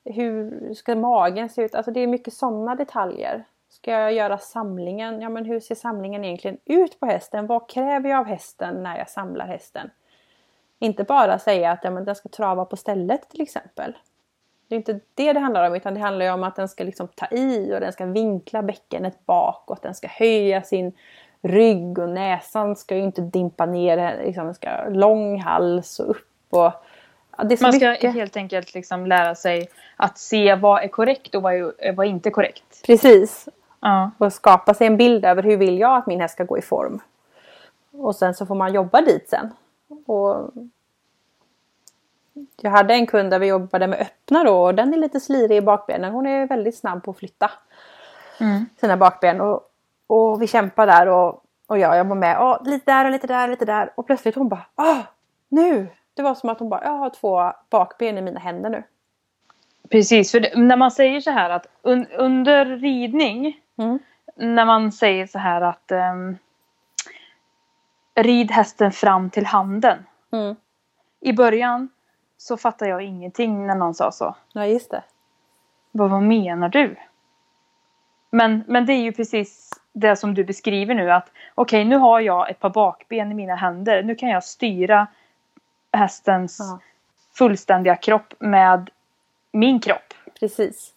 Hur 0.05 0.73
ska 0.73 0.95
magen 0.95 1.49
se 1.49 1.61
ut? 1.63 1.75
Alltså 1.75 1.91
det 1.91 1.99
är 1.99 2.07
mycket 2.07 2.33
sådana 2.33 2.75
detaljer. 2.75 3.43
Ska 3.69 3.91
jag 3.91 4.13
göra 4.13 4.37
samlingen? 4.37 5.21
Ja 5.21 5.29
men 5.29 5.45
hur 5.45 5.59
ser 5.59 5.75
samlingen 5.75 6.23
egentligen 6.23 6.57
ut 6.65 6.99
på 6.99 7.05
hästen? 7.05 7.47
Vad 7.47 7.69
kräver 7.69 8.09
jag 8.09 8.19
av 8.19 8.25
hästen 8.25 8.83
när 8.83 8.97
jag 8.97 9.09
samlar 9.09 9.47
hästen? 9.47 9.89
Inte 10.85 11.03
bara 11.03 11.39
säga 11.39 11.71
att 11.71 11.79
ja, 11.83 11.91
men 11.91 12.05
den 12.05 12.15
ska 12.15 12.29
trava 12.29 12.65
på 12.65 12.75
stället 12.75 13.29
till 13.29 13.41
exempel. 13.41 13.97
Det 14.67 14.75
är 14.75 14.77
inte 14.77 14.99
det 15.15 15.33
det 15.33 15.39
handlar 15.39 15.67
om 15.67 15.75
utan 15.75 15.93
det 15.93 15.99
handlar 15.99 16.33
om 16.33 16.43
att 16.43 16.55
den 16.55 16.69
ska 16.69 16.83
liksom 16.83 17.07
ta 17.07 17.27
i 17.31 17.75
och 17.75 17.79
den 17.79 17.93
ska 17.93 18.05
vinkla 18.05 18.61
bäckenet 18.61 19.25
bakåt. 19.25 19.81
Den 19.81 19.95
ska 19.95 20.07
höja 20.07 20.61
sin 20.61 20.93
rygg 21.41 21.99
och 21.99 22.09
näsan 22.09 22.75
ska 22.75 22.95
ju 22.95 23.03
inte 23.03 23.21
dimpa 23.21 23.65
ner. 23.65 24.23
Liksom, 24.25 24.45
den 24.45 24.53
ska 24.55 24.69
ha 24.69 24.89
lång 24.89 25.39
hals 25.39 25.99
och 25.99 26.09
upp. 26.09 26.27
Och, 26.49 26.71
ja, 27.37 27.43
Man 27.61 27.73
ska 27.73 27.89
mycket. 27.89 28.13
helt 28.13 28.37
enkelt 28.37 28.73
liksom 28.73 29.05
lära 29.07 29.35
sig 29.35 29.69
att 29.95 30.17
se 30.17 30.55
vad 30.55 30.83
är 30.83 30.87
korrekt 30.87 31.35
och 31.35 31.41
vad 31.41 31.53
är, 31.53 31.93
vad 31.93 32.05
är 32.05 32.09
inte 32.09 32.29
korrekt. 32.29 32.81
Precis. 32.85 33.49
Ja. 33.79 34.11
Och 34.17 34.33
skapa 34.33 34.73
sig 34.73 34.87
en 34.87 34.97
bild 34.97 35.25
över 35.25 35.43
hur 35.43 35.57
vill 35.57 35.79
jag 35.79 35.97
att 35.97 36.07
min 36.07 36.21
häst 36.21 36.33
ska 36.33 36.43
gå 36.43 36.57
i 36.57 36.61
form. 36.61 36.99
Och 37.91 38.15
sen 38.15 38.33
så 38.33 38.45
får 38.45 38.55
man 38.55 38.73
jobba 38.73 39.01
dit 39.01 39.29
sen. 39.29 39.53
Och 40.05 40.51
jag 42.61 42.71
hade 42.71 42.93
en 42.93 43.07
kund 43.07 43.31
där 43.31 43.39
vi 43.39 43.47
jobbade 43.47 43.87
med 43.87 43.99
öppna 43.99 44.43
då 44.43 44.63
och 44.63 44.75
den 44.75 44.93
är 44.93 44.97
lite 44.97 45.19
slirig 45.19 45.57
i 45.57 45.61
bakbenen. 45.61 46.13
Hon 46.13 46.25
är 46.25 46.47
väldigt 46.47 46.77
snabb 46.77 47.03
på 47.03 47.11
att 47.11 47.17
flytta 47.17 47.51
mm. 48.39 48.65
sina 48.79 48.97
bakben. 48.97 49.41
Och, 49.41 49.61
och 50.07 50.41
vi 50.41 50.47
kämpar 50.47 50.87
där 50.87 51.07
och, 51.07 51.43
och 51.67 51.79
jag 51.79 51.97
jobbar 51.97 52.15
med. 52.15 52.37
Åh, 52.41 52.63
lite 52.63 52.91
där 52.91 53.05
och 53.05 53.11
lite 53.11 53.27
där 53.27 53.43
och 53.43 53.49
lite 53.49 53.65
där. 53.65 53.93
Och 53.95 54.07
plötsligt 54.07 54.35
hon 54.35 54.49
bara 54.49 54.65
Åh, 54.75 54.99
nu! 55.49 55.87
Det 56.13 56.21
var 56.21 56.35
som 56.35 56.49
att 56.49 56.59
hon 56.59 56.69
bara 56.69 56.83
Jag 56.83 56.97
har 56.97 57.09
två 57.09 57.53
bakben 57.69 58.17
i 58.17 58.21
mina 58.21 58.39
händer 58.39 58.69
nu. 58.69 58.83
Precis, 59.89 60.31
för 60.31 60.57
när 60.57 60.75
man 60.75 60.91
säger 60.91 61.21
så 61.21 61.31
här 61.31 61.49
att 61.49 61.67
un, 61.81 62.07
under 62.07 62.65
ridning 62.65 63.61
Mm. 63.77 63.99
När 64.35 64.65
man 64.65 64.91
säger 64.91 65.27
så 65.27 65.39
här 65.39 65.61
att 65.61 65.91
um, 65.91 66.37
Rid 68.15 68.51
hästen 68.51 68.91
fram 68.91 69.29
till 69.29 69.45
handen. 69.45 70.05
Mm. 70.31 70.55
I 71.19 71.33
början 71.33 71.89
så 72.45 72.57
fattade 72.57 72.91
jag 72.91 73.01
ingenting 73.01 73.67
när 73.67 73.75
någon 73.75 73.93
sa 73.93 74.11
så. 74.11 74.35
Ja, 74.53 74.65
just 74.65 74.91
det. 74.91 75.03
Vad, 75.91 76.09
vad 76.09 76.23
menar 76.23 76.69
du? 76.69 76.95
Men, 78.29 78.63
men 78.67 78.85
det 78.85 78.93
är 78.93 79.01
ju 79.01 79.11
precis 79.11 79.69
det 79.93 80.15
som 80.15 80.33
du 80.33 80.43
beskriver 80.43 80.95
nu 80.95 81.11
att 81.11 81.31
okej 81.55 81.81
okay, 81.81 81.89
nu 81.89 81.95
har 81.95 82.19
jag 82.19 82.49
ett 82.49 82.59
par 82.59 82.69
bakben 82.69 83.31
i 83.31 83.35
mina 83.35 83.55
händer. 83.55 84.03
Nu 84.03 84.15
kan 84.15 84.29
jag 84.29 84.43
styra 84.43 85.07
hästens 85.91 86.57
ja. 86.59 86.79
fullständiga 87.33 87.95
kropp 87.95 88.33
med 88.39 88.89
min 89.51 89.79
kropp. 89.79 90.13
Precis. 90.39 90.93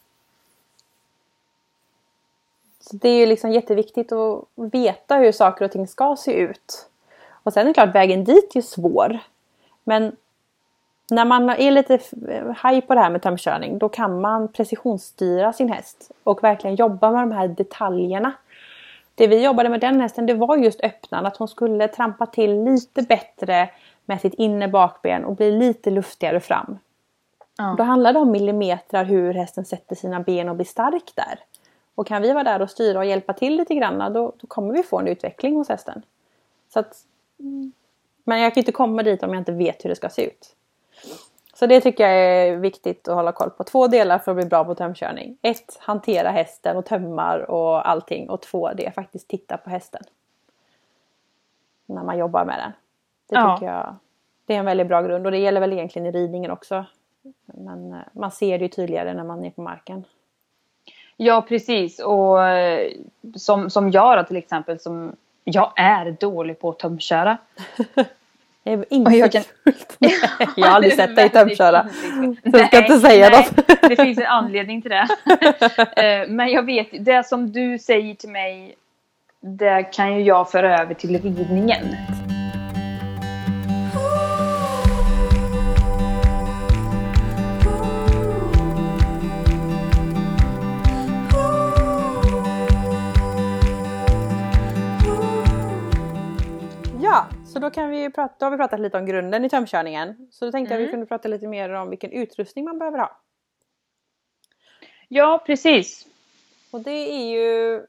Så 2.80 2.96
det 2.96 3.08
är 3.08 3.18
ju 3.18 3.26
liksom 3.26 3.50
jätteviktigt 3.50 4.12
att 4.12 4.44
veta 4.54 5.16
hur 5.16 5.32
saker 5.32 5.64
och 5.64 5.72
ting 5.72 5.88
ska 5.88 6.16
se 6.16 6.32
ut. 6.32 6.90
Och 7.30 7.52
sen 7.52 7.62
är 7.62 7.66
det 7.66 7.74
klart 7.74 7.94
vägen 7.94 8.24
dit 8.24 8.56
är 8.56 8.60
svår. 8.60 9.18
Men 9.84 10.16
när 11.10 11.24
man 11.24 11.50
är 11.50 11.70
lite 11.70 11.98
haj 12.56 12.80
på 12.80 12.94
det 12.94 13.00
här 13.00 13.10
med 13.10 13.22
tömkörning 13.22 13.78
då 13.78 13.88
kan 13.88 14.20
man 14.20 14.48
precisionsstyra 14.48 15.52
sin 15.52 15.68
häst 15.68 16.10
och 16.24 16.44
verkligen 16.44 16.76
jobba 16.76 17.10
med 17.10 17.22
de 17.22 17.32
här 17.32 17.48
detaljerna. 17.48 18.32
Det 19.14 19.26
vi 19.26 19.44
jobbade 19.44 19.68
med 19.68 19.80
den 19.80 20.00
hästen 20.00 20.26
det 20.26 20.34
var 20.34 20.56
just 20.56 20.80
öppnan, 20.80 21.26
att 21.26 21.36
hon 21.36 21.48
skulle 21.48 21.88
trampa 21.88 22.26
till 22.26 22.64
lite 22.64 23.02
bättre 23.02 23.70
med 24.04 24.20
sitt 24.20 24.34
inne 24.34 24.68
bakben 24.68 25.24
och 25.24 25.36
bli 25.36 25.50
lite 25.50 25.90
luftigare 25.90 26.40
fram. 26.40 26.78
Ja. 27.58 27.74
Då 27.78 27.84
handlar 27.84 28.12
det 28.12 28.18
om 28.18 28.30
millimeter 28.30 29.04
hur 29.04 29.34
hästen 29.34 29.64
sätter 29.64 29.96
sina 29.96 30.20
ben 30.20 30.48
och 30.48 30.56
blir 30.56 30.66
stark 30.66 31.12
där. 31.14 31.38
Och 31.94 32.06
kan 32.06 32.22
vi 32.22 32.32
vara 32.32 32.44
där 32.44 32.62
och 32.62 32.70
styra 32.70 32.98
och 32.98 33.04
hjälpa 33.04 33.32
till 33.32 33.56
lite 33.56 33.74
grann 33.74 34.12
då, 34.12 34.32
då 34.38 34.46
kommer 34.46 34.74
vi 34.74 34.82
få 34.82 34.98
en 34.98 35.08
utveckling 35.08 35.56
hos 35.56 35.68
hästen. 35.68 36.02
Så 36.72 36.78
att, 36.78 36.96
men 38.24 38.40
jag 38.40 38.54
kan 38.54 38.60
inte 38.60 38.72
komma 38.72 39.02
dit 39.02 39.22
om 39.22 39.30
jag 39.30 39.40
inte 39.40 39.52
vet 39.52 39.84
hur 39.84 39.90
det 39.90 39.96
ska 39.96 40.08
se 40.08 40.26
ut. 40.26 40.54
Så 41.58 41.66
det 41.66 41.80
tycker 41.80 42.08
jag 42.08 42.18
är 42.18 42.56
viktigt 42.56 43.08
att 43.08 43.14
hålla 43.14 43.32
koll 43.32 43.50
på. 43.50 43.64
Två 43.64 43.86
delar 43.86 44.18
för 44.18 44.30
att 44.30 44.36
bli 44.36 44.46
bra 44.46 44.64
på 44.64 44.74
tömkörning. 44.74 45.38
Ett, 45.42 45.78
hantera 45.80 46.30
hästen 46.30 46.76
och 46.76 46.84
tömmar 46.84 47.50
och 47.50 47.88
allting. 47.88 48.30
Och 48.30 48.42
två, 48.42 48.72
det 48.72 48.86
är 48.86 48.90
faktiskt 48.90 49.28
titta 49.28 49.56
på 49.56 49.70
hästen. 49.70 50.02
När 51.86 52.04
man 52.04 52.18
jobbar 52.18 52.44
med 52.44 52.58
den. 52.58 52.72
Det 53.28 53.54
tycker 53.54 53.72
ja. 53.72 53.84
jag 53.84 53.96
det 54.48 54.54
är 54.54 54.58
en 54.58 54.64
väldigt 54.64 54.86
bra 54.86 55.02
grund 55.02 55.26
och 55.26 55.32
det 55.32 55.38
gäller 55.38 55.60
väl 55.60 55.72
egentligen 55.72 56.06
i 56.06 56.12
ridningen 56.12 56.50
också. 56.50 56.84
Men 57.44 57.92
eh, 57.92 57.98
man 58.12 58.30
ser 58.30 58.58
det 58.58 58.64
ju 58.64 58.68
tydligare 58.68 59.14
när 59.14 59.24
man 59.24 59.44
är 59.44 59.50
på 59.50 59.62
marken. 59.62 60.04
Ja 61.16 61.42
precis 61.48 61.98
och 61.98 62.46
eh, 62.46 62.92
som, 63.34 63.70
som 63.70 63.90
jag 63.90 64.18
då 64.18 64.24
till 64.24 64.36
exempel 64.36 64.80
som 64.80 65.16
jag 65.44 65.72
är 65.76 66.16
dålig 66.20 66.58
på 66.58 66.70
att 66.70 66.78
tömköra. 66.78 67.38
Det 68.68 68.74
är 68.74 68.84
insiktsfullt. 68.90 69.96
Jag, 69.98 70.12
kan... 70.12 70.48
jag 70.56 70.66
har 70.66 70.74
aldrig 70.74 70.94
sett 70.94 71.16
dig 71.16 71.28
tömköra. 71.28 71.88
Så 72.50 72.58
jag 72.58 72.66
ska 72.66 72.78
inte 72.78 72.98
säga 72.98 73.28
nej, 73.28 73.46
något. 73.56 73.80
det 73.88 73.96
finns 73.96 74.18
en 74.18 74.26
anledning 74.26 74.82
till 74.82 74.90
det. 74.90 75.08
Eh, 75.96 76.28
men 76.28 76.48
jag 76.48 76.62
vet, 76.62 76.88
det 77.00 77.26
som 77.26 77.52
du 77.52 77.78
säger 77.78 78.14
till 78.14 78.28
mig 78.28 78.74
det 79.40 79.82
kan 79.82 80.14
ju 80.14 80.22
jag 80.22 80.50
föra 80.50 80.80
över 80.80 80.94
till 80.94 81.22
ridningen. 81.22 81.96
Så 97.58 97.62
då, 97.62 97.70
kan 97.70 97.90
vi 97.90 98.10
prata, 98.10 98.34
då 98.38 98.46
har 98.46 98.50
vi 98.50 98.56
pratat 98.56 98.80
lite 98.80 98.98
om 98.98 99.06
grunden 99.06 99.44
i 99.44 99.48
tömkörningen. 99.48 100.28
Så 100.30 100.44
då 100.44 100.52
tänkte 100.52 100.74
mm. 100.74 100.80
jag 100.80 100.84
att 100.84 100.88
vi 100.88 100.92
kunde 100.92 101.06
prata 101.06 101.28
lite 101.28 101.46
mer 101.46 101.70
om 101.70 101.90
vilken 101.90 102.12
utrustning 102.12 102.64
man 102.64 102.78
behöver 102.78 102.98
ha. 102.98 103.20
Ja, 105.08 105.42
precis. 105.46 106.06
Och 106.70 106.80
det 106.80 106.90
är 106.90 107.30
ju... 107.30 107.86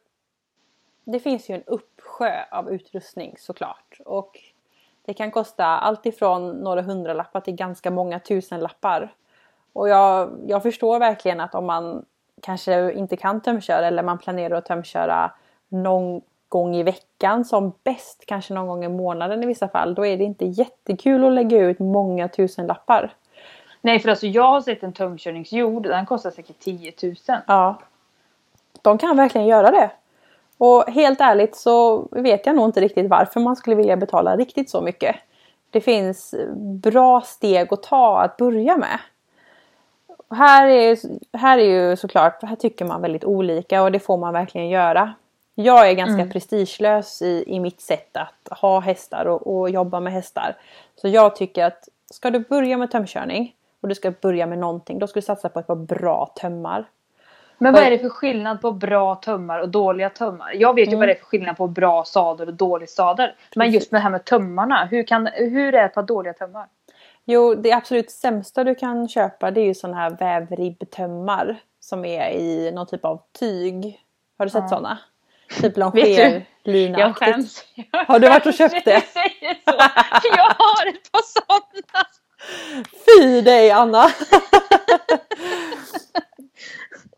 Det 1.04 1.20
finns 1.20 1.50
ju 1.50 1.56
en 1.56 1.64
uppsjö 1.64 2.44
av 2.52 2.72
utrustning 2.72 3.36
såklart. 3.38 4.00
Och 4.06 4.40
det 5.06 5.14
kan 5.14 5.32
kosta 5.32 5.66
allt 5.66 6.06
ifrån 6.06 6.52
några 6.52 6.82
hundralappar 6.82 7.42
till 7.42 7.56
ganska 7.56 7.92
många 7.92 8.20
tusenlappar. 8.20 9.14
Och 9.74 9.90
jag, 9.90 10.40
jag 10.48 10.64
förstår 10.64 11.00
verkligen 11.00 11.40
att 11.40 11.56
om 11.56 11.66
man 11.66 12.06
kanske 12.42 12.94
inte 12.94 13.18
kan 13.18 13.42
tömköra 13.42 13.88
eller 13.88 14.04
man 14.04 14.18
planerar 14.18 14.56
att 14.56 14.66
tömköra 14.66 15.32
någon 15.68 16.22
gång 16.48 16.76
i 16.76 16.84
veckan 16.84 17.09
som 17.46 17.74
bäst, 17.84 18.24
kanske 18.26 18.54
någon 18.54 18.68
gång 18.68 18.86
i 18.86 18.90
månaden 18.90 19.44
i 19.44 19.46
vissa 19.46 19.68
fall, 19.68 19.96
då 19.96 20.06
är 20.06 20.18
det 20.18 20.24
inte 20.24 20.46
jättekul 20.46 21.26
att 21.26 21.34
lägga 21.34 21.58
ut 21.58 21.80
många 21.80 22.28
tusen 22.28 22.68
lappar. 22.68 23.14
Nej, 23.82 24.00
för 24.00 24.10
alltså 24.10 24.28
jag 24.28 24.48
har 24.48 24.62
sett 24.62 24.84
en 24.84 24.94
tömkörningsjord, 24.94 25.84
den 25.84 26.06
kostar 26.06 26.32
säkert 26.32 26.60
10 26.60 26.94
000. 27.04 27.16
Ja. 27.48 27.80
De 28.82 28.98
kan 28.98 29.18
verkligen 29.18 29.48
göra 29.48 29.72
det. 29.72 29.92
Och 30.58 30.84
helt 30.88 31.22
ärligt 31.22 31.56
så 31.56 32.08
vet 32.12 32.46
jag 32.46 32.56
nog 32.56 32.66
inte 32.66 32.82
riktigt 32.82 33.10
varför 33.10 33.40
man 33.40 33.56
skulle 33.56 33.76
vilja 33.76 33.98
betala 33.98 34.38
riktigt 34.38 34.70
så 34.70 34.82
mycket. 34.82 35.16
Det 35.70 35.82
finns 35.82 36.36
bra 36.58 37.22
steg 37.22 37.74
att 37.74 37.84
ta 37.84 38.22
att 38.22 38.38
börja 38.38 38.78
med. 38.78 39.00
Här 40.30 40.68
är, 40.68 40.98
här 41.38 41.58
är 41.58 41.64
ju 41.64 41.96
såklart, 41.96 42.44
här 42.44 42.56
tycker 42.56 42.86
man 42.86 43.02
väldigt 43.02 43.24
olika 43.24 43.84
och 43.84 43.92
det 43.92 44.00
får 44.00 44.18
man 44.18 44.34
verkligen 44.34 44.70
göra. 44.70 45.14
Jag 45.64 45.90
är 45.90 45.94
ganska 45.94 46.22
mm. 46.22 46.30
prestigelös 46.30 47.22
i, 47.22 47.44
i 47.48 47.60
mitt 47.60 47.82
sätt 47.82 48.18
att 48.18 48.58
ha 48.60 48.80
hästar 48.80 49.26
och, 49.26 49.60
och 49.60 49.70
jobba 49.70 50.00
med 50.00 50.14
hästar. 50.14 50.58
Så 50.96 51.08
jag 51.08 51.36
tycker 51.36 51.66
att 51.66 51.90
ska 52.12 52.30
du 52.30 52.40
börja 52.40 52.78
med 52.78 52.92
tömkörning 52.92 53.56
och 53.82 53.88
du 53.88 53.96
ska 53.96 54.12
börja 54.12 54.46
med 54.46 54.60
någonting, 54.60 55.00
då 55.00 55.08
ska 55.08 55.20
du 55.20 55.26
satsa 55.26 55.50
på 55.50 55.60
ett 55.60 55.68
par 55.68 55.76
bra 55.76 56.34
tömmar. 56.36 56.86
Men 57.58 57.74
vad 57.74 57.84
är 57.84 57.92
det 57.92 58.00
för 58.00 58.10
skillnad 58.10 58.62
på 58.62 58.72
bra 58.72 59.16
tömmar 59.16 59.60
och 59.60 59.70
dåliga 59.70 60.10
tömmar? 60.10 60.54
Jag 60.56 60.76
vet 60.76 60.88
ju 60.88 60.90
mm. 60.90 61.00
vad 61.00 61.08
det 61.08 61.14
är 61.14 61.20
för 61.20 61.26
skillnad 61.26 61.58
på 61.58 61.68
bra 61.68 62.04
sadel 62.04 62.48
och 62.48 62.54
dålig 62.54 62.90
sadel. 62.90 63.30
Men 63.56 63.72
just 63.72 63.92
med 63.92 64.00
det 64.00 64.04
här 64.04 64.10
med 64.10 64.26
tömmarna, 64.26 64.86
hur, 64.86 65.04
kan, 65.04 65.28
hur 65.34 65.76
är 65.76 65.86
ett 65.86 65.94
par 65.94 66.04
dåliga 66.04 66.34
tömmar? 66.34 66.68
Jo, 67.26 67.56
det 67.56 67.72
absolut 67.72 68.12
sämsta 68.12 68.64
du 68.64 68.76
kan 68.76 69.08
köpa 69.08 69.52
det 69.52 69.62
är 69.62 69.66
ju 69.66 69.74
sådana 69.74 69.98
här 69.98 70.10
vävribbtömmar. 70.10 71.58
Som 71.80 72.06
är 72.06 72.30
i 72.30 72.72
någon 72.72 72.88
typ 72.88 73.06
av 73.06 73.22
tyg. 73.40 74.02
Har 74.38 74.46
du 74.46 74.50
sett 74.50 74.64
ja. 74.64 74.68
sådana? 74.68 74.98
Typ 75.50 75.78
longerlina 75.78 77.00
Jag 77.00 77.16
skäms. 77.16 77.64
Har 78.08 78.20
du 78.20 78.30
varit 78.30 78.46
och 78.46 78.54
köpt 78.54 78.86
det? 78.86 79.04
Jag 80.24 80.54
har 80.58 80.88
ett 80.88 81.12
par 81.12 81.22
sådana. 81.24 82.06
Fy 83.06 83.42
dig 83.42 83.72
Anna! 83.72 84.06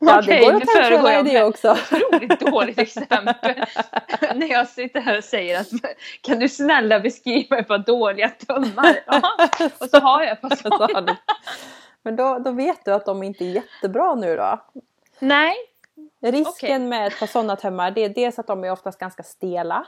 Ja, 0.04 0.20
Okej, 0.20 0.40
det 0.40 0.46
går 0.46 0.54
att 0.54 0.68
tänka 0.68 1.20
i 1.20 1.24
det 1.24 1.44
också. 1.44 1.78
Otroligt 1.92 2.40
dåligt 2.40 2.80
exempel. 2.80 3.66
När 4.36 4.48
jag 4.52 4.68
sitter 4.68 5.00
här 5.02 5.18
och 5.18 5.24
säger 5.24 5.60
att 5.60 5.68
kan 6.22 6.40
du 6.40 6.50
snälla 6.50 7.00
beskriva 7.00 7.58
ett 7.58 7.68
par 7.68 7.78
dåliga 7.78 8.30
tummar? 8.30 9.00
Ja, 9.06 9.22
och 9.78 9.90
så 9.90 10.00
har 10.00 10.24
jag 10.24 10.32
ett 10.32 10.42
par 10.42 10.56
sådana. 10.70 11.18
Men 12.04 12.16
då, 12.16 12.40
då 12.40 12.52
vet 12.52 12.86
du 12.86 12.94
att 12.94 13.06
de 13.06 13.24
inte 13.24 13.46
är 13.46 13.50
jättebra 13.50 14.16
nu 14.16 14.36
då? 14.36 14.60
Nej. 15.20 15.56
Risken 16.22 16.48
okay. 16.50 16.80
med 16.80 17.08
ett 17.08 17.20
par 17.20 17.28
sådana 17.28 17.56
tömmar 17.56 17.92
det 17.92 18.06
är 18.06 18.10
dels 18.10 18.40
att 18.40 18.48
de 18.48 18.64
är 18.64 18.72
oftast 18.72 19.00
ganska 19.00 19.24
stela. 19.24 19.86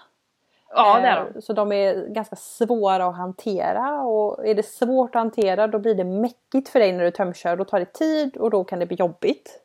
Ja, 0.76 1.00
det 1.00 1.08
är 1.08 1.16
de. 1.16 1.36
Eh, 1.36 1.42
så 1.42 1.54
de 1.54 1.72
är 1.72 2.08
ganska 2.08 2.36
svåra 2.36 3.06
att 3.06 3.16
hantera 3.16 4.02
och 4.02 4.48
är 4.48 4.56
det 4.56 4.66
svårt 4.66 5.16
att 5.16 5.22
hantera 5.22 5.68
då 5.68 5.80
blir 5.80 5.96
det 5.96 6.04
mäckigt 6.04 6.70
för 6.70 6.80
dig 6.80 6.92
när 6.92 7.04
du 7.04 7.12
tömkör. 7.12 7.56
Då 7.56 7.66
tar 7.66 7.80
det 7.80 7.94
tid 7.94 8.38
och 8.38 8.50
då 8.50 8.64
kan 8.64 8.80
det 8.80 8.86
bli 8.86 8.98
jobbigt. 8.98 9.60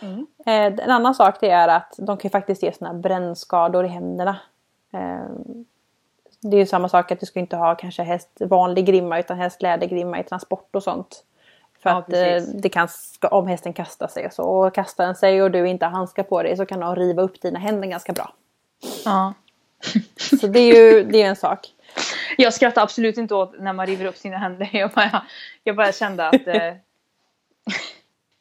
Mm. 0.00 0.26
Eh, 0.46 0.84
en 0.84 0.90
annan 0.90 1.14
sak 1.14 1.40
det 1.40 1.50
är 1.50 1.68
att 1.68 1.94
de 1.98 2.16
kan 2.16 2.30
faktiskt 2.30 2.62
ge 2.62 2.72
såna 2.72 2.94
brännskador 2.94 3.84
i 3.84 3.88
händerna. 3.88 4.36
Eh, 4.92 5.30
det 6.40 6.56
är 6.56 6.60
ju 6.60 6.66
samma 6.66 6.88
sak 6.88 7.12
att 7.12 7.20
du 7.20 7.26
ska 7.26 7.40
inte 7.40 7.56
ha 7.56 7.74
kanske 7.74 8.02
häst 8.02 8.30
vanlig 8.40 8.86
grimma 8.86 9.18
utan 9.18 9.38
hästlädergrimma 9.38 10.20
i 10.20 10.24
transport 10.24 10.76
och 10.76 10.82
sånt. 10.82 11.24
För 11.82 11.90
ja, 11.90 11.96
att 11.96 12.06
precis. 12.06 12.52
det 12.62 12.68
kan, 12.68 12.88
om 13.30 13.46
hästen 13.46 13.72
kastar 13.72 14.08
sig 14.08 14.26
och 14.26 14.32
så. 14.32 14.42
Och 14.42 14.74
kastar 14.74 15.06
den 15.06 15.14
sig 15.14 15.42
och 15.42 15.50
du 15.50 15.68
inte 15.68 15.84
har 15.84 15.92
handskar 15.92 16.22
på 16.22 16.42
dig 16.42 16.56
så 16.56 16.66
kan 16.66 16.80
de 16.80 16.96
riva 16.96 17.22
upp 17.22 17.40
dina 17.40 17.58
händer 17.58 17.88
ganska 17.88 18.12
bra. 18.12 18.32
Ja. 19.04 19.34
Så 20.16 20.46
det 20.46 20.60
är 20.60 20.74
ju 20.74 21.04
det 21.04 21.22
är 21.22 21.26
en 21.26 21.36
sak. 21.36 21.72
Jag 22.36 22.54
skrattar 22.54 22.82
absolut 22.82 23.18
inte 23.18 23.34
åt 23.34 23.60
när 23.60 23.72
man 23.72 23.86
river 23.86 24.04
upp 24.04 24.16
sina 24.16 24.36
händer. 24.36 24.70
Jag 24.72 24.90
bara, 24.90 25.22
jag 25.64 25.76
bara 25.76 25.92
kände 25.92 26.28
att 26.28 26.46
eh, 26.46 26.74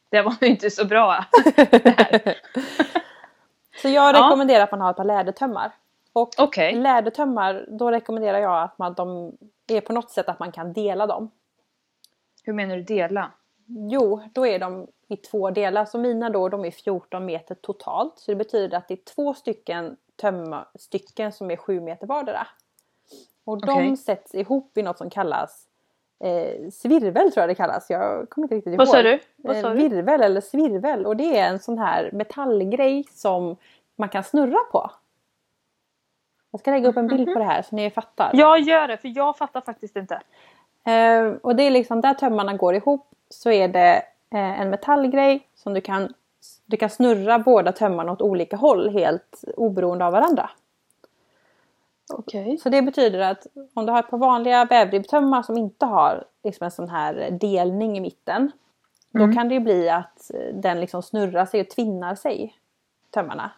det 0.09 0.21
var 0.21 0.43
inte 0.43 0.69
så 0.69 0.85
bra. 0.85 1.25
så 3.81 3.89
jag 3.89 4.15
rekommenderar 4.15 4.59
ja. 4.59 4.63
att 4.63 4.71
man 4.71 4.81
har 4.81 4.91
ett 4.91 4.97
par 4.97 5.05
lädertömmar. 5.05 5.71
Och 6.13 6.29
okay. 6.37 6.75
lädertömmar, 6.75 7.65
då 7.67 7.91
rekommenderar 7.91 8.39
jag 8.39 8.63
att 8.63 8.77
man, 8.77 8.93
de 8.93 9.31
är 9.67 9.81
på 9.81 9.93
något 9.93 10.11
sätt 10.11 10.29
att 10.29 10.39
man 10.39 10.51
kan 10.51 10.73
dela 10.73 11.07
dem. 11.07 11.31
Hur 12.45 12.53
menar 12.53 12.75
du 12.75 12.83
dela? 12.83 13.31
Jo, 13.65 14.21
då 14.33 14.47
är 14.47 14.59
de 14.59 14.87
i 15.07 15.17
två 15.17 15.51
delar. 15.51 15.85
Så 15.85 15.97
mina 15.97 16.29
då, 16.29 16.49
de 16.49 16.65
är 16.65 16.71
14 16.71 17.25
meter 17.25 17.55
totalt. 17.55 18.19
Så 18.19 18.31
det 18.31 18.35
betyder 18.35 18.77
att 18.77 18.87
det 18.87 18.93
är 18.93 19.15
två 19.15 19.33
stycken 19.33 19.97
tömmarstycken 20.15 21.31
som 21.31 21.51
är 21.51 21.57
7 21.57 21.81
meter 21.81 22.07
vardera. 22.07 22.47
Och 23.43 23.57
okay. 23.57 23.89
de 23.89 23.97
sätts 23.97 24.35
ihop 24.35 24.77
i 24.77 24.83
något 24.83 24.97
som 24.97 25.09
kallas 25.09 25.67
eh, 26.19 26.69
svirvel 26.71 27.31
tror 27.31 27.41
jag 27.41 27.49
det 27.49 27.55
kallas. 27.55 27.89
Jag 27.89 28.29
kommer 28.29 28.45
inte 28.45 28.55
riktigt 28.55 28.71
ihåg. 28.71 28.77
Vad 28.77 28.87
sa 28.87 29.01
du? 29.01 29.19
Vad 29.35 29.57
sa 29.57 29.69
du? 29.69 29.75
Virvel 29.75 30.21
eller 30.21 30.41
svirvel 30.41 31.05
och 31.05 31.17
det 31.17 31.37
är 31.37 31.49
en 31.49 31.59
sån 31.59 31.77
här 31.77 32.09
metallgrej 32.13 33.03
som 33.11 33.55
man 33.95 34.09
kan 34.09 34.23
snurra 34.23 34.59
på. 34.71 34.91
Jag 36.51 36.59
ska 36.59 36.71
lägga 36.71 36.89
upp 36.89 36.97
en 36.97 37.07
bild 37.07 37.33
på 37.33 37.39
det 37.39 37.45
här 37.45 37.61
så 37.61 37.75
ni 37.75 37.89
fattar. 37.89 38.31
Ja 38.33 38.57
gör 38.57 38.87
det 38.87 38.97
för 38.97 39.17
jag 39.17 39.37
fattar 39.37 39.61
faktiskt 39.61 39.95
inte. 39.95 40.21
Eh, 40.85 41.33
och 41.41 41.55
det 41.55 41.63
är 41.63 41.71
liksom 41.71 42.01
där 42.01 42.13
tömmarna 42.13 42.53
går 42.53 42.75
ihop 42.75 43.07
så 43.29 43.51
är 43.51 43.67
det 43.67 43.95
eh, 44.29 44.61
en 44.61 44.69
metallgrej 44.69 45.47
som 45.55 45.73
du 45.73 45.81
kan, 45.81 46.13
du 46.65 46.77
kan 46.77 46.89
snurra 46.89 47.39
båda 47.39 47.71
tömmarna 47.71 48.11
åt 48.11 48.21
olika 48.21 48.55
håll 48.55 48.89
helt 48.89 49.43
oberoende 49.57 50.05
av 50.05 50.11
varandra. 50.11 50.49
Okay. 52.13 52.57
Så 52.57 52.69
det 52.69 52.81
betyder 52.81 53.19
att 53.19 53.47
om 53.73 53.85
du 53.85 53.91
har 53.91 53.99
ett 53.99 54.09
par 54.09 54.17
vanliga 54.17 54.65
vävribbtömmar 54.65 55.41
som 55.41 55.57
inte 55.57 55.85
har 55.85 56.23
liksom 56.43 56.65
en 56.65 56.71
sån 56.71 56.89
här 56.89 57.31
delning 57.31 57.97
i 57.97 57.99
mitten. 57.99 58.51
Mm. 59.15 59.27
Då 59.29 59.35
kan 59.35 59.49
det 59.49 59.59
bli 59.59 59.89
att 59.89 60.31
den 60.53 60.79
liksom 60.79 61.03
snurrar 61.03 61.45
sig 61.45 61.61
och 61.61 61.69
tvinnar 61.69 62.15
sig. 62.15 62.55
Tömmarna. 63.11 63.51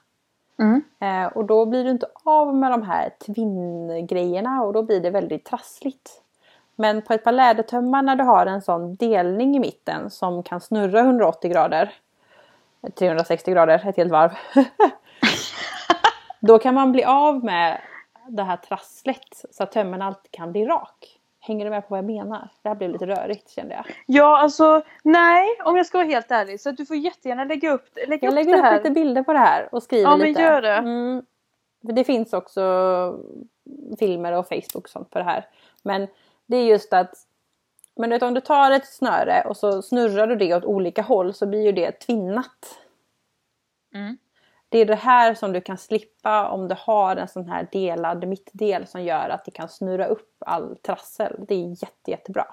Mm. 0.60 0.82
Eh, 1.00 1.32
och 1.38 1.46
då 1.46 1.66
blir 1.66 1.84
du 1.84 1.90
inte 1.90 2.08
av 2.24 2.56
med 2.56 2.72
de 2.72 2.84
här 2.84 3.10
tvinngrejerna 3.26 4.64
och 4.64 4.74
då 4.74 4.84
blir 4.84 5.00
det 5.00 5.10
väldigt 5.10 5.46
trassligt. 5.46 6.22
Men 6.80 7.02
på 7.02 7.14
ett 7.14 7.24
par 7.24 7.32
lädertömmar 7.32 8.02
när 8.02 8.16
du 8.16 8.24
har 8.24 8.46
en 8.46 8.62
sån 8.62 8.96
delning 8.96 9.56
i 9.56 9.60
mitten 9.60 10.10
som 10.10 10.44
kan 10.44 10.62
snurra 10.62 11.00
180 11.00 11.52
grader 11.52 11.94
360 12.96 13.52
grader, 13.52 13.88
ett 13.90 13.98
helt 13.98 14.12
varv. 14.12 14.32
då 16.40 16.60
kan 16.60 16.74
man 16.74 16.92
bli 16.92 17.04
av 17.04 17.44
med 17.44 17.82
det 18.28 18.44
här 18.44 18.58
trasslet 18.58 19.46
så 19.52 19.64
att 19.64 19.72
tömmen 19.72 20.02
alltid 20.02 20.32
kan 20.32 20.52
bli 20.52 20.66
rak. 20.66 21.20
Hänger 21.40 21.66
du 21.66 21.72
med 21.72 21.82
på 21.82 21.88
vad 21.90 21.98
jag 21.98 22.06
menar? 22.06 22.50
Det 22.62 22.70
här 22.70 22.76
blev 22.76 22.90
lite 22.90 23.08
rörigt 23.08 23.50
kände 23.50 23.76
jag. 23.76 23.86
Ja, 24.06 24.38
alltså 24.38 24.82
nej, 25.04 25.48
om 25.66 25.78
jag 25.78 25.86
ska 25.86 25.98
vara 25.98 26.08
helt 26.08 26.32
ärlig. 26.32 26.62
Så 26.62 26.72
du 26.72 26.86
får 26.86 26.96
jättegärna 26.96 27.44
lägga 27.44 27.72
upp, 27.72 27.90
lägga 28.08 28.26
jag 28.26 28.32
upp 28.32 28.36
lägger 28.36 28.58
det 28.58 28.62
här. 28.62 28.78
upp 28.78 28.84
lite 28.84 28.94
bilder 28.94 29.24
på 29.24 29.34
det 29.34 29.40
här 29.40 29.70
och 29.72 29.84
skriver 29.84 30.18
lite. 30.18 30.42
Ja, 30.42 30.48
men 30.48 30.54
gör 30.54 30.62
det. 30.62 30.76
Mm. 30.76 31.24
Det 31.82 32.04
finns 32.04 32.34
också 32.34 32.64
filmer 34.00 34.32
och 34.32 34.48
Facebook 34.48 34.84
och 34.84 34.90
sånt 34.90 35.10
på 35.10 35.20
det 35.20 35.26
här. 35.26 35.46
Men 35.84 36.08
det 36.48 36.58
är 36.58 36.66
just 36.66 36.94
att 36.94 37.14
men 37.96 38.10
vet, 38.10 38.24
om 38.24 38.34
du 38.34 38.42
tar 38.42 38.72
ett 38.72 38.88
snöre 38.88 39.42
och 39.42 39.58
så 39.58 39.82
snurrar 39.82 40.28
du 40.28 40.36
det 40.36 40.56
åt 40.56 40.66
olika 40.66 41.02
håll 41.02 41.34
så 41.34 41.46
blir 41.46 41.62
ju 41.62 41.72
det 41.72 41.92
tvinnat. 41.92 42.80
Mm. 43.94 44.18
Det 44.70 44.78
är 44.78 44.86
det 44.86 44.96
här 44.96 45.34
som 45.34 45.54
du 45.54 45.62
kan 45.62 45.78
slippa 45.78 46.50
om 46.50 46.68
du 46.68 46.76
har 46.80 47.16
en 47.16 47.28
sån 47.28 47.50
här 47.50 47.68
delad 47.72 48.28
mittdel 48.28 48.88
som 48.88 49.04
gör 49.04 49.30
att 49.30 49.46
det 49.46 49.52
kan 49.52 49.70
snurra 49.70 50.06
upp 50.06 50.36
all 50.40 50.76
trassel. 50.76 51.46
Det 51.48 51.56
är 51.56 51.70
jätte, 51.70 52.12
jättebra. 52.12 52.46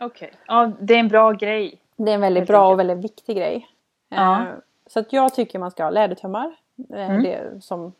Okej, 0.00 0.28
okay. 0.28 0.40
ja 0.46 0.72
det 0.80 0.94
är 0.94 0.98
en 0.98 1.08
bra 1.08 1.32
grej. 1.32 1.80
Det 1.96 2.10
är 2.10 2.14
en 2.14 2.20
väldigt 2.20 2.46
bra 2.46 2.68
och 2.68 2.78
väldigt 2.78 3.04
viktig 3.04 3.36
grej. 3.36 3.68
Ja. 4.08 4.42
Eh, 4.42 4.54
så 4.86 5.00
att 5.00 5.12
jag 5.12 5.34
tycker 5.34 5.58
man 5.58 5.70
ska 5.70 5.84
ha 5.84 5.90
lädertömmar. 5.90 6.56
Eh, 6.94 7.10
mm. 7.10 7.22
Det 7.22 7.64
som 7.64 7.92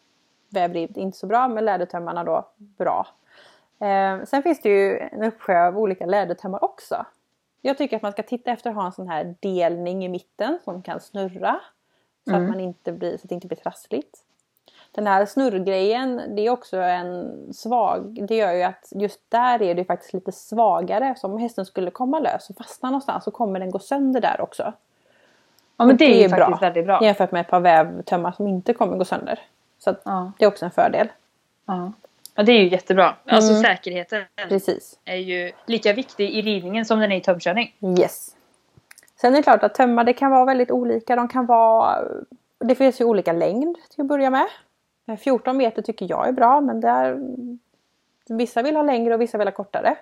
vävribb 0.48 0.98
inte 0.98 1.18
så 1.18 1.26
bra 1.26 1.48
men 1.48 1.64
lädertömmarna 1.64 2.24
då 2.24 2.48
bra. 2.56 3.06
Eh, 3.80 4.24
sen 4.24 4.42
finns 4.42 4.60
det 4.60 4.68
ju 4.68 4.98
en 4.98 5.22
uppsjö 5.22 5.66
av 5.66 5.78
olika 5.78 6.06
lädertömmar 6.06 6.64
också. 6.64 7.06
Jag 7.60 7.78
tycker 7.78 7.96
att 7.96 8.02
man 8.02 8.12
ska 8.12 8.22
titta 8.22 8.50
efter 8.50 8.70
att 8.70 8.76
ha 8.76 8.86
en 8.86 8.92
sån 8.92 9.08
här 9.08 9.34
delning 9.40 10.04
i 10.04 10.08
mitten 10.08 10.58
som 10.64 10.82
kan 10.82 11.00
snurra. 11.00 11.60
Så 12.24 12.30
mm. 12.30 12.42
att 12.42 12.50
man 12.50 12.60
inte 12.60 12.92
blir, 12.92 13.10
så 13.10 13.22
att 13.22 13.28
det 13.28 13.34
inte 13.34 13.46
blir 13.46 13.58
trassligt. 13.58 14.24
Den 14.90 15.06
här 15.06 15.26
snurrgrejen 15.26 16.22
det 16.36 16.46
är 16.46 16.50
också 16.50 16.76
en 16.76 17.34
svag, 17.54 18.26
det 18.28 18.36
gör 18.36 18.52
ju 18.52 18.62
att 18.62 18.92
just 18.94 19.20
där 19.28 19.62
är 19.62 19.74
det 19.74 19.84
faktiskt 19.84 20.12
lite 20.12 20.32
svagare. 20.32 21.14
Så 21.16 21.26
om 21.26 21.38
hästen 21.38 21.66
skulle 21.66 21.90
komma 21.90 22.18
lös 22.18 22.50
och 22.50 22.56
fastna 22.56 22.90
någonstans 22.90 23.24
så 23.24 23.30
kommer 23.30 23.60
den 23.60 23.70
gå 23.70 23.78
sönder 23.78 24.20
där 24.20 24.40
också. 24.40 24.72
Ja 25.76 25.84
men 25.84 25.96
det, 25.96 26.06
det 26.06 26.18
är 26.18 26.22
ju 26.22 26.28
faktiskt 26.28 26.62
väldigt 26.62 26.84
bra. 26.84 27.04
Jämfört 27.04 27.32
med 27.32 27.40
ett 27.40 27.48
par 27.48 27.60
vävtömmar 27.60 28.32
som 28.32 28.46
inte 28.46 28.74
kommer 28.74 28.96
gå 28.96 29.04
sönder. 29.04 29.40
Så 29.78 29.94
ja. 30.04 30.32
det 30.38 30.44
är 30.44 30.48
också 30.48 30.64
en 30.64 30.70
fördel. 30.70 31.08
Ja. 31.66 31.92
Ja 32.38 32.44
det 32.44 32.52
är 32.52 32.62
ju 32.62 32.68
jättebra. 32.68 33.14
Alltså 33.26 33.50
mm. 33.50 33.62
säkerheten 33.62 34.24
Precis. 34.48 34.98
är 35.04 35.16
ju 35.16 35.52
lika 35.66 35.92
viktig 35.92 36.30
i 36.30 36.42
ridningen 36.42 36.84
som 36.84 36.98
den 37.00 37.12
är 37.12 37.16
i 37.16 37.20
tömkörning. 37.20 37.74
Yes. 37.98 38.36
Sen 39.20 39.32
är 39.32 39.36
det 39.36 39.42
klart 39.42 39.62
att 39.62 39.74
tömmar 39.74 40.04
det 40.04 40.12
kan 40.12 40.30
vara 40.30 40.44
väldigt 40.44 40.70
olika. 40.70 41.16
De 41.16 41.28
kan 41.28 41.46
vara... 41.46 42.04
Det 42.58 42.74
finns 42.74 43.00
ju 43.00 43.04
olika 43.04 43.32
längd 43.32 43.76
till 43.90 44.00
att 44.00 44.06
börja 44.06 44.30
med. 44.30 44.46
14 45.20 45.56
meter 45.56 45.82
tycker 45.82 46.06
jag 46.10 46.28
är 46.28 46.32
bra 46.32 46.60
men 46.60 46.80
där... 46.80 47.18
Vissa 48.28 48.62
vill 48.62 48.76
ha 48.76 48.82
längre 48.82 49.14
och 49.14 49.20
vissa 49.20 49.38
vill 49.38 49.46
ha 49.46 49.52
kortare. 49.52 49.96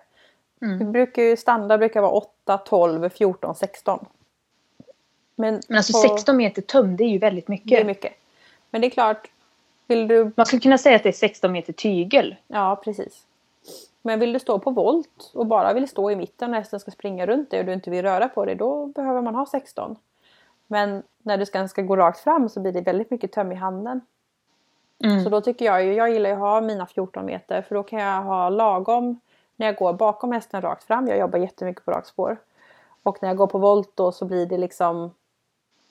Mm. 0.62 0.78
Det 0.78 0.84
brukar 0.84 1.22
ju, 1.22 1.36
standard 1.36 1.78
brukar 1.78 2.00
vara 2.00 2.12
8, 2.12 2.58
12, 2.58 3.08
14, 3.08 3.54
16. 3.54 4.06
Men, 5.36 5.60
men 5.68 5.76
alltså 5.76 5.92
på... 5.92 5.98
16 5.98 6.36
meter 6.36 6.62
töm 6.62 6.96
det 6.96 7.04
är 7.04 7.08
ju 7.08 7.18
väldigt 7.18 7.48
mycket. 7.48 7.68
Det 7.68 7.80
är 7.80 7.84
mycket. 7.84 8.12
Men 8.70 8.80
det 8.80 8.86
är 8.86 8.90
klart. 8.90 9.30
Vill 9.86 10.08
du... 10.08 10.32
Man 10.36 10.46
skulle 10.46 10.60
kunna 10.60 10.78
säga 10.78 10.96
att 10.96 11.02
det 11.02 11.08
är 11.08 11.12
16 11.12 11.52
meter 11.52 11.72
tygel. 11.72 12.36
Ja 12.46 12.80
precis. 12.84 13.26
Men 14.02 14.20
vill 14.20 14.32
du 14.32 14.38
stå 14.38 14.58
på 14.58 14.70
volt 14.70 15.30
och 15.34 15.46
bara 15.46 15.72
vill 15.72 15.88
stå 15.88 16.10
i 16.10 16.16
mitten 16.16 16.50
när 16.50 16.58
hästen 16.58 16.80
ska 16.80 16.90
springa 16.90 17.26
runt 17.26 17.50
dig 17.50 17.60
och 17.60 17.66
du 17.66 17.72
inte 17.72 17.90
vill 17.90 18.02
röra 18.02 18.28
på 18.28 18.44
dig 18.44 18.54
då 18.54 18.86
behöver 18.86 19.22
man 19.22 19.34
ha 19.34 19.46
16. 19.46 19.96
Men 20.66 21.02
när 21.22 21.38
du 21.38 21.46
ska, 21.46 21.68
ska 21.68 21.82
gå 21.82 21.96
rakt 21.96 22.20
fram 22.20 22.48
så 22.48 22.60
blir 22.60 22.72
det 22.72 22.80
väldigt 22.80 23.10
mycket 23.10 23.32
töm 23.32 23.52
i 23.52 23.54
handen. 23.54 24.00
Mm. 25.04 25.24
Så 25.24 25.30
då 25.30 25.40
tycker 25.40 25.64
jag 25.64 25.84
ju, 25.84 25.94
jag 25.94 26.10
gillar 26.10 26.30
ju 26.30 26.36
att 26.36 26.40
ha 26.40 26.60
mina 26.60 26.86
14 26.86 27.26
meter 27.26 27.62
för 27.62 27.74
då 27.74 27.82
kan 27.82 28.00
jag 28.00 28.22
ha 28.22 28.48
lagom 28.48 29.20
när 29.56 29.66
jag 29.66 29.76
går 29.76 29.92
bakom 29.92 30.32
hästen 30.32 30.62
rakt 30.62 30.84
fram. 30.84 31.08
Jag 31.08 31.18
jobbar 31.18 31.38
jättemycket 31.38 31.84
på 31.84 31.90
rakspår. 31.90 32.36
Och 33.02 33.18
när 33.22 33.28
jag 33.28 33.36
går 33.36 33.46
på 33.46 33.58
volt 33.58 33.90
då 33.94 34.12
så 34.12 34.24
blir 34.24 34.46
det 34.46 34.58
liksom 34.58 35.10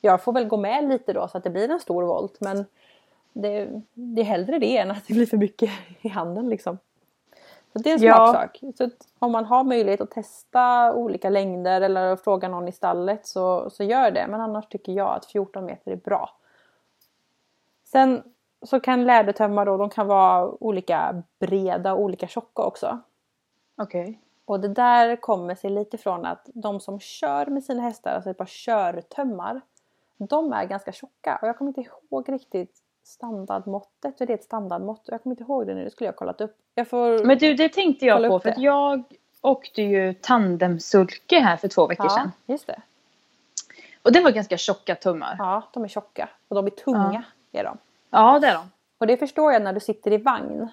Jag 0.01 0.23
får 0.23 0.33
väl 0.33 0.47
gå 0.47 0.57
med 0.57 0.89
lite 0.89 1.13
då 1.13 1.27
så 1.27 1.37
att 1.37 1.43
det 1.43 1.49
blir 1.49 1.69
en 1.69 1.79
stor 1.79 2.03
volt 2.03 2.39
men 2.39 2.65
det, 3.35 3.81
det 3.93 4.21
är 4.21 4.25
hellre 4.25 4.59
det 4.59 4.77
än 4.77 4.91
att 4.91 5.07
det 5.07 5.13
blir 5.13 5.25
för 5.25 5.37
mycket 5.37 5.69
i 6.01 6.07
handen 6.07 6.49
liksom. 6.49 6.77
Så 7.73 7.79
det 7.79 7.89
är 7.89 7.93
en 7.93 7.99
smaksak. 7.99 8.59
Ja. 8.61 8.71
Så 8.75 8.89
om 9.19 9.31
man 9.31 9.45
har 9.45 9.63
möjlighet 9.63 10.01
att 10.01 10.11
testa 10.11 10.93
olika 10.93 11.29
längder 11.29 11.81
eller 11.81 12.15
fråga 12.15 12.47
någon 12.47 12.67
i 12.67 12.71
stallet 12.71 13.27
så, 13.27 13.69
så 13.69 13.83
gör 13.83 14.11
det. 14.11 14.27
Men 14.27 14.41
annars 14.41 14.67
tycker 14.67 14.91
jag 14.91 15.15
att 15.15 15.25
14 15.25 15.65
meter 15.65 15.91
är 15.91 15.95
bra. 15.95 16.29
Sen 17.83 18.23
så 18.61 18.79
kan 18.79 19.05
lädertömmar 19.05 19.65
då, 19.65 19.77
de 19.77 19.89
kan 19.89 20.07
vara 20.07 20.51
olika 20.63 21.23
breda 21.39 21.93
och 21.93 22.01
olika 22.01 22.27
tjocka 22.27 22.61
också. 22.61 22.99
Okej. 23.75 24.01
Okay. 24.01 24.15
Och 24.45 24.59
det 24.59 24.67
där 24.67 25.15
kommer 25.15 25.55
sig 25.55 25.69
lite 25.69 25.97
från 25.97 26.25
att 26.25 26.49
de 26.53 26.79
som 26.79 26.99
kör 26.99 27.45
med 27.45 27.63
sina 27.63 27.81
hästar, 27.81 28.15
alltså 28.15 28.29
ett 28.29 28.37
par 28.37 28.45
körtömmar, 28.45 29.61
de 30.17 30.53
är 30.53 30.65
ganska 30.65 30.91
tjocka. 30.91 31.39
Och 31.41 31.47
jag 31.47 31.57
kommer 31.57 31.69
inte 31.69 31.81
ihåg 31.81 32.29
riktigt 32.29 32.84
standardmåttet, 33.05 34.21
är 34.21 34.25
det 34.25 34.33
ett 34.33 34.43
standardmått? 34.43 35.01
Jag 35.05 35.23
kommer 35.23 35.33
inte 35.33 35.43
ihåg 35.43 35.67
det 35.67 35.75
nu, 35.75 35.83
det 35.83 35.91
skulle 35.91 36.07
jag 36.07 36.15
kollat 36.15 36.41
upp. 36.41 36.57
Men 37.23 37.37
du, 37.37 37.53
det 37.53 37.69
tänkte 37.69 38.05
jag 38.05 38.29
på 38.29 38.39
för 38.39 38.49
att 38.49 38.57
jag 38.57 39.03
åkte 39.41 39.81
ju 39.81 40.13
tandemsulke 40.13 41.39
här 41.39 41.57
för 41.57 41.67
två 41.67 41.87
veckor 41.87 42.05
ja, 42.05 42.09
sedan. 42.09 42.31
just 42.45 42.67
det. 42.67 42.81
Och 44.01 44.11
det 44.11 44.21
var 44.21 44.31
ganska 44.31 44.57
tjocka 44.57 44.95
tummar. 44.95 45.35
Ja, 45.39 45.63
de 45.73 45.83
är 45.83 45.87
tjocka. 45.87 46.29
Och 46.47 46.55
de 46.55 46.65
är 46.65 46.69
tunga, 46.69 47.23
ja. 47.51 47.59
är 47.59 47.63
de. 47.63 47.77
Ja, 48.09 48.39
det 48.39 48.47
är 48.47 48.53
de. 48.53 48.71
Och 48.97 49.07
det 49.07 49.17
förstår 49.17 49.53
jag 49.53 49.61
när 49.61 49.73
du 49.73 49.79
sitter 49.79 50.13
i 50.13 50.17
vagn. 50.17 50.69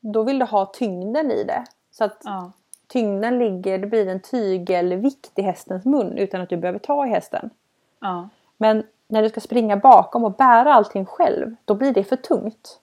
Då 0.00 0.22
vill 0.22 0.38
du 0.38 0.44
ha 0.44 0.66
tyngden 0.66 1.30
i 1.30 1.44
det. 1.44 1.64
Så 1.90 2.04
att 2.04 2.22
ja. 2.24 2.52
tyngden 2.86 3.38
ligger, 3.38 3.78
det 3.78 3.86
blir 3.86 4.08
en 4.08 4.20
tygelvikt 4.20 5.38
i 5.38 5.42
hästens 5.42 5.84
mun 5.84 6.18
utan 6.18 6.40
att 6.40 6.48
du 6.48 6.56
behöver 6.56 6.78
ta 6.78 7.06
i 7.06 7.08
hästen. 7.08 7.50
Ja. 7.98 8.28
Men 8.56 8.86
när 9.10 9.22
du 9.22 9.28
ska 9.28 9.40
springa 9.40 9.76
bakom 9.76 10.24
och 10.24 10.32
bära 10.32 10.74
allting 10.74 11.06
själv, 11.06 11.54
då 11.64 11.74
blir 11.74 11.92
det 11.92 12.04
för 12.04 12.16
tungt. 12.16 12.80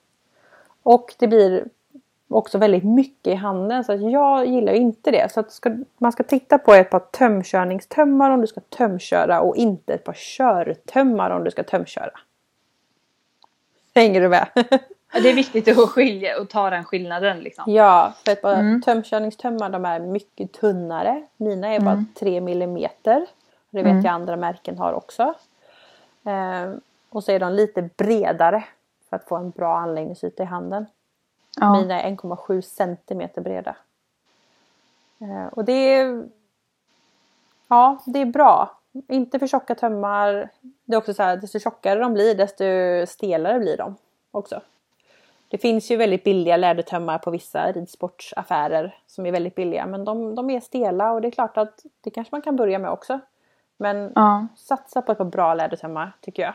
Och 0.82 1.14
det 1.18 1.26
blir 1.26 1.64
också 2.28 2.58
väldigt 2.58 2.84
mycket 2.84 3.32
i 3.32 3.34
handen 3.34 3.84
så 3.84 3.94
jag 3.94 4.46
gillar 4.46 4.72
inte 4.72 5.10
det. 5.10 5.32
Så 5.32 5.44
ska, 5.48 5.76
man 5.98 6.12
ska 6.12 6.22
titta 6.22 6.58
på 6.58 6.74
ett 6.74 6.90
par 6.90 6.98
tömkörningstömmar 7.00 8.30
om 8.30 8.40
du 8.40 8.46
ska 8.46 8.60
tömköra 8.60 9.40
och 9.40 9.56
inte 9.56 9.94
ett 9.94 10.04
par 10.04 10.12
körtömmar 10.12 11.30
om 11.30 11.44
du 11.44 11.50
ska 11.50 11.62
tömköra. 11.62 12.10
Hänger 13.94 14.20
du 14.20 14.28
med? 14.28 14.48
det 15.12 15.30
är 15.30 15.34
viktigt 15.34 15.68
att 15.68 15.88
skilja 15.88 16.40
och 16.40 16.48
ta 16.48 16.70
den 16.70 16.84
skillnaden 16.84 17.38
liksom. 17.40 17.64
Ja, 17.66 18.14
för 18.24 18.32
ett 18.32 18.42
par 18.42 18.54
mm. 18.54 18.82
tömkörningstömmar 18.82 19.70
de 19.70 19.84
är 19.84 20.00
mycket 20.00 20.52
tunnare. 20.52 21.22
Mina 21.36 21.68
är 21.68 21.80
mm. 21.80 21.84
bara 21.84 22.04
3 22.18 22.40
millimeter. 22.40 23.26
Det 23.70 23.82
vet 23.82 23.90
mm. 23.90 24.04
jag 24.04 24.14
andra 24.14 24.36
märken 24.36 24.78
har 24.78 24.92
också. 24.92 25.34
Eh, 26.28 26.78
och 27.10 27.24
så 27.24 27.32
är 27.32 27.40
de 27.40 27.52
lite 27.52 27.82
bredare 27.82 28.64
för 29.08 29.16
att 29.16 29.28
få 29.28 29.36
en 29.36 29.50
bra 29.50 29.78
anläggningsyta 29.78 30.42
i 30.42 30.46
handen. 30.46 30.86
Ja. 31.60 31.72
Mina 31.72 32.02
är 32.02 32.10
1,7 32.10 32.60
centimeter 32.60 33.40
breda. 33.40 33.76
Eh, 35.20 35.46
och 35.46 35.64
det 35.64 35.72
är 35.72 36.28
Ja, 37.68 37.98
det 38.06 38.18
är 38.18 38.26
bra. 38.26 38.78
Inte 39.08 39.38
för 39.38 39.46
tjocka 39.46 39.74
tömmar. 39.74 40.50
Det 40.84 40.94
är 40.94 40.98
också 40.98 41.14
så 41.14 41.22
här, 41.22 41.36
desto 41.36 41.58
tjockare 41.58 42.00
de 42.00 42.14
blir 42.14 42.34
desto 42.34 42.64
stelare 43.12 43.58
blir 43.58 43.76
de 43.76 43.96
också. 44.30 44.60
Det 45.48 45.58
finns 45.58 45.90
ju 45.90 45.96
väldigt 45.96 46.24
billiga 46.24 46.56
lädertömmar 46.56 47.18
på 47.18 47.30
vissa 47.30 47.72
ridsportsaffärer 47.72 48.98
som 49.06 49.26
är 49.26 49.32
väldigt 49.32 49.54
billiga 49.54 49.86
men 49.86 50.04
de, 50.04 50.34
de 50.34 50.50
är 50.50 50.60
stela 50.60 51.12
och 51.12 51.20
det 51.20 51.28
är 51.28 51.32
klart 51.32 51.56
att 51.56 51.84
det 52.00 52.10
kanske 52.10 52.34
man 52.34 52.42
kan 52.42 52.56
börja 52.56 52.78
med 52.78 52.90
också. 52.90 53.20
Men 53.78 54.12
ja. 54.14 54.46
satsa 54.56 55.02
på 55.02 55.12
ett 55.12 55.18
par 55.18 55.24
bra 55.24 55.54
lädertömmar 55.54 56.12
tycker 56.20 56.42
jag. 56.42 56.54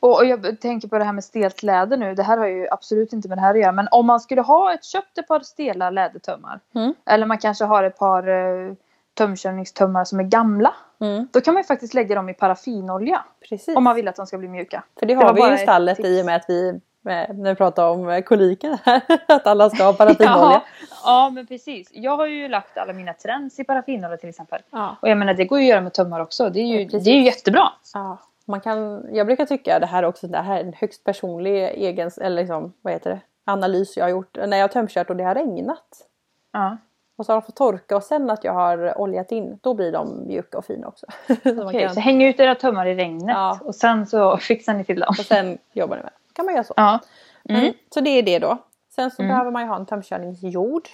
Och, 0.00 0.18
och, 0.18 0.24
jag 0.24 0.60
tänker 0.60 0.88
på 0.88 0.98
det 0.98 1.04
här 1.04 1.12
med 1.12 1.24
stelt 1.24 1.62
läder 1.62 1.96
nu. 1.96 2.14
Det 2.14 2.22
här 2.22 2.38
har 2.38 2.46
ju 2.46 2.68
absolut 2.70 3.12
inte 3.12 3.28
med 3.28 3.38
det 3.38 3.42
här 3.42 3.54
att 3.54 3.60
göra. 3.60 3.72
Men 3.72 3.88
om 3.90 4.06
man 4.06 4.20
skulle 4.20 4.40
ha 4.40 4.74
ett, 4.74 4.84
köpt 4.84 5.18
ett 5.18 5.28
par 5.28 5.40
stela 5.40 5.90
lädertömmar. 5.90 6.60
Mm. 6.74 6.94
Eller 7.06 7.26
man 7.26 7.38
kanske 7.38 7.64
har 7.64 7.82
ett 7.82 7.98
par 7.98 8.28
uh, 8.28 8.74
tömkörningstömmar 9.14 10.04
som 10.04 10.20
är 10.20 10.24
gamla. 10.24 10.74
Mm. 11.00 11.28
Då 11.32 11.40
kan 11.40 11.54
man 11.54 11.62
ju 11.62 11.66
faktiskt 11.66 11.94
lägga 11.94 12.14
dem 12.14 12.28
i 12.28 12.34
paraffinolja. 12.34 13.24
Precis. 13.48 13.76
Om 13.76 13.84
man 13.84 13.96
vill 13.96 14.08
att 14.08 14.16
de 14.16 14.26
ska 14.26 14.38
bli 14.38 14.48
mjuka. 14.48 14.82
För 14.98 15.06
det 15.06 15.14
har 15.14 15.34
det 15.34 15.42
vi 15.42 15.48
ju 15.48 15.54
i 15.54 15.58
stallet 15.58 16.00
i 16.00 16.22
och 16.22 16.26
med 16.26 16.36
att 16.36 16.44
vi 16.48 16.80
när 17.06 17.50
vi 17.50 17.54
pratar 17.54 17.88
om 17.88 18.22
koliken 18.22 18.78
här. 18.84 19.00
att 19.28 19.46
alla 19.46 19.70
ska 19.70 19.84
ha 19.84 19.92
paraffinolja. 19.92 20.62
ja, 20.80 20.90
ja 21.04 21.30
men 21.34 21.46
precis. 21.46 21.88
Jag 21.92 22.16
har 22.16 22.26
ju 22.26 22.48
lagt 22.48 22.78
alla 22.78 22.92
mina 22.92 23.12
trends 23.12 23.58
i 23.58 23.64
paraffinolja 23.64 24.16
till 24.16 24.28
exempel. 24.28 24.62
Ja. 24.70 24.96
Och 25.02 25.08
jag 25.08 25.18
menar 25.18 25.34
det 25.34 25.44
går 25.44 25.58
ju 25.58 25.64
att 25.64 25.70
göra 25.70 25.80
med 25.80 25.92
tummar 25.92 26.20
också. 26.20 26.50
Det 26.50 26.60
är 26.60 26.66
ju, 26.66 26.80
ja, 26.80 26.98
det 26.98 27.10
är 27.10 27.14
ju 27.14 27.24
jättebra. 27.24 27.72
Ja. 27.94 28.18
Man 28.44 28.60
kan, 28.60 29.06
jag 29.12 29.26
brukar 29.26 29.46
tycka 29.46 29.78
det 29.78 29.86
här 29.86 30.02
också 30.02 30.26
det 30.26 30.38
här 30.38 30.56
är 30.56 30.64
en 30.64 30.72
högst 30.72 31.04
personlig 31.04 31.64
egen, 31.64 32.10
eller 32.20 32.42
liksom, 32.42 32.72
vad 32.82 32.92
heter 32.92 33.10
det, 33.10 33.20
analys 33.44 33.96
jag 33.96 34.04
har 34.04 34.10
gjort 34.10 34.36
när 34.36 34.56
jag 34.56 34.64
har 34.64 34.68
tömkört 34.68 35.10
och 35.10 35.16
det 35.16 35.24
har 35.24 35.34
regnat. 35.34 36.06
Ja. 36.52 36.76
Och 37.16 37.26
så 37.26 37.32
har 37.32 37.40
de 37.40 37.46
fått 37.46 37.56
torka 37.56 37.96
och 37.96 38.02
sen 38.02 38.30
att 38.30 38.44
jag 38.44 38.52
har 38.52 38.98
oljat 38.98 39.32
in, 39.32 39.58
då 39.62 39.74
blir 39.74 39.92
de 39.92 40.26
mjuka 40.26 40.58
och 40.58 40.64
fina 40.64 40.88
också. 40.88 41.06
så, 41.26 41.66
okay, 41.66 41.80
kan... 41.80 41.94
så 41.94 42.00
häng 42.00 42.22
ut 42.22 42.40
era 42.40 42.54
tummar 42.54 42.86
i 42.86 42.94
regnet 42.94 43.62
och 43.62 43.74
sen 43.74 44.06
så 44.06 44.36
fixar 44.36 44.74
ni 44.74 44.84
till 44.84 45.00
dem. 45.00 45.14
Och 45.18 45.24
sen 45.24 45.58
jobbar 45.72 45.96
ni 45.96 46.02
med 46.02 46.12
det. 46.12 46.25
Kan 46.36 46.44
man 46.44 46.54
göra 46.54 46.64
så. 46.64 46.74
Ja. 46.76 47.00
Mm. 47.48 47.62
Mm. 47.62 47.74
Så 47.94 48.00
det 48.00 48.10
är 48.10 48.22
det 48.22 48.38
då. 48.38 48.58
Sen 48.88 49.10
så 49.10 49.22
mm. 49.22 49.32
behöver 49.32 49.50
man 49.50 49.62
ju 49.62 49.68
ha 49.68 49.76
en 49.76 49.86
tömkörningsjord. 49.86 50.88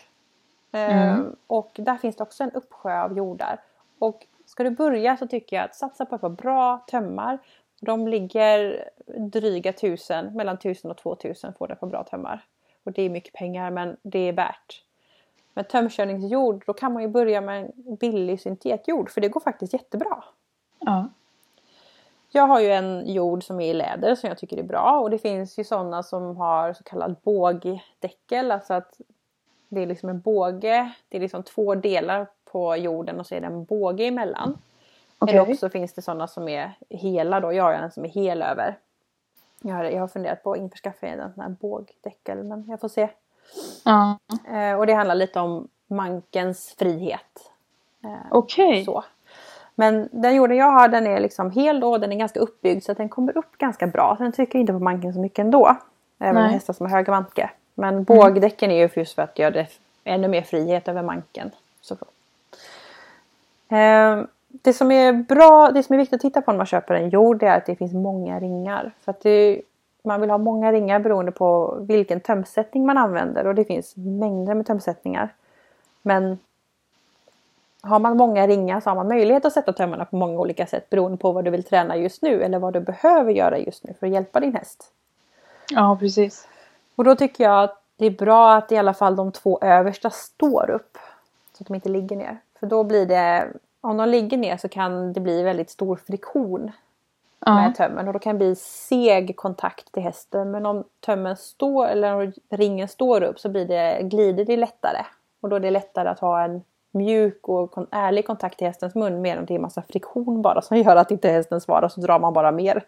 Eh, 0.73 1.19
och 1.47 1.71
där 1.75 1.97
finns 1.97 2.17
det 2.17 2.23
också 2.23 2.45
en 2.45 2.51
uppsjö 2.51 3.03
av 3.03 3.17
jordar. 3.17 3.61
Och 3.99 4.27
ska 4.47 4.65
du 4.65 4.71
börja 4.71 5.17
så 5.17 5.27
tycker 5.27 5.57
jag 5.57 5.65
att 5.65 5.75
satsa 5.75 6.07
på 6.07 6.15
ett 6.15 6.21
par 6.21 6.29
bra 6.29 6.85
tömmar. 6.87 7.39
De 7.81 8.09
ligger 8.09 8.89
dryga 9.17 9.73
tusen, 9.73 10.37
mellan 10.37 10.59
tusen 10.59 10.91
och 10.91 10.97
två 10.97 11.15
tusen 11.15 11.55
får 11.59 11.69
du 11.69 11.75
på 11.75 11.87
bra 11.87 12.05
tömmar. 12.05 12.45
Och 12.85 12.93
det 12.93 13.03
är 13.03 13.11
mycket 13.11 13.33
pengar 13.33 13.71
men 13.71 13.97
det 14.03 14.19
är 14.19 14.33
värt. 14.33 14.83
Med 15.55 15.69
tömkörningsjord 15.69 16.65
då 16.67 16.73
kan 16.73 16.93
man 16.93 17.03
ju 17.03 17.09
börja 17.09 17.41
med 17.41 17.73
en 17.87 17.97
billig 17.97 18.41
syntetjord 18.41 19.11
för 19.11 19.21
det 19.21 19.29
går 19.29 19.41
faktiskt 19.41 19.73
jättebra. 19.73 20.25
Ja. 20.79 21.09
Jag 22.35 22.47
har 22.47 22.61
ju 22.61 22.73
en 22.73 23.13
jord 23.13 23.45
som 23.45 23.61
är 23.61 23.71
i 23.71 23.75
läder 23.75 24.15
som 24.15 24.29
jag 24.29 24.39
tycker 24.39 24.57
är 24.57 24.63
bra 24.63 25.01
och 25.01 25.11
det 25.11 25.19
finns 25.19 25.59
ju 25.59 25.65
sådana 25.65 26.03
som 26.03 26.37
har 26.37 26.73
så 26.73 26.83
kallad 26.83 27.17
bågdäckel. 27.23 28.53
Alltså 28.53 28.75
att 28.75 29.01
det 29.69 29.81
är 29.81 29.87
liksom 29.87 30.09
en 30.09 30.21
båge, 30.21 30.93
det 31.09 31.17
är 31.17 31.21
liksom 31.21 31.43
två 31.43 31.75
delar 31.75 32.27
på 32.45 32.77
jorden 32.77 33.21
och 33.21 33.27
så 33.27 33.35
är 33.35 33.41
det 33.41 33.47
en 33.47 33.65
båge 33.65 34.05
emellan. 34.05 34.59
Okay. 35.19 35.35
Eller 35.37 35.53
också 35.53 35.71
finns 35.71 35.93
det 35.93 36.03
sådana 36.03 36.29
som 36.29 36.49
är 36.49 36.73
hela 36.89 37.41
då. 37.41 37.53
Jag 37.53 37.65
har 37.65 37.73
en 37.73 37.91
som 37.91 38.05
är 38.05 38.09
hel 38.09 38.43
över. 38.43 38.79
Jag 39.63 39.75
har, 39.75 39.85
jag 39.85 40.01
har 40.01 40.09
funderat 40.09 40.43
på 40.43 40.53
att 40.53 40.59
införskaffa 40.59 41.07
en 41.07 41.33
sån 41.33 41.43
här 41.43 41.57
bågdäckel 41.61 42.45
men 42.45 42.69
jag 42.69 42.81
får 42.81 42.89
se. 42.89 43.09
Mm. 43.87 44.73
Eh, 44.73 44.79
och 44.79 44.87
det 44.87 44.93
handlar 44.93 45.15
lite 45.15 45.41
om 45.41 45.69
mankens 45.87 46.75
frihet. 46.79 47.51
Eh, 48.05 48.27
Okej. 48.31 48.89
Okay. 48.89 49.03
Men 49.75 50.09
den 50.13 50.35
jorden 50.35 50.57
jag 50.57 50.71
har 50.71 50.89
den 50.89 51.07
är 51.07 51.21
liksom 51.21 51.51
hel 51.51 51.81
då, 51.81 51.99
den 51.99 52.13
är 52.13 52.17
ganska 52.17 52.41
uppbyggd 52.41 52.85
så 52.85 52.93
att 52.93 52.99
den 52.99 53.09
kommer 53.09 53.39
upp 53.39 53.59
ganska 53.59 53.87
bra. 53.87 54.15
Sen 54.19 54.33
trycker 54.33 54.59
jag 54.59 54.63
inte 54.63 54.73
på 54.73 54.79
manken 54.79 55.13
så 55.13 55.21
mycket 55.21 55.39
ändå. 55.39 55.77
Även 56.19 56.43
Nej. 56.43 56.53
hästar 56.53 56.73
som 56.73 56.87
har 56.87 56.97
höga 56.97 57.13
manke. 57.13 57.51
Men 57.75 57.95
mm. 57.95 58.05
bågdäcken 58.05 58.71
är 58.71 58.77
ju 58.77 58.89
just 58.95 59.15
för 59.15 59.23
att 59.23 59.39
göra 59.39 59.51
det 59.51 59.67
ännu 60.05 60.29
mer 60.29 60.43
frihet 60.43 60.89
över 60.89 61.03
manken. 61.03 61.51
Så. 61.81 61.95
Eh, 63.77 64.25
det 64.49 64.73
som 64.73 64.93
är 64.93 65.13
bra, 65.13 65.71
det 65.71 65.83
som 65.83 65.95
är 65.95 65.99
viktigt 65.99 66.15
att 66.15 66.21
titta 66.21 66.43
på 66.43 66.53
när 66.53 66.57
man 66.57 66.67
köper 66.67 66.95
en 66.95 67.11
jord 67.11 67.43
är 67.43 67.57
att 67.57 67.67
det 67.67 67.77
finns 67.77 67.93
många 67.93 68.41
ringar. 68.41 68.93
För 69.01 69.11
att 69.11 69.21
det, 69.21 69.61
man 70.05 70.21
vill 70.21 70.31
ha 70.31 70.39
många 70.39 70.73
ringar 70.73 70.99
beroende 70.99 71.33
på 71.33 71.79
vilken 71.81 72.21
tömsättning 72.21 72.87
man 72.87 72.99
använder 72.99 73.47
och 73.47 73.55
det 73.55 73.65
finns 73.65 73.97
mängder 73.97 74.55
med 74.55 74.67
tömsättningar. 74.67 75.29
Men 76.03 76.39
har 77.83 77.99
man 77.99 78.17
många 78.17 78.47
ringar 78.47 78.81
så 78.81 78.91
har 78.91 78.95
man 78.95 79.09
möjlighet 79.09 79.45
att 79.45 79.53
sätta 79.53 79.73
tömmarna 79.73 80.05
på 80.05 80.17
många 80.17 80.39
olika 80.39 80.67
sätt 80.67 80.91
beroende 80.91 81.19
på 81.19 81.33
vad 81.33 81.45
du 81.45 81.51
vill 81.51 81.65
träna 81.65 81.97
just 81.97 82.23
nu 82.23 82.43
eller 82.43 82.59
vad 82.59 82.73
du 82.73 82.81
behöver 82.81 83.33
göra 83.33 83.59
just 83.59 83.85
nu 83.85 83.95
för 84.01 84.07
att 84.07 84.13
hjälpa 84.13 84.41
din 84.41 84.55
häst. 84.55 84.93
Ja, 85.71 85.97
precis. 86.01 86.49
Och 86.95 87.05
då 87.05 87.15
tycker 87.15 87.45
jag 87.45 87.65
att 87.65 87.83
det 87.97 88.07
är 88.07 88.11
bra 88.11 88.55
att 88.55 88.73
i 88.73 88.77
alla 88.77 88.95
fall 88.95 89.17
de 89.17 89.33
två 89.33 89.59
översta 89.63 90.11
står 90.11 90.71
upp. 90.71 90.99
Så 91.53 91.63
att 91.63 91.67
de 91.67 91.75
inte 91.75 91.89
ligger 91.89 92.17
ner. 92.17 92.39
För 92.61 92.67
då 92.67 92.85
blir 92.85 93.07
det, 93.07 93.49
om 93.81 93.97
de 93.97 94.09
ligger 94.09 94.37
ner 94.37 94.57
så 94.57 94.69
kan 94.69 95.13
det 95.13 95.21
bli 95.21 95.43
väldigt 95.43 95.71
stor 95.71 95.97
friktion 95.97 96.73
ja. 97.47 97.55
med 97.55 97.77
tömmen 97.77 98.07
och 98.07 98.13
då 98.13 98.19
kan 98.19 98.35
det 98.35 98.39
bli 98.39 98.57
seg 98.57 99.37
kontakt 99.37 99.93
till 99.93 100.03
hästen. 100.03 100.51
Men 100.51 100.67
om 100.67 100.85
tömmen 101.01 101.37
står 101.37 101.87
eller 101.87 102.15
om 102.15 102.33
ringen 102.51 102.89
står 102.89 103.23
upp 103.23 103.41
så 103.41 103.49
blir 103.49 103.67
det, 103.67 104.03
glider 104.03 104.45
det 104.45 104.57
lättare. 104.57 105.05
Och 105.41 105.49
då 105.49 105.57
är 105.57 105.61
det 105.61 105.71
lättare 105.71 106.09
att 106.09 106.21
ha 106.21 106.45
en 106.45 106.63
mjuk 106.93 107.49
och 107.49 107.87
ärlig 107.91 108.27
kontakt 108.27 108.59
till 108.59 108.67
hästens 108.67 108.95
mun 108.95 109.21
mer 109.21 109.37
än 109.37 109.47
det 109.47 109.55
är 109.55 109.59
massa 109.59 109.83
friktion 109.83 110.43
bara 110.43 110.63
som 110.63 110.77
gör 110.77 110.97
att 110.97 111.11
inte 111.11 111.29
hästen 111.29 111.61
svarar 111.61 111.89
så 111.89 112.01
drar 112.01 112.19
man 112.19 112.33
bara 112.33 112.53
mer. 112.53 112.85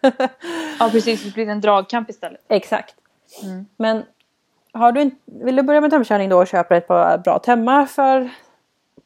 ja 0.79 0.89
precis, 0.91 1.23
det 1.23 1.33
blir 1.33 1.49
en 1.49 1.61
dragkamp 1.61 2.09
istället. 2.09 2.41
Exakt. 2.47 2.95
Mm. 3.43 3.65
Men 3.77 4.03
har 4.71 4.91
du 4.91 5.11
vill 5.25 5.55
du 5.55 5.63
börja 5.63 5.81
med 5.81 5.91
tömkörning 5.91 6.29
då 6.29 6.37
och 6.37 6.47
köpa 6.47 6.77
ett 6.77 6.87
par 6.87 7.17
bra 7.17 7.39
tömmar 7.39 7.85
för 7.85 8.29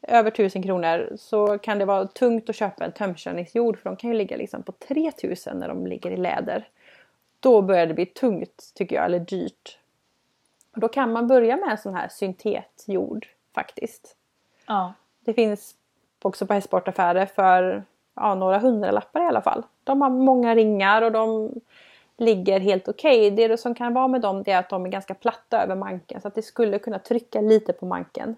över 0.01 0.31
1000 0.31 0.63
kronor 0.63 1.13
så 1.17 1.57
kan 1.57 1.79
det 1.79 1.85
vara 1.85 2.07
tungt 2.07 2.49
att 2.49 2.55
köpa 2.55 2.85
en 2.85 2.91
tömkörningsjord 2.91 3.77
för 3.77 3.89
de 3.89 3.95
kan 3.95 4.09
ju 4.09 4.15
ligga 4.15 4.37
liksom 4.37 4.63
på 4.63 4.71
3000 4.71 5.59
när 5.59 5.67
de 5.67 5.87
ligger 5.87 6.11
i 6.11 6.17
läder. 6.17 6.67
Då 7.39 7.61
börjar 7.61 7.87
det 7.87 7.93
bli 7.93 8.05
tungt 8.05 8.71
tycker 8.75 8.95
jag, 8.95 9.05
eller 9.05 9.19
dyrt. 9.19 9.79
Och 10.73 10.79
då 10.79 10.87
kan 10.87 11.11
man 11.11 11.27
börja 11.27 11.57
med 11.57 11.71
en 11.71 11.77
sån 11.77 11.95
här 11.95 12.07
syntetjord 12.09 13.27
faktiskt. 13.55 14.15
Ja. 14.69 14.93
Det 15.25 15.33
finns 15.33 15.75
också 16.21 16.45
på 16.45 16.53
hästsportaffärer 16.53 17.25
för 17.25 17.83
ja, 18.15 18.35
några 18.35 18.59
hundralappar 18.59 19.21
i 19.21 19.25
alla 19.25 19.41
fall. 19.41 19.63
De 19.83 20.01
har 20.01 20.09
många 20.09 20.55
ringar 20.55 21.01
och 21.01 21.11
de 21.11 21.51
ligger 22.17 22.59
helt 22.59 22.87
okej. 22.87 23.31
Okay. 23.33 23.47
Det 23.47 23.57
som 23.57 23.75
kan 23.75 23.93
vara 23.93 24.07
med 24.07 24.21
dem 24.21 24.43
är 24.45 24.57
att 24.57 24.69
de 24.69 24.85
är 24.85 24.89
ganska 24.89 25.13
platta 25.13 25.63
över 25.63 25.75
manken 25.75 26.21
så 26.21 26.27
att 26.27 26.35
det 26.35 26.41
skulle 26.41 26.79
kunna 26.79 26.99
trycka 26.99 27.41
lite 27.41 27.73
på 27.73 27.85
manken. 27.85 28.35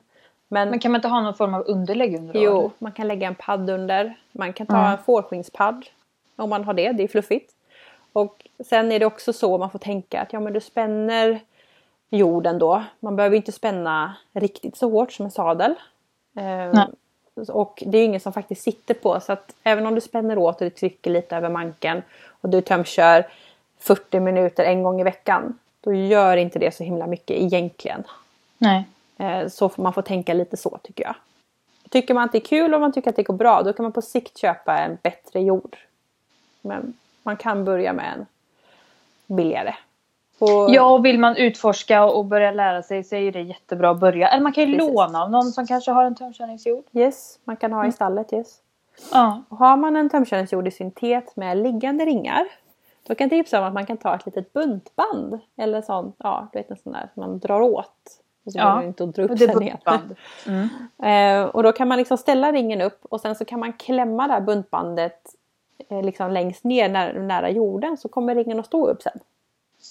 Men, 0.47 0.69
Men 0.69 0.79
kan 0.79 0.91
man 0.91 0.99
inte 0.99 1.07
ha 1.07 1.21
någon 1.21 1.35
form 1.35 1.53
av 1.53 1.63
underlägg 1.67 2.15
under? 2.15 2.39
Jo, 2.39 2.59
eller? 2.59 2.71
man 2.77 2.91
kan 2.91 3.07
lägga 3.07 3.27
en 3.27 3.35
padd 3.35 3.69
under. 3.69 4.17
Man 4.31 4.53
kan 4.53 4.67
ta 4.67 4.77
mm. 4.77 4.91
en 4.91 4.97
fårskinspadd 4.97 5.85
om 6.35 6.49
man 6.49 6.63
har 6.63 6.73
det, 6.73 6.91
det 6.91 7.03
är 7.03 7.07
fluffigt. 7.07 7.53
Och 8.13 8.47
sen 8.65 8.91
är 8.91 8.99
det 8.99 9.05
också 9.05 9.33
så 9.33 9.57
man 9.57 9.69
får 9.69 9.79
tänka 9.79 10.21
att 10.21 10.33
ja 10.33 10.39
men 10.39 10.53
du 10.53 10.59
spänner 10.59 11.39
jorden 12.09 12.59
då. 12.59 12.83
Man 12.99 13.15
behöver 13.15 13.35
inte 13.35 13.51
spänna 13.51 14.15
riktigt 14.33 14.75
så 14.75 14.89
hårt 14.89 15.11
som 15.11 15.25
en 15.25 15.31
sadel. 15.31 15.75
Eh, 16.35 16.85
och 17.49 17.83
det 17.85 17.97
är 17.97 18.05
ingen 18.05 18.19
som 18.19 18.33
faktiskt 18.33 18.63
sitter 18.63 18.93
på 18.93 19.19
så 19.19 19.33
att 19.33 19.55
även 19.63 19.85
om 19.85 19.95
du 19.95 20.01
spänner 20.01 20.37
åt 20.37 20.61
och 20.61 20.65
du 20.65 20.69
trycker 20.69 21.11
lite 21.11 21.35
över 21.35 21.49
manken 21.49 22.01
och 22.41 22.49
du 22.49 22.61
tömkör 22.61 23.27
40 23.79 24.19
minuter 24.19 24.63
en 24.63 24.83
gång 24.83 25.01
i 25.01 25.03
veckan. 25.03 25.59
Då 25.81 25.93
gör 25.93 26.37
inte 26.37 26.59
det 26.59 26.75
så 26.75 26.83
himla 26.83 27.07
mycket 27.07 27.37
egentligen. 27.37 28.03
Nej. 28.57 28.85
Eh, 29.17 29.47
så 29.47 29.71
man 29.75 29.93
får 29.93 30.01
tänka 30.01 30.33
lite 30.33 30.57
så 30.57 30.79
tycker 30.83 31.03
jag. 31.03 31.15
Tycker 31.89 32.13
man 32.13 32.23
att 32.23 32.31
det 32.31 32.37
är 32.37 32.45
kul 32.45 32.73
och 32.73 32.81
man 32.81 32.93
tycker 32.93 33.09
att 33.09 33.15
det 33.15 33.23
går 33.23 33.33
bra 33.33 33.61
då 33.63 33.73
kan 33.73 33.83
man 33.83 33.91
på 33.91 34.01
sikt 34.01 34.37
köpa 34.37 34.77
en 34.77 34.97
bättre 35.03 35.41
jord. 35.41 35.77
Men 36.61 36.93
man 37.23 37.37
kan 37.37 37.65
börja 37.65 37.93
med 37.93 38.13
en 38.13 38.25
billigare. 39.35 39.73
Och... 40.41 40.69
Ja, 40.69 40.93
och 40.93 41.05
vill 41.05 41.19
man 41.19 41.35
utforska 41.35 42.05
och 42.05 42.25
börja 42.25 42.51
lära 42.51 42.83
sig 42.83 43.03
så 43.03 43.15
är 43.15 43.31
det 43.31 43.41
jättebra 43.41 43.89
att 43.89 43.99
börja. 43.99 44.27
Eller 44.27 44.43
man 44.43 44.53
kan 44.53 44.69
ju 44.69 44.77
Precis. 44.77 44.93
låna 44.93 45.23
av 45.23 45.31
någon 45.31 45.51
som 45.51 45.67
kanske 45.67 45.91
har 45.91 46.05
en 46.05 46.15
tömkörningsjord. 46.15 46.83
Yes, 46.93 47.39
man 47.43 47.57
kan 47.57 47.73
ha 47.73 47.79
i 47.79 47.85
mm. 47.85 47.91
stallet. 47.91 48.33
Yes. 48.33 48.57
Ja. 49.13 49.43
Och 49.49 49.57
har 49.57 49.77
man 49.77 49.95
en 49.95 50.09
tömkörningsjord 50.09 50.67
i 50.67 50.71
syntet 50.71 51.35
med 51.35 51.57
liggande 51.57 52.05
ringar 52.05 52.45
då 53.07 53.15
kan 53.15 53.25
jag 53.25 53.31
tipsa 53.31 53.59
om 53.59 53.67
att 53.67 53.73
man 53.73 53.85
kan 53.85 53.97
ta 53.97 54.15
ett 54.15 54.25
litet 54.25 54.53
buntband. 54.53 55.39
Eller 55.57 55.81
sån, 55.81 56.13
ja 56.17 56.49
du 56.53 56.59
vet 56.59 56.71
en 56.71 56.77
sån 56.77 56.93
där 56.93 57.09
som 57.13 57.21
man 57.21 57.39
drar 57.39 57.61
åt. 57.61 58.21
Och 58.45 58.51
så 58.51 58.59
ja, 58.59 58.83
inte 58.83 59.03
att 59.03 59.15
dra 59.15 59.23
upp 59.23 59.31
det 59.31 59.37
sen 59.37 59.61
igen. 59.61 59.77
Mm. 60.47 60.69
eh, 61.43 61.49
och 61.49 61.63
då 61.63 61.71
kan 61.71 61.87
man 61.87 61.97
liksom 61.97 62.17
ställa 62.17 62.51
ringen 62.51 62.81
upp 62.81 63.05
och 63.05 63.21
sen 63.21 63.35
så 63.35 63.45
kan 63.45 63.59
man 63.59 63.73
klämma 63.73 64.27
det 64.27 64.33
här 64.33 64.41
buntbandet 64.41 65.21
eh, 65.89 66.01
liksom 66.03 66.31
längst 66.31 66.63
ner 66.63 66.89
nära, 66.89 67.21
nära 67.21 67.49
jorden 67.49 67.97
så 67.97 68.09
kommer 68.09 68.35
ringen 68.35 68.59
att 68.59 68.65
stå 68.65 68.87
upp 68.87 69.01
sen. 69.01 69.19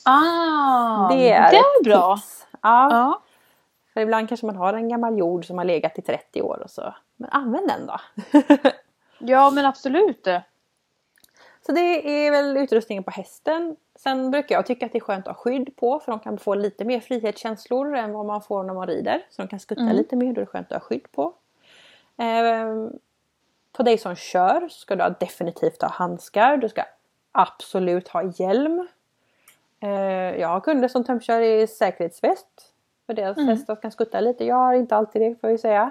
Ah, 0.05 1.09
det 1.09 1.31
är, 1.31 1.51
det 1.51 1.57
är 1.57 1.85
bra. 1.85 2.19
Ja. 2.53 2.89
ja. 2.91 3.23
För 3.95 4.01
ibland 4.01 4.29
kanske 4.29 4.47
man 4.47 4.57
har 4.57 4.75
en 4.75 4.89
gammal 4.89 5.19
jord 5.19 5.47
som 5.47 5.59
har 5.59 5.65
legat 5.65 5.99
i 5.99 6.03
30 6.03 6.43
år 6.43 6.63
och 6.65 6.71
så. 6.71 6.95
Men 7.17 7.31
använd 7.31 7.69
den 7.69 7.87
då. 7.87 8.01
ja 9.19 9.51
men 9.51 9.67
absolut. 9.67 10.29
Så 11.67 11.73
det 11.73 12.27
är 12.27 12.31
väl 12.31 12.57
utrustningen 12.57 13.05
på 13.05 13.11
hästen. 13.11 13.77
Sen 13.97 14.31
brukar 14.31 14.55
jag 14.55 14.67
tycka 14.67 14.87
att 14.87 14.93
det 14.93 14.99
är 14.99 15.01
skönt 15.01 15.29
att 15.29 15.37
ha 15.37 15.43
skydd 15.43 15.77
på 15.77 16.01
för 16.01 16.13
de 16.13 16.21
kan 16.21 16.39
få 16.39 16.55
lite 16.55 16.85
mer 16.85 17.01
frihetskänslor 17.01 17.97
än 17.97 18.13
vad 18.13 18.27
man 18.27 18.43
får 18.43 18.65
när 18.65 18.75
man 18.75 18.87
rider. 18.87 19.27
Så 19.31 19.43
de 19.43 19.49
kan 19.49 19.61
skutta 19.61 19.83
mm. 19.83 19.97
lite 19.97 20.17
mer, 20.17 20.33
då 20.33 20.41
är 20.41 20.45
det 20.45 20.51
skönt 20.51 20.73
att 20.73 20.83
ha 20.83 20.89
skydd 20.89 21.13
på. 21.13 21.35
Eh, 22.17 22.91
på 23.73 23.83
dig 23.83 23.99
som 23.99 24.17
kör 24.17 24.69
ska 24.69 24.97
du 24.97 25.15
definitivt 25.21 25.83
ha 25.83 25.89
handskar. 25.89 26.57
Du 26.57 26.69
ska 26.69 26.85
absolut 27.33 28.09
ha 28.09 28.23
hjälm. 28.23 28.89
Eh, 29.81 29.91
jag 30.41 30.49
har 30.49 30.61
kunder 30.61 30.89
som 30.89 31.05
tömkör 31.05 31.41
i 31.41 31.67
säkerhetsväst. 31.67 32.75
För 33.07 33.15
deras 33.15 33.37
mm. 33.37 33.49
hästar 33.49 33.77
kan 33.77 33.91
skutta 33.91 34.21
lite. 34.21 34.45
Jag 34.45 34.57
har 34.57 34.75
inte 34.75 34.97
alltid 34.97 35.23
det 35.23 35.41
får 35.41 35.51
jag 35.51 35.61
säga. 35.61 35.91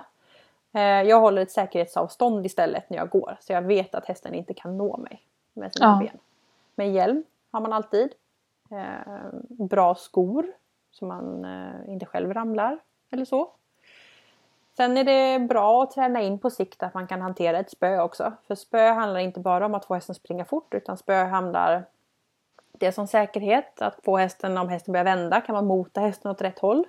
Eh, 0.74 0.82
jag 0.82 1.20
håller 1.20 1.42
ett 1.42 1.52
säkerhetsavstånd 1.52 2.46
istället 2.46 2.90
när 2.90 2.98
jag 2.98 3.10
går. 3.10 3.38
Så 3.42 3.54
jag 3.54 3.62
vet 3.62 3.96
att 3.96 4.06
hästen 4.06 4.34
inte 4.34 4.54
kan 4.54 4.78
nå 4.78 4.98
mig 4.98 5.22
med 5.54 5.74
sina 5.74 5.86
ja. 5.86 6.00
ben. 6.00 6.20
Med 6.76 6.94
hjälm 6.94 7.24
har 7.52 7.62
man 7.62 7.74
alltid. 7.74 8.14
Eh, 8.72 9.24
bra 9.50 9.96
skor 9.96 10.48
så 10.92 11.06
man 11.06 11.48
inte 11.88 12.06
själv 12.06 12.34
ramlar 12.34 12.80
eller 13.12 13.26
så. 13.26 13.52
Sen 14.80 14.98
är 14.98 15.04
det 15.04 15.40
bra 15.40 15.84
att 15.84 15.92
träna 15.92 16.22
in 16.22 16.40
på 16.40 16.50
sikt 16.50 16.84
att 16.84 16.94
man 16.94 17.08
kan 17.08 17.22
hantera 17.22 17.60
ett 17.60 17.72
spö 17.72 18.02
också. 18.02 18.34
För 18.48 18.56
spö 18.56 18.92
handlar 18.92 19.20
inte 19.20 19.40
bara 19.40 19.66
om 19.66 19.76
att 19.76 19.86
få 19.86 19.94
hästen 19.94 20.16
springa 20.16 20.46
fort 20.46 20.74
utan 20.74 20.98
spö 20.98 21.24
handlar 21.24 21.86
det 22.80 22.92
som 22.92 23.08
säkerhet. 23.08 23.82
Att 23.82 24.00
få 24.04 24.18
hästen, 24.18 24.58
om 24.58 24.70
hästen 24.70 24.92
börjar 24.92 25.06
vända, 25.06 25.42
kan 25.42 25.56
man 25.56 25.66
mota 25.66 26.02
hästen 26.02 26.32
åt 26.32 26.42
rätt 26.42 26.60
håll. 26.60 26.86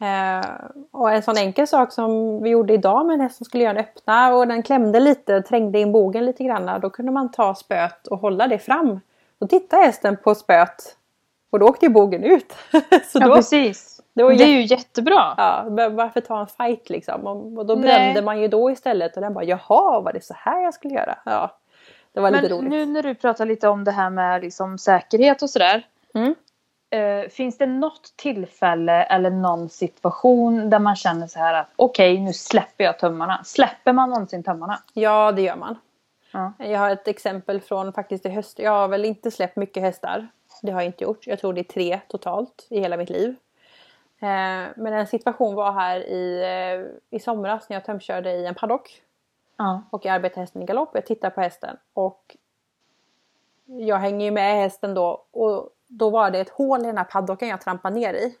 Eh, 0.00 0.50
och 0.90 1.12
en 1.12 1.22
sån 1.22 1.36
enkel 1.36 1.66
sak 1.66 1.92
som 1.92 2.42
vi 2.42 2.50
gjorde 2.50 2.74
idag 2.74 3.06
med 3.06 3.14
en 3.14 3.20
häst 3.20 3.36
som 3.36 3.44
skulle 3.44 3.64
göra 3.64 3.78
en 3.78 3.84
öppna 3.84 4.34
och 4.34 4.46
den 4.46 4.62
klämde 4.62 5.00
lite, 5.00 5.42
trängde 5.42 5.78
in 5.78 5.92
bogen 5.92 6.24
lite 6.24 6.44
grann. 6.44 6.80
Då 6.80 6.90
kunde 6.90 7.12
man 7.12 7.30
ta 7.30 7.54
spöet 7.54 8.06
och 8.06 8.18
hålla 8.18 8.46
det 8.46 8.58
fram. 8.58 9.00
Då 9.38 9.46
tittade 9.46 9.82
hästen 9.82 10.16
på 10.16 10.34
spöet 10.34 10.96
och 11.50 11.58
då 11.58 11.66
åkte 11.66 11.86
ju 11.86 11.92
bogen 11.92 12.24
ut. 12.24 12.52
Så 13.04 13.18
ja 13.18 13.26
då, 13.26 13.34
precis. 13.34 14.00
Det, 14.12 14.22
det 14.22 14.44
är 14.44 14.48
ju 14.48 14.62
jättebra. 14.62 15.34
Ja, 15.36 15.64
varför 15.90 16.20
ta 16.20 16.40
en 16.40 16.46
fight 16.46 16.90
liksom? 16.90 17.26
Och 17.58 17.66
då 17.66 17.76
berömde 17.76 18.22
man 18.22 18.40
ju 18.40 18.48
då 18.48 18.70
istället 18.70 19.16
och 19.16 19.22
den 19.22 19.34
bara 19.34 19.44
jaha 19.44 20.00
var 20.00 20.12
det 20.12 20.24
så 20.24 20.34
här 20.36 20.62
jag 20.62 20.74
skulle 20.74 20.94
göra? 20.94 21.18
Ja, 21.24 21.50
det 22.14 22.20
var 22.20 22.30
Men 22.30 22.42
lite 22.42 22.54
roligt. 22.54 22.70
nu 22.70 22.86
när 22.86 23.02
du 23.02 23.14
pratar 23.14 23.46
lite 23.46 23.68
om 23.68 23.84
det 23.84 23.90
här 23.90 24.10
med 24.10 24.42
liksom 24.42 24.78
säkerhet 24.78 25.42
och 25.42 25.50
sådär. 25.50 25.86
Mm. 26.14 26.34
Uh, 26.94 27.28
finns 27.28 27.58
det 27.58 27.66
något 27.66 28.16
tillfälle 28.16 29.02
eller 29.02 29.30
någon 29.30 29.68
situation 29.68 30.70
där 30.70 30.78
man 30.78 30.96
känner 30.96 31.26
så 31.26 31.38
här 31.38 31.54
att 31.54 31.68
okej 31.76 32.12
okay, 32.12 32.24
nu 32.24 32.32
släpper 32.32 32.84
jag 32.84 32.98
tömmarna. 32.98 33.44
Släpper 33.44 33.92
man 33.92 34.10
någonsin 34.10 34.42
tömmarna? 34.42 34.78
Ja 34.92 35.32
det 35.32 35.42
gör 35.42 35.56
man. 35.56 35.78
Ja. 36.32 36.52
Jag 36.58 36.78
har 36.78 36.90
ett 36.90 37.08
exempel 37.08 37.60
från 37.60 37.92
faktiskt 37.92 38.26
i 38.26 38.28
höst. 38.28 38.58
Jag 38.58 38.70
har 38.70 38.88
väl 38.88 39.04
inte 39.04 39.30
släppt 39.30 39.56
mycket 39.56 39.82
hästar. 39.82 40.28
Det 40.62 40.72
har 40.72 40.80
jag 40.80 40.88
inte 40.88 41.04
gjort. 41.04 41.26
Jag 41.26 41.38
tror 41.38 41.52
det 41.52 41.60
är 41.60 41.64
tre 41.64 42.00
totalt 42.08 42.66
i 42.70 42.80
hela 42.80 42.96
mitt 42.96 43.10
liv. 43.10 43.28
Uh, 44.22 44.68
men 44.76 44.86
en 44.86 45.06
situation 45.06 45.54
var 45.54 45.72
här 45.72 46.00
i, 46.00 46.42
uh, 46.80 47.16
i 47.16 47.20
somras 47.20 47.68
när 47.68 47.76
jag 47.76 47.84
tömkörde 47.84 48.32
i 48.32 48.46
en 48.46 48.54
paddock. 48.54 49.00
Ja. 49.56 49.82
Och 49.90 50.04
jag 50.04 50.14
arbetar 50.14 50.40
hästen 50.40 50.62
i 50.62 50.64
galopp. 50.64 50.90
Jag 50.94 51.06
tittar 51.06 51.30
på 51.30 51.40
hästen 51.40 51.76
och 51.92 52.36
jag 53.64 53.96
hänger 53.96 54.24
ju 54.24 54.30
med 54.30 54.56
hästen 54.56 54.94
då 54.94 55.26
och 55.30 55.70
då 55.86 56.10
var 56.10 56.30
det 56.30 56.40
ett 56.40 56.50
hål 56.50 56.80
i 56.80 56.86
den 56.86 56.98
här 56.98 57.04
paddocken 57.04 57.48
jag 57.48 57.60
trampade 57.60 57.94
ner 57.94 58.14
i. 58.14 58.36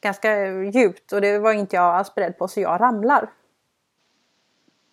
Ganska 0.00 0.46
djupt 0.46 1.12
och 1.12 1.20
det 1.20 1.38
var 1.38 1.52
inte 1.52 1.76
jag 1.76 1.94
alls 1.94 2.14
beredd 2.14 2.38
på 2.38 2.48
så 2.48 2.60
jag 2.60 2.80
ramlar. 2.80 3.30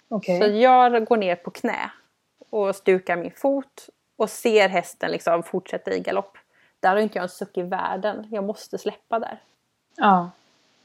Okay. 0.09 0.39
Så 0.39 0.47
jag 0.47 1.05
går 1.05 1.17
ner 1.17 1.35
på 1.35 1.51
knä 1.51 1.91
och 2.49 2.75
stukar 2.75 3.17
min 3.17 3.31
fot 3.31 3.89
och 4.15 4.29
ser 4.29 4.69
hästen 4.69 5.11
liksom 5.11 5.43
fortsätta 5.43 5.93
i 5.93 5.99
galopp. 5.99 6.37
Där 6.79 6.89
har 6.89 6.97
inte 6.97 7.17
jag 7.17 7.23
en 7.23 7.29
suck 7.29 7.57
i 7.57 7.61
världen. 7.61 8.27
Jag 8.31 8.43
måste 8.43 8.77
släppa 8.77 9.19
där. 9.19 9.43
Ja. 9.95 10.29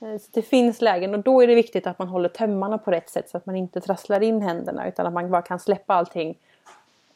Eh, 0.01 0.19
så 0.19 0.29
det 0.33 0.43
finns 0.43 0.81
lägen 0.81 1.15
och 1.15 1.21
då 1.21 1.43
är 1.43 1.47
det 1.47 1.55
viktigt 1.55 1.87
att 1.87 1.99
man 1.99 2.09
håller 2.09 2.29
tömmarna 2.29 2.79
på 2.79 2.91
rätt 2.91 3.11
sätt 3.11 3.31
så 3.31 3.37
att 3.37 3.47
man 3.47 3.57
inte 3.57 3.81
trasslar 3.81 4.23
in 4.23 4.43
händerna 4.43 4.89
utan 4.89 5.07
att 5.07 5.13
man 5.13 5.31
bara 5.31 5.43
kan 5.43 5.59
släppa 5.59 5.95
allting 5.95 6.39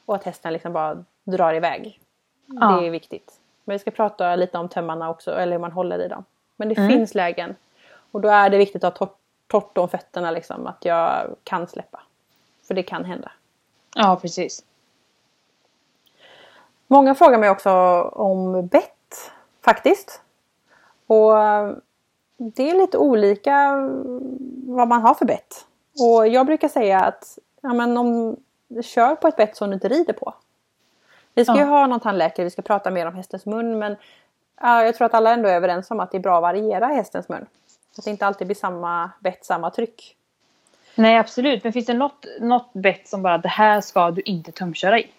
och 0.06 0.14
att 0.14 0.24
hästen 0.24 0.52
liksom 0.52 0.72
bara 0.72 1.04
drar 1.24 1.54
iväg. 1.54 2.00
Ja. 2.46 2.66
Det 2.66 2.86
är 2.86 2.90
viktigt. 2.90 3.40
Men 3.64 3.74
vi 3.74 3.78
ska 3.78 3.90
prata 3.90 4.36
lite 4.36 4.58
om 4.58 4.68
tömmarna 4.68 5.10
också, 5.10 5.30
eller 5.34 5.52
hur 5.52 5.60
man 5.60 5.72
håller 5.72 5.98
i 5.98 6.08
dem. 6.08 6.24
Men 6.56 6.68
det 6.68 6.78
mm. 6.78 6.90
finns 6.90 7.14
lägen. 7.14 7.56
Och 8.10 8.20
då 8.20 8.28
är 8.28 8.50
det 8.50 8.58
viktigt 8.58 8.84
att 8.84 8.98
ha 8.98 9.06
torrt, 9.06 9.16
torrt 9.46 9.78
om 9.78 9.88
fötterna 9.88 10.30
liksom, 10.30 10.66
att 10.66 10.84
jag 10.84 11.36
kan 11.44 11.66
släppa. 11.66 12.00
För 12.66 12.74
det 12.74 12.82
kan 12.82 13.04
hända. 13.04 13.32
Ja, 13.94 14.18
precis. 14.22 14.64
Många 16.86 17.14
frågar 17.14 17.38
mig 17.38 17.50
också 17.50 17.70
om 18.02 18.66
bett, 18.66 19.30
faktiskt. 19.64 20.22
Och 21.06 21.32
det 22.42 22.70
är 22.70 22.74
lite 22.74 22.98
olika 22.98 23.76
vad 24.66 24.88
man 24.88 25.02
har 25.02 25.14
för 25.14 25.24
bett. 25.24 25.66
Och 25.98 26.28
jag 26.28 26.46
brukar 26.46 26.68
säga 26.68 27.00
att 27.00 27.38
ja, 27.60 27.72
men 27.72 27.96
om 27.96 28.36
kör 28.82 29.14
på 29.14 29.28
ett 29.28 29.36
bett 29.36 29.56
som 29.56 29.70
du 29.70 29.74
inte 29.74 29.88
rider 29.88 30.12
på. 30.12 30.34
Vi 31.34 31.44
ska 31.44 31.54
ja. 31.54 31.58
ju 31.58 31.64
ha 31.64 31.86
någon 31.86 32.00
tandläkare, 32.00 32.44
vi 32.44 32.50
ska 32.50 32.62
prata 32.62 32.90
mer 32.90 33.06
om 33.06 33.14
hästens 33.14 33.46
mun 33.46 33.78
men 33.78 33.96
ja, 34.60 34.84
jag 34.84 34.94
tror 34.94 35.06
att 35.06 35.14
alla 35.14 35.32
ändå 35.32 35.48
är 35.48 35.54
överens 35.54 35.90
om 35.90 36.00
att 36.00 36.10
det 36.10 36.16
är 36.16 36.22
bra 36.22 36.36
att 36.36 36.42
variera 36.42 36.86
hästens 36.86 37.28
mun. 37.28 37.46
Så 37.92 38.00
att 38.00 38.04
det 38.04 38.10
inte 38.10 38.26
alltid 38.26 38.46
blir 38.46 38.56
samma 38.56 39.10
bett, 39.20 39.44
samma 39.44 39.70
tryck. 39.70 40.16
Nej 40.94 41.16
absolut, 41.16 41.64
men 41.64 41.72
finns 41.72 41.86
det 41.86 41.94
något, 41.94 42.26
något 42.40 42.72
bett 42.72 43.08
som 43.08 43.22
bara 43.22 43.38
det 43.38 43.48
här 43.48 43.80
ska 43.80 44.10
du 44.10 44.22
inte 44.22 44.52
tömköra 44.52 44.98
i? 44.98 45.10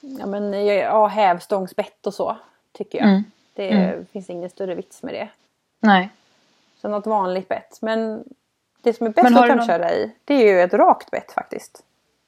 Ja 0.00 0.26
men 0.26 0.66
ja, 0.66 1.06
hävstångsbett 1.06 2.06
och 2.06 2.14
så 2.14 2.36
tycker 2.72 2.98
jag. 2.98 3.08
Mm. 3.08 3.24
Det 3.54 3.70
mm. 3.70 4.06
finns 4.12 4.30
ingen 4.30 4.50
större 4.50 4.74
vits 4.74 5.02
med 5.02 5.14
det. 5.14 5.28
Nej. 5.80 6.10
Så 6.84 6.88
något 6.88 7.06
vanligt 7.06 7.48
bett. 7.48 7.78
Men 7.82 8.24
det 8.82 8.92
som 8.92 9.06
är 9.06 9.10
bäst 9.10 9.36
att 9.36 9.46
tömköra 9.46 9.78
någon... 9.78 9.90
i 9.90 10.14
det 10.24 10.34
är 10.34 10.54
ju 10.54 10.60
ett 10.60 10.74
rakt 10.74 11.10
bett 11.10 11.32
faktiskt. 11.32 11.84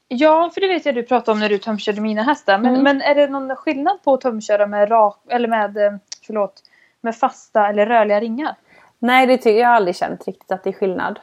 Ja, 0.09 0.51
för 0.55 0.61
det 0.61 0.69
vet 0.69 0.87
jag 0.87 0.95
du 0.95 1.03
pratade 1.03 1.33
om 1.33 1.41
när 1.41 1.49
du 1.49 1.59
tömkörde 1.59 2.01
mina 2.01 2.23
hästar. 2.23 2.59
Men, 2.59 2.71
mm. 2.71 2.83
men 2.83 3.03
är 3.03 3.15
det 3.15 3.27
någon 3.27 3.57
skillnad 3.57 4.03
på 4.03 4.15
att 4.15 4.21
tömköra 4.21 4.67
med, 4.67 4.91
rak, 4.91 5.19
eller 5.29 5.49
med, 5.49 5.77
eh, 5.77 5.93
förlåt, 6.27 6.63
med 7.01 7.17
fasta 7.17 7.69
eller 7.69 7.87
rörliga 7.87 8.21
ringar? 8.21 8.55
Nej, 8.99 9.27
det 9.27 9.39
tycker 9.39 9.61
jag 9.61 9.71
aldrig 9.71 9.97
känt 9.97 10.27
riktigt 10.27 10.53
att 10.53 10.65
det 10.65 10.71
är 10.71 10.75
skillnad. 10.75 11.21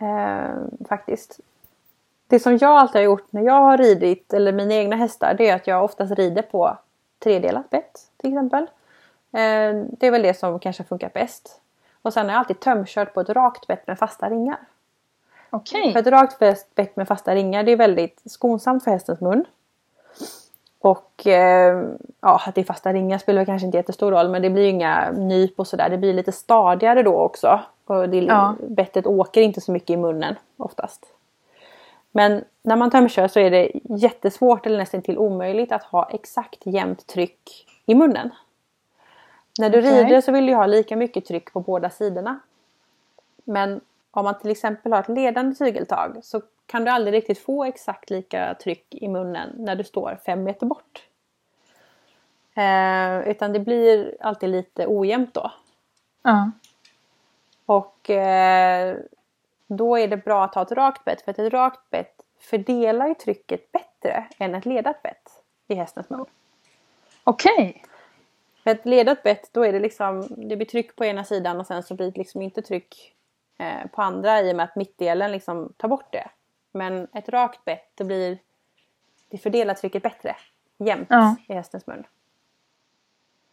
Eh, 0.00 0.86
faktiskt. 0.88 1.40
Det 2.26 2.40
som 2.40 2.56
jag 2.56 2.70
alltid 2.70 2.96
har 2.96 3.04
gjort 3.04 3.32
när 3.32 3.42
jag 3.42 3.60
har 3.60 3.78
ridit, 3.78 4.32
eller 4.32 4.52
mina 4.52 4.74
egna 4.74 4.96
hästar, 4.96 5.34
det 5.34 5.48
är 5.48 5.56
att 5.56 5.66
jag 5.66 5.84
oftast 5.84 6.12
rider 6.12 6.42
på 6.42 6.78
tredelat 7.18 7.70
bett 7.70 8.00
till 8.16 8.30
exempel. 8.30 8.62
Eh, 9.32 9.74
det 9.98 10.06
är 10.06 10.10
väl 10.10 10.22
det 10.22 10.34
som 10.34 10.58
kanske 10.58 10.84
funkar 10.84 11.10
bäst. 11.14 11.61
Och 12.02 12.12
sen 12.12 12.26
har 12.26 12.32
jag 12.32 12.38
alltid 12.38 12.60
tömkört 12.60 13.14
på 13.14 13.20
ett 13.20 13.28
rakt 13.28 13.66
bett 13.66 13.86
med 13.86 13.98
fasta 13.98 14.30
ringar. 14.30 14.58
Okej. 15.50 15.80
Okay. 15.80 15.92
För 15.92 16.00
ett 16.00 16.06
rakt 16.06 16.38
bett 16.74 16.96
med 16.96 17.08
fasta 17.08 17.34
ringar 17.34 17.62
det 17.62 17.72
är 17.72 17.76
väldigt 17.76 18.22
skonsamt 18.24 18.84
för 18.84 18.90
hästens 18.90 19.20
mun. 19.20 19.44
Och 20.78 21.26
eh, 21.26 21.84
ja, 22.20 22.42
att 22.46 22.54
det 22.54 22.60
är 22.60 22.64
fasta 22.64 22.92
ringar 22.92 23.18
spelar 23.18 23.44
kanske 23.44 23.66
inte 23.66 23.78
jättestor 23.78 24.10
roll 24.10 24.28
men 24.28 24.42
det 24.42 24.50
blir 24.50 24.68
inga 24.68 25.10
nyp 25.10 25.60
och 25.60 25.66
sådär. 25.66 25.88
Det 25.88 25.98
blir 25.98 26.14
lite 26.14 26.32
stadigare 26.32 27.02
då 27.02 27.18
också. 27.18 27.60
Och 27.84 28.08
det, 28.08 28.18
ja. 28.18 28.54
Bettet 28.68 29.06
åker 29.06 29.42
inte 29.42 29.60
så 29.60 29.72
mycket 29.72 29.90
i 29.90 29.96
munnen 29.96 30.34
oftast. 30.56 31.06
Men 32.10 32.44
när 32.62 32.76
man 32.76 32.90
tömkör 32.90 33.28
så 33.28 33.40
är 33.40 33.50
det 33.50 33.70
jättesvårt 33.84 34.66
eller 34.66 34.78
nästan 34.78 35.02
till 35.02 35.18
omöjligt 35.18 35.72
att 35.72 35.82
ha 35.82 36.10
exakt 36.12 36.66
jämnt 36.66 37.06
tryck 37.06 37.66
i 37.86 37.94
munnen. 37.94 38.30
När 39.58 39.70
du 39.70 39.78
okay. 39.78 40.04
rider 40.04 40.20
så 40.20 40.32
vill 40.32 40.46
du 40.46 40.54
ha 40.54 40.66
lika 40.66 40.96
mycket 40.96 41.26
tryck 41.26 41.52
på 41.52 41.60
båda 41.60 41.90
sidorna. 41.90 42.40
Men 43.44 43.80
om 44.10 44.24
man 44.24 44.38
till 44.38 44.50
exempel 44.50 44.92
har 44.92 45.00
ett 45.00 45.08
ledande 45.08 45.54
tygeltag 45.54 46.20
så 46.22 46.42
kan 46.66 46.84
du 46.84 46.90
aldrig 46.90 47.14
riktigt 47.14 47.38
få 47.38 47.64
exakt 47.64 48.10
lika 48.10 48.54
tryck 48.54 48.94
i 48.94 49.08
munnen 49.08 49.48
när 49.58 49.76
du 49.76 49.84
står 49.84 50.18
fem 50.26 50.44
meter 50.44 50.66
bort. 50.66 51.06
Eh, 52.54 53.28
utan 53.28 53.52
det 53.52 53.60
blir 53.60 54.16
alltid 54.20 54.48
lite 54.48 54.86
ojämnt 54.86 55.34
då. 55.34 55.52
Uh. 56.28 56.48
Och 57.66 58.10
eh, 58.10 58.96
då 59.66 59.98
är 59.98 60.08
det 60.08 60.16
bra 60.16 60.44
att 60.44 60.54
ha 60.54 60.62
ett 60.62 60.72
rakt 60.72 61.04
bett 61.04 61.22
för 61.22 61.30
att 61.30 61.38
ett 61.38 61.52
rakt 61.52 61.90
bett 61.90 62.14
fördelar 62.40 63.08
ju 63.08 63.14
trycket 63.14 63.72
bättre 63.72 64.26
än 64.38 64.54
ett 64.54 64.66
ledat 64.66 65.02
bett 65.02 65.42
i 65.68 65.74
hästens 65.74 66.10
mun. 66.10 66.26
Okej. 67.24 67.52
Okay. 67.52 67.91
För 68.62 68.70
ett 68.70 68.86
ledat 68.86 69.22
bett 69.22 69.52
då 69.52 69.64
är 69.64 69.72
det 69.72 69.80
liksom, 69.80 70.26
det 70.48 70.56
blir 70.56 70.66
tryck 70.66 70.96
på 70.96 71.04
ena 71.04 71.24
sidan 71.24 71.60
och 71.60 71.66
sen 71.66 71.82
så 71.82 71.94
blir 71.94 72.10
det 72.10 72.18
liksom 72.18 72.42
inte 72.42 72.62
tryck 72.62 73.14
eh, 73.58 73.90
på 73.90 74.02
andra 74.02 74.40
i 74.40 74.52
och 74.52 74.56
med 74.56 74.64
att 74.64 74.76
mittdelen 74.76 75.32
liksom 75.32 75.72
tar 75.76 75.88
bort 75.88 76.12
det. 76.12 76.30
Men 76.72 77.08
ett 77.12 77.28
rakt 77.28 77.64
bett 77.64 77.90
det 77.94 78.04
blir, 78.04 78.38
det 79.28 79.38
fördelar 79.38 79.74
trycket 79.74 80.02
bättre 80.02 80.36
jämnt 80.78 81.06
ja. 81.10 81.36
i 81.48 81.52
hästens 81.54 81.86
mun. 81.86 82.04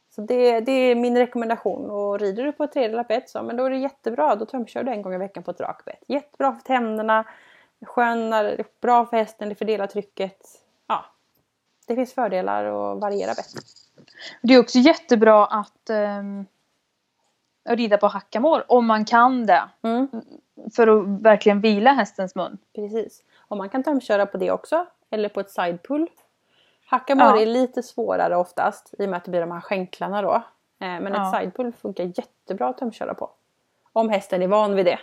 Så 0.10 0.22
det, 0.22 0.60
det, 0.60 0.72
är 0.72 0.96
min 0.96 1.18
rekommendation. 1.18 1.90
Och 1.90 2.20
rider 2.20 2.44
du 2.44 2.52
på 2.52 2.64
ett 2.64 2.72
tredjedelat 2.72 3.08
bett 3.08 3.30
så 3.30 3.44
men 3.44 3.58
då 3.58 3.66
är 3.66 3.70
det 3.70 3.78
jättebra. 3.78 4.36
Då 4.36 4.46
tömkör 4.46 4.84
du 4.84 4.92
en 4.92 5.02
gång 5.02 5.14
i 5.14 5.18
veckan 5.18 5.44
på 5.44 5.52
ett 5.52 5.60
rakt 5.60 5.86
bett. 5.86 6.04
Jättebra 6.08 6.54
för 6.54 6.62
tänderna, 6.62 7.26
skönare, 7.82 8.64
bra 8.82 9.06
för 9.06 9.18
hästen, 9.18 9.50
det 9.50 9.56
fördelar 9.56 9.88
trycket. 9.88 10.44
Ja, 10.88 11.06
det 11.88 11.96
finns 11.96 12.14
fördelar 12.14 12.66
att 12.66 13.00
variera 13.00 13.34
bett. 13.34 13.54
Det 14.42 14.54
är 14.54 14.60
också 14.60 14.78
jättebra 14.78 15.46
att 15.46 15.90
um, 15.90 16.46
rida 17.70 17.98
på 17.98 18.08
hackamår 18.08 18.64
om 18.68 18.86
man 18.86 19.06
kan 19.06 19.46
det. 19.46 19.62
Mm. 19.82 20.08
För 20.76 20.88
att 20.88 21.22
verkligen 21.22 21.62
vila 21.62 21.92
hästens 21.92 22.36
mun. 22.36 22.58
Precis. 22.76 23.24
Och 23.38 23.58
man 23.58 23.70
kan 23.70 23.84
tömköra 23.84 24.26
på 24.26 24.38
det 24.38 24.52
också. 24.52 24.86
Eller 25.10 25.30
på 25.30 25.40
ett 25.40 25.52
sidepull. 25.52 26.10
Hackamår 26.86 27.28
ja. 27.28 27.42
är 27.42 27.46
lite 27.46 27.84
svårare 27.84 28.36
oftast 28.36 28.94
i 29.00 29.06
och 29.06 29.10
med 29.10 29.18
att 29.18 29.26
det 29.26 29.32
blir 29.32 29.42
de 29.42 29.52
här 29.52 29.62
skänklarna 29.62 30.22
då. 30.22 30.34
Eh, 30.34 30.42
men 30.80 31.14
ja. 31.14 31.28
ett 31.28 31.42
sidepull 31.42 31.74
funkar 31.74 32.04
jättebra 32.04 32.68
att 32.68 32.78
tömköra 32.78 33.14
på. 33.14 33.30
Om 33.94 34.10
hästen 34.10 34.42
är 34.42 34.48
van 34.48 34.76
vid 34.76 34.86
det. 34.86 35.00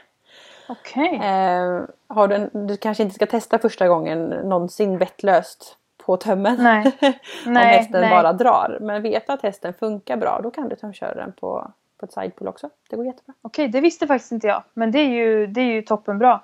Okej. 0.69 1.17
Okay. 1.17 2.29
Eh, 2.29 2.51
du, 2.53 2.67
du 2.67 2.77
kanske 2.77 3.03
inte 3.03 3.15
ska 3.15 3.27
testa 3.27 3.59
första 3.59 3.89
gången 3.89 4.29
någonsin 4.29 4.99
vettlöst 4.99 5.79
på 6.07 6.17
tömmen. 6.17 6.57
Nej. 6.59 6.99
Om 7.47 7.57
hästen 7.57 8.01
nej. 8.01 8.11
bara 8.11 8.33
drar. 8.33 8.79
Men 8.81 9.03
vet 9.03 9.31
att 9.31 9.43
hästen 9.43 9.75
funkar 9.75 10.17
bra 10.17 10.41
då 10.43 10.51
kan 10.51 10.69
du 10.69 10.77
tömköra 10.77 11.15
den 11.15 11.33
på, 11.33 11.71
på 11.99 12.07
ett 12.07 12.13
sidepull 12.13 12.49
också. 12.49 12.71
Det 12.91 12.97
går 12.97 13.07
jättebra. 13.07 13.35
Okej, 13.43 13.69
det 13.69 13.81
visste 13.81 14.07
faktiskt 14.07 14.33
inte 14.33 14.47
jag. 14.47 14.63
Men 14.75 14.91
det 14.91 14.99
är 14.99 15.09
ju, 15.09 15.47
det 15.47 15.61
är 15.61 15.73
ju 15.73 15.83
toppenbra. 15.83 16.41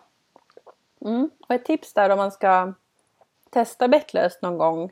Mm. 1.01 1.31
Och 1.49 1.55
ett 1.55 1.65
tips 1.65 1.93
där 1.93 2.11
om 2.11 2.19
man 2.19 2.33
ska 2.33 2.73
testa 3.51 3.89
bettlöst 3.89 4.43
någon 4.43 4.59
gång 4.59 4.83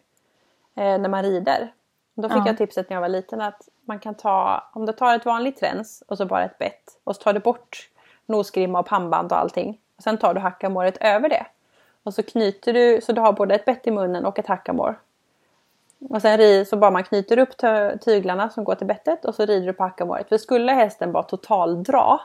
eh, 0.75 0.99
när 0.99 1.09
man 1.09 1.23
rider. 1.23 1.73
Då 2.15 2.29
fick 2.29 2.39
ja. 2.39 2.47
jag 2.47 2.59
tipset 2.59 2.91
när 2.91 2.97
jag 2.97 3.01
var 3.01 3.09
liten 3.09 3.41
att 3.41 3.69
man 3.85 3.99
kan 3.99 4.15
ta, 4.15 4.69
om 4.73 4.87
du 4.87 4.93
tar 4.93 5.17
ett 5.17 5.25
vanligt 5.25 5.57
träns 5.57 6.03
och 6.09 6.17
så 6.17 6.27
bara 6.27 6.45
ett 6.45 6.59
bett 6.59 6.99
och 7.05 7.17
så 7.17 7.23
tar 7.23 7.33
du 7.33 7.41
bort 7.41 7.91
nosgrimma 8.27 8.79
och 8.79 8.87
pannband 8.87 9.33
och 9.33 9.39
allting. 9.39 9.81
Och 9.97 10.03
sen 10.03 10.19
tar 10.19 10.35
du 10.35 10.41
hackamåret 10.41 10.97
över 11.01 11.29
det. 11.29 11.47
Och 12.03 12.15
så 12.15 12.23
knyter 12.23 12.73
du 12.73 13.01
så 13.03 13.13
du 13.13 13.21
har 13.21 13.33
både 13.33 13.55
ett 13.55 13.65
bett 13.65 13.87
i 13.87 13.91
munnen 13.91 14.25
och 14.25 14.39
ett 14.39 14.47
hackamår. 14.47 14.99
Och 16.09 16.23
sen 16.23 16.67
så 16.67 16.77
bara 16.77 16.91
man 16.91 17.05
knyter 17.05 17.39
upp 17.39 17.57
tyglarna 18.01 18.51
som 18.51 18.65
går 18.65 18.75
till 18.75 18.87
bettet 18.87 19.25
och 19.25 19.35
så 19.35 19.47
rider 19.47 19.67
du 19.67 19.73
på 19.73 19.83
hackamåret. 19.83 20.29
För 20.29 20.39
skulle 20.39 20.73
hästen 20.73 21.13
bara 21.13 21.23
totaldra 21.23 22.21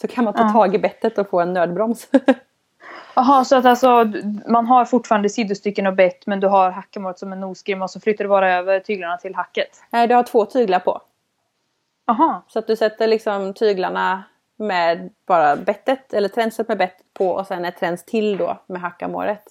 så 0.00 0.08
kan 0.08 0.24
man 0.24 0.34
ta 0.34 0.42
ja. 0.42 0.48
tag 0.48 0.74
i 0.74 0.78
bettet 0.78 1.18
och 1.18 1.28
få 1.28 1.40
en 1.40 1.52
nödbroms. 1.52 2.08
Jaha, 3.14 3.44
så 3.44 3.56
att 3.56 3.64
alltså 3.64 4.12
man 4.46 4.66
har 4.66 4.84
fortfarande 4.84 5.28
sidostycken 5.28 5.86
och 5.86 5.94
bett 5.94 6.26
men 6.26 6.40
du 6.40 6.46
har 6.46 6.70
hackamåret 6.70 7.18
som 7.18 7.32
en 7.32 7.40
nosgrimma 7.40 7.84
och 7.84 7.90
så 7.90 8.00
flyttar 8.00 8.24
du 8.24 8.28
bara 8.28 8.54
över 8.54 8.80
tyglarna 8.80 9.16
till 9.16 9.34
hacket? 9.34 9.82
Nej, 9.90 10.06
du 10.06 10.14
har 10.14 10.22
två 10.22 10.44
tyglar 10.44 10.78
på. 10.78 11.00
Aha. 12.06 12.42
Så 12.48 12.58
att 12.58 12.66
du 12.66 12.76
sätter 12.76 13.06
liksom 13.06 13.54
tyglarna 13.54 14.22
med 14.60 15.10
bara 15.26 15.56
bettet 15.56 16.12
eller 16.12 16.28
tränset 16.28 16.68
med 16.68 16.78
bettet 16.78 17.06
på 17.14 17.30
och 17.30 17.46
sen 17.46 17.64
ett 17.64 17.78
träns 17.78 18.04
till 18.04 18.36
då 18.36 18.56
med 18.66 18.80
hackamåret. 18.80 19.42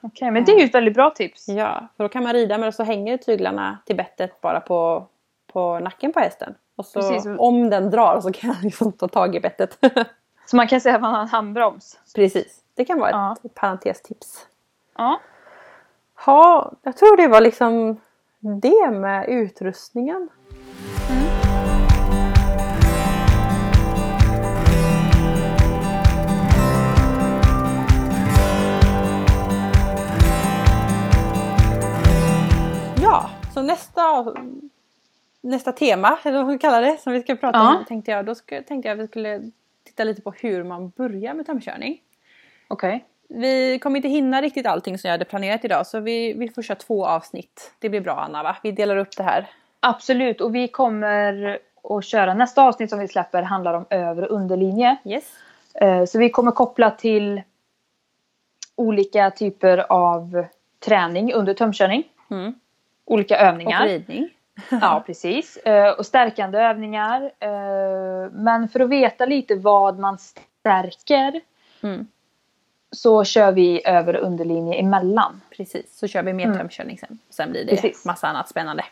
Okej, 0.00 0.08
okay, 0.08 0.30
men 0.30 0.44
det 0.44 0.52
är 0.52 0.58
ju 0.58 0.64
ett 0.64 0.74
väldigt 0.74 0.94
bra 0.94 1.10
tips. 1.10 1.48
Ja, 1.48 1.88
för 1.96 2.04
då 2.04 2.08
kan 2.08 2.22
man 2.22 2.32
rida 2.32 2.58
med 2.58 2.74
så 2.74 2.82
hänger 2.82 3.16
tyglarna 3.16 3.78
till 3.86 3.96
bettet 3.96 4.40
bara 4.40 4.60
på, 4.60 5.06
på 5.52 5.78
nacken 5.78 6.12
på 6.12 6.20
hästen. 6.20 6.54
Och 6.76 6.86
så 6.86 7.00
Precis. 7.00 7.26
om 7.38 7.70
den 7.70 7.90
drar 7.90 8.20
så 8.20 8.32
kan 8.32 8.50
han 8.50 8.64
liksom 8.64 8.92
ta 8.92 9.08
tag 9.08 9.36
i 9.36 9.40
bettet. 9.40 9.78
så 10.46 10.56
man 10.56 10.68
kan 10.68 10.80
säga 10.80 10.94
att 10.94 11.00
man 11.00 11.14
har 11.14 11.22
en 11.22 11.28
handbroms? 11.28 11.98
Precis, 12.14 12.60
det 12.74 12.84
kan 12.84 13.00
vara 13.00 13.10
ja. 13.10 13.36
ett 13.44 13.54
parentestips. 13.54 14.46
Ja. 14.96 15.20
Ja, 16.26 16.72
jag 16.82 16.96
tror 16.96 17.16
det 17.16 17.28
var 17.28 17.40
liksom 17.40 18.00
det 18.38 18.90
med 18.90 19.28
utrustningen. 19.28 20.28
Så 21.08 21.19
nästa, 34.24 34.42
nästa 35.40 35.72
tema, 35.72 36.18
eller 36.22 36.38
vad 36.38 36.46
man 36.46 36.58
kallar 36.58 36.82
det, 36.82 36.96
som 37.00 37.12
vi 37.12 37.20
ska 37.20 37.36
prata 37.36 37.58
ja. 37.58 37.76
om 37.78 37.84
tänkte 37.84 38.10
jag. 38.10 38.26
Då 38.26 38.34
ska, 38.34 38.62
tänkte 38.62 38.88
jag 38.88 38.98
att 38.98 39.04
vi 39.04 39.08
skulle 39.08 39.50
titta 39.84 40.04
lite 40.04 40.22
på 40.22 40.30
hur 40.30 40.64
man 40.64 40.88
börjar 40.88 41.34
med 41.34 41.46
tömkörning. 41.46 42.00
Okej. 42.68 42.96
Okay. 42.96 43.40
Vi 43.40 43.78
kommer 43.78 43.96
inte 43.96 44.08
hinna 44.08 44.42
riktigt 44.42 44.66
allting 44.66 44.98
som 44.98 45.08
jag 45.08 45.14
hade 45.14 45.24
planerat 45.24 45.64
idag 45.64 45.86
så 45.86 46.00
vi, 46.00 46.32
vi 46.32 46.48
får 46.48 46.62
köra 46.62 46.78
två 46.78 47.06
avsnitt. 47.06 47.72
Det 47.78 47.88
blir 47.88 48.00
bra 48.00 48.20
Anna 48.20 48.42
va? 48.42 48.56
Vi 48.62 48.72
delar 48.72 48.96
upp 48.96 49.16
det 49.16 49.22
här. 49.22 49.50
Absolut 49.80 50.40
och 50.40 50.54
vi 50.54 50.68
kommer 50.68 51.58
att 51.82 52.04
köra 52.04 52.34
nästa 52.34 52.62
avsnitt 52.62 52.90
som 52.90 52.98
vi 52.98 53.08
släpper 53.08 53.42
handlar 53.42 53.74
om 53.74 53.86
övre 53.90 54.26
underlinje. 54.26 54.96
Yes. 55.04 55.24
Eh, 55.74 56.04
så 56.04 56.18
vi 56.18 56.30
kommer 56.30 56.50
koppla 56.50 56.90
till 56.90 57.42
olika 58.76 59.30
typer 59.30 59.92
av 59.92 60.46
träning 60.78 61.32
under 61.32 61.54
tömkörning. 61.54 62.04
Mm 62.30 62.54
olika 63.10 63.38
övningar. 63.38 63.82
Och 63.82 63.88
ridning. 63.88 64.28
ja, 64.70 65.02
precis. 65.06 65.56
Eh, 65.56 65.90
och 65.92 66.06
stärkande 66.06 66.58
övningar. 66.58 67.30
Eh, 67.40 68.30
men 68.32 68.68
för 68.68 68.80
att 68.80 68.88
veta 68.88 69.26
lite 69.26 69.54
vad 69.54 69.98
man 69.98 70.18
stärker 70.18 71.40
mm. 71.82 72.06
så 72.90 73.24
kör 73.24 73.52
vi 73.52 73.86
över 73.86 74.16
underlinje 74.16 74.74
emellan. 74.74 75.40
Precis, 75.56 75.98
så 75.98 76.06
kör 76.06 76.22
vi 76.22 76.32
mer 76.32 76.44
mm. 76.44 76.58
tömkörning 76.58 76.98
sen. 76.98 77.18
Sen 77.30 77.50
blir 77.50 77.64
det 77.64 77.70
precis. 77.70 78.04
massa 78.04 78.28
annat 78.28 78.48
spännande. 78.48 78.84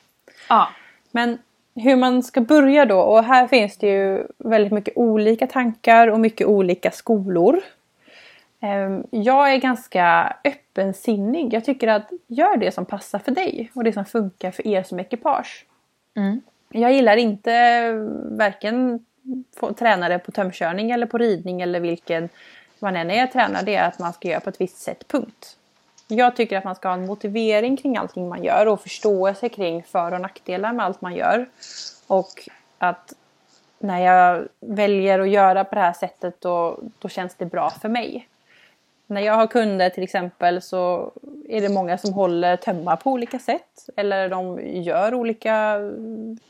Ja. 0.49 0.69
Men 1.11 1.39
hur 1.75 1.97
man 1.97 2.23
ska 2.23 2.41
börja 2.41 2.85
då 2.85 3.01
och 3.01 3.25
här 3.25 3.47
finns 3.47 3.77
det 3.77 3.87
ju 3.87 4.27
väldigt 4.39 4.73
mycket 4.73 4.97
olika 4.97 5.47
tankar 5.47 6.09
och 6.09 6.21
mycket 6.21 6.47
olika 6.47 6.91
skolor. 6.91 7.61
Ehm, 8.61 9.05
jag 9.11 9.53
är 9.53 9.57
ganska 9.57 10.37
öppensinnig. 10.45 11.55
Jag 11.55 11.65
tycker 11.65 11.89
att 11.89 12.11
gör 12.27 12.57
det 12.57 12.73
som 12.73 12.85
passar 12.85 13.19
för 13.19 13.31
dig 13.31 13.71
och 13.75 13.85
det 13.85 13.93
som 13.93 14.05
funkar 14.05 14.51
för 14.51 14.67
er 14.67 14.83
som 14.83 15.01
ekipage. 15.01 15.67
Mm. 16.17 16.41
jag 16.69 16.93
gillar 16.93 17.17
inte 17.17 17.93
varken 18.31 19.05
tränare 19.79 20.19
på 20.19 20.33
tömkörning 20.33 20.91
eller 20.91 21.07
på 21.07 21.19
ridning 21.19 21.61
eller 21.61 21.81
vilken 21.81 22.29
man 22.79 22.97
än 22.97 23.11
är 23.11 23.27
tränare. 23.27 23.65
Det 23.65 23.75
är 23.75 23.89
att 23.89 23.99
man 23.99 24.13
ska 24.13 24.29
göra 24.29 24.41
på 24.41 24.51
ett 24.51 24.61
visst 24.61 24.79
sätt, 24.79 25.09
punkt. 25.09 25.57
Jag 26.09 26.37
tycker 26.37 26.59
att 26.59 26.65
man 26.65 26.75
ska 26.75 26.89
ha 26.89 26.95
en 26.95 27.07
motivering 27.07 27.77
kring 27.77 27.97
allting 27.97 28.29
man 28.29 28.45
gör 28.45 28.67
och 28.69 28.81
förståelse 28.81 29.49
kring 29.49 29.83
för 29.83 30.13
och 30.13 30.21
nackdelar 30.21 30.73
med 30.73 30.87
allt 30.87 31.01
man 31.01 31.15
gör. 31.15 31.47
Och 32.07 32.49
att 32.79 33.15
när 33.79 33.99
jag 33.99 34.49
väljer 34.61 35.19
att 35.19 35.29
göra 35.29 35.65
på 35.65 35.75
det 35.75 35.81
här 35.81 35.93
sättet 35.93 36.41
då, 36.41 36.79
då 36.99 37.09
känns 37.09 37.35
det 37.35 37.47
bra 37.47 37.71
för 37.71 37.89
mig. 37.89 38.29
När 39.11 39.21
jag 39.21 39.35
har 39.35 39.47
kunder 39.47 39.91
till 39.91 40.03
exempel 40.03 40.63
så 40.63 41.13
är 41.49 41.61
det 41.61 41.69
många 41.69 41.99
som 41.99 42.13
håller 42.13 42.57
tömmar 42.57 42.97
på 42.97 43.11
olika 43.11 43.39
sätt. 43.39 43.89
Eller 43.97 44.29
de 44.29 44.61
gör 44.83 45.15
olika 45.15 45.79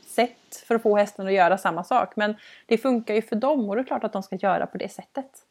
sätt 0.07 0.63
för 0.67 0.75
att 0.75 0.81
få 0.81 0.97
hästen 0.97 1.27
att 1.27 1.33
göra 1.33 1.57
samma 1.57 1.83
sak. 1.83 2.15
Men 2.15 2.35
det 2.65 2.77
funkar 2.77 3.15
ju 3.15 3.21
för 3.21 3.35
dem 3.35 3.69
och 3.69 3.75
det 3.75 3.81
är 3.81 3.85
klart 3.85 4.03
att 4.03 4.13
de 4.13 4.23
ska 4.23 4.35
göra 4.35 4.65
på 4.65 4.77
det 4.77 4.89
sättet. 4.89 5.45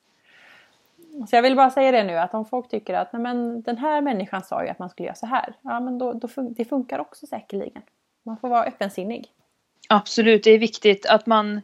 Så 1.31 1.37
jag 1.37 1.43
vill 1.43 1.57
bara 1.57 1.71
säga 1.71 1.93
det 1.93 2.05
nu 2.05 2.19
att 2.19 2.35
om 2.35 2.45
folk 2.45 2.69
tycker 2.69 2.95
att 2.95 3.13
Nej, 3.13 3.23
men 3.23 3.63
den 3.63 3.79
här 3.79 4.01
människan 4.01 4.43
sa 4.43 4.65
ju 4.65 4.69
att 4.69 4.79
man 4.79 4.91
skulle 4.91 5.07
göra 5.07 5.17
så 5.17 5.27
här. 5.27 5.55
Ja 5.63 5.81
men 5.81 5.99
då, 5.99 6.13
då 6.13 6.29
fun 6.29 6.55
det 6.57 6.65
funkar 6.65 6.99
också 6.99 7.27
säkerligen. 7.27 7.83
Man 8.23 8.37
får 8.37 8.49
vara 8.49 8.65
öppensinnig. 8.65 9.31
Absolut, 9.89 10.45
det 10.45 10.51
är 10.51 10.59
viktigt 10.59 11.07
att 11.07 11.27
man, 11.27 11.61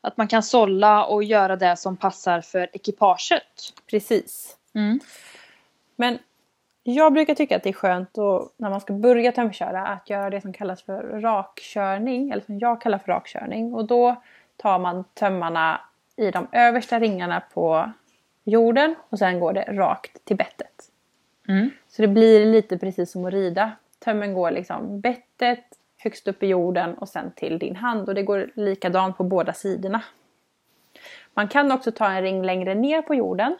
att 0.00 0.16
man 0.16 0.28
kan 0.28 0.42
sålla 0.42 1.04
och 1.04 1.24
göra 1.24 1.56
det 1.56 1.76
som 1.76 1.96
passar 1.96 2.40
för 2.40 2.68
ekipaget. 2.72 3.72
Precis. 3.90 4.57
Mm. 4.74 5.00
Men 5.96 6.18
jag 6.82 7.12
brukar 7.12 7.34
tycka 7.34 7.56
att 7.56 7.62
det 7.62 7.68
är 7.68 7.72
skönt 7.72 8.18
att, 8.18 8.52
när 8.56 8.70
man 8.70 8.80
ska 8.80 8.92
börja 8.92 9.32
tömköra 9.32 9.86
att 9.86 10.10
göra 10.10 10.30
det 10.30 10.40
som 10.40 10.52
kallas 10.52 10.82
för 10.82 11.02
rakkörning. 11.02 12.30
Eller 12.30 12.42
som 12.42 12.58
jag 12.58 12.80
kallar 12.80 12.98
för 12.98 13.12
rakkörning. 13.12 13.74
Och 13.74 13.86
då 13.86 14.22
tar 14.56 14.78
man 14.78 15.04
tömmarna 15.14 15.80
i 16.16 16.30
de 16.30 16.46
översta 16.52 17.00
ringarna 17.00 17.42
på 17.54 17.92
jorden 18.44 18.94
och 19.08 19.18
sen 19.18 19.40
går 19.40 19.52
det 19.52 19.62
rakt 19.62 20.24
till 20.24 20.36
bettet. 20.36 20.90
Mm. 21.48 21.70
Så 21.88 22.02
det 22.02 22.08
blir 22.08 22.46
lite 22.46 22.78
precis 22.78 23.10
som 23.10 23.24
att 23.24 23.32
rida. 23.32 23.72
Tömmen 23.98 24.34
går 24.34 24.50
liksom 24.50 25.00
bettet 25.00 25.64
högst 25.96 26.28
upp 26.28 26.42
i 26.42 26.46
jorden 26.46 26.94
och 26.94 27.08
sen 27.08 27.30
till 27.36 27.58
din 27.58 27.76
hand 27.76 28.08
och 28.08 28.14
det 28.14 28.22
går 28.22 28.50
likadant 28.54 29.16
på 29.16 29.24
båda 29.24 29.52
sidorna. 29.52 30.02
Man 31.34 31.48
kan 31.48 31.72
också 31.72 31.92
ta 31.92 32.10
en 32.10 32.22
ring 32.22 32.42
längre 32.42 32.74
ner 32.74 33.02
på 33.02 33.14
jorden 33.14 33.56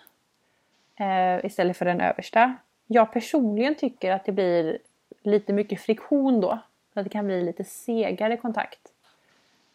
eh, 0.99 1.45
istället 1.45 1.77
för 1.77 1.85
den 1.85 2.01
översta. 2.01 2.55
Jag 2.87 3.13
personligen 3.13 3.75
tycker 3.75 4.13
att 4.13 4.25
det 4.25 4.33
blir 4.33 4.79
lite 5.23 5.53
mycket 5.53 5.81
friktion 5.81 6.41
då. 6.41 6.59
Så 6.95 7.01
att 7.01 7.05
det 7.05 7.11
kan 7.11 7.27
bli 7.27 7.43
lite 7.43 7.65
segare 7.65 8.37
kontakt. 8.37 8.81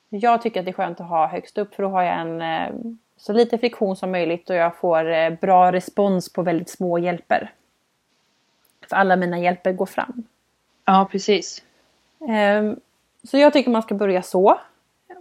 Jag 0.09 0.41
tycker 0.41 0.59
att 0.59 0.65
det 0.65 0.71
är 0.71 0.73
skönt 0.73 1.01
att 1.01 1.07
ha 1.07 1.27
högst 1.27 1.57
upp 1.57 1.75
för 1.75 1.83
då 1.83 1.89
har 1.89 2.03
jag 2.03 2.19
en 2.19 2.41
eh, 2.41 2.95
så 3.17 3.33
lite 3.33 3.57
friktion 3.57 3.95
som 3.95 4.11
möjligt 4.11 4.49
och 4.49 4.55
jag 4.55 4.75
får 4.75 5.11
eh, 5.11 5.29
bra 5.29 5.71
respons 5.71 6.33
på 6.33 6.41
väldigt 6.41 6.69
små 6.69 6.97
hjälper. 6.97 7.51
För 8.89 8.95
alla 8.95 9.15
mina 9.15 9.39
hjälper 9.39 9.71
går 9.71 9.85
fram. 9.85 10.23
Ja, 10.85 11.07
precis. 11.11 11.63
Ehm, 12.29 12.79
så 13.23 13.37
jag 13.37 13.53
tycker 13.53 13.71
man 13.71 13.81
ska 13.81 13.95
börja 13.95 14.21
så. 14.21 14.59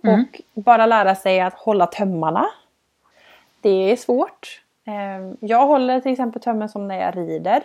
Mm. 0.04 0.24
Och 0.54 0.62
bara 0.62 0.86
lära 0.86 1.14
sig 1.14 1.40
att 1.40 1.54
hålla 1.54 1.86
tömmarna. 1.86 2.50
Det 3.60 3.92
är 3.92 3.96
svårt. 3.96 4.62
Ehm, 4.84 5.36
jag 5.40 5.66
håller 5.66 6.00
till 6.00 6.12
exempel 6.12 6.42
tömmen 6.42 6.68
som 6.68 6.88
när 6.88 7.00
jag 7.00 7.16
rider. 7.16 7.62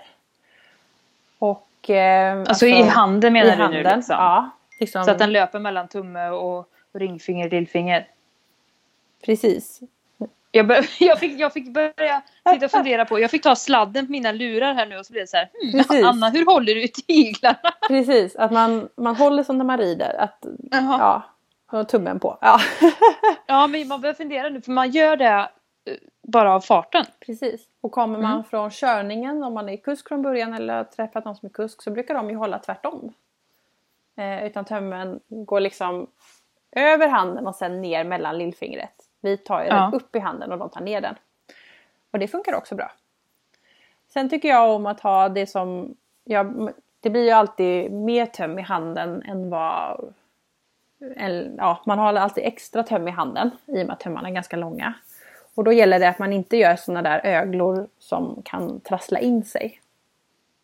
Och, 1.40 1.68
alltså, 1.90 2.50
alltså 2.50 2.66
i 2.66 2.82
handen 2.82 3.34
menar 3.34 3.54
i 3.54 3.56
du 3.56 3.62
handen, 3.62 3.84
nu? 3.84 3.96
Liksom. 3.96 4.16
Ja. 4.16 4.50
Liksom. 4.80 5.04
Så 5.04 5.12
att 5.12 5.20
den 5.20 5.32
löper 5.32 5.60
mellan 5.60 5.88
tumme 5.88 6.30
och 6.30 6.70
ringfinger 6.94 7.46
och 7.46 7.52
lillfinger? 7.52 8.08
Precis. 9.26 9.82
Jag, 10.52 10.68
bör, 10.68 10.86
jag, 11.04 11.20
fick, 11.20 11.40
jag 11.40 11.54
fick 11.54 11.74
börja 11.74 12.22
sitta 12.54 12.66
och 12.66 12.72
fundera 12.72 13.06
på, 13.06 13.20
jag 13.20 13.32
fick 13.32 13.44
ta 13.44 13.56
sladden 13.56 14.06
på 14.06 14.12
mina 14.12 14.32
lurar 14.32 14.74
här 14.74 14.86
nu 14.86 14.98
och 14.98 15.06
så 15.06 15.14
blev 15.14 15.24
det 15.24 15.28
så 15.28 15.38
här, 15.38 15.50
hmm, 15.92 16.06
Anna 16.06 16.30
hur 16.30 16.46
håller 16.46 16.76
du 16.76 16.84
i 16.84 16.88
tyglarna? 16.88 17.74
Precis, 17.88 18.36
att 18.36 18.52
man, 18.52 18.90
man 18.96 19.16
håller 19.16 19.44
som 19.44 19.58
när 19.58 19.66
man 19.66 19.78
rider. 19.78 20.16
Att, 20.20 20.46
ja, 20.72 21.24
och 21.72 21.90
tummen 21.90 22.20
på. 22.20 22.38
Ja. 22.42 22.60
ja 23.48 23.68
men 23.68 23.88
man 23.88 24.02
behöver 24.02 24.18
fundera 24.18 24.50
nu 24.50 24.62
för 24.62 24.72
man 24.72 24.92
gör 24.92 25.18
det 25.18 25.26
eh, 25.26 25.94
bara 26.28 26.54
av 26.54 26.60
farten. 26.60 27.06
Precis. 27.20 27.66
Och 27.82 27.92
kommer 27.92 28.20
man 28.20 28.32
mm. 28.32 28.44
från 28.44 28.72
körningen 28.72 29.44
om 29.44 29.54
man 29.54 29.70
är 29.70 29.78
kusk 29.78 30.08
från 30.08 30.22
början 30.22 30.54
eller 30.54 30.78
har 30.78 30.84
träffat 30.84 31.26
någon 31.26 31.36
som 31.36 31.46
är 31.46 31.54
kusk 31.54 31.82
så 31.82 31.92
brukar 31.92 32.14
de 32.14 32.30
ju 32.30 32.36
hålla 32.36 32.60
tvärtom. 32.60 33.14
Eh, 34.16 34.46
utan 34.46 34.66
tömmen 34.66 35.20
går 35.28 35.60
liksom 35.60 36.08
över 36.72 37.08
handen 37.08 37.48
och 37.48 37.56
sen 37.56 37.82
ner 37.82 38.04
mellan 38.04 38.38
lillfingret. 38.38 38.94
Vi 39.22 39.38
tar 39.38 39.62
ju 39.62 39.68
ja. 39.68 39.76
den 39.76 39.94
upp 39.94 40.16
i 40.16 40.20
handen 40.20 40.52
och 40.52 40.58
de 40.58 40.70
tar 40.70 40.82
ner 40.82 41.02
den. 41.02 41.16
Och 42.12 42.20
det 42.20 42.28
funkar 42.28 42.56
också 42.56 42.76
bra. 42.76 42.92
Sen 44.08 44.30
tycker 44.30 44.50
jag 44.50 44.76
om 44.76 44.86
att 44.86 45.00
ha 45.00 45.30
det 45.30 45.48
som... 45.48 45.96
Ja, 46.24 46.46
det 47.00 47.10
blir 47.10 47.24
ju 47.24 47.32
alltid 47.32 47.92
mer 47.92 48.26
töm 48.26 48.60
i 48.60 48.62
handen 48.62 49.22
än 49.22 49.50
vad... 49.50 50.14
Ja, 51.58 51.82
man 51.86 52.00
har 52.00 52.14
alltid 52.14 52.44
extra 52.44 52.84
töm 52.84 53.08
i 53.08 53.12
handen 53.12 53.52
i 53.66 53.84
och 53.84 53.86
med 53.86 53.94
att 53.94 54.00
tömmarna 54.00 54.30
är 54.30 54.34
ganska 54.34 54.58
långa. 54.58 54.94
Och 55.58 55.64
då 55.64 55.74
gäller 55.74 56.00
det 56.00 56.10
att 56.10 56.20
man 56.20 56.34
inte 56.34 56.58
gör 56.58 56.76
sådana 56.76 57.10
där 57.10 57.22
öglor 57.24 57.88
som 58.00 58.42
kan 58.46 58.80
trassla 58.80 59.20
in 59.20 59.46
sig. 59.46 59.82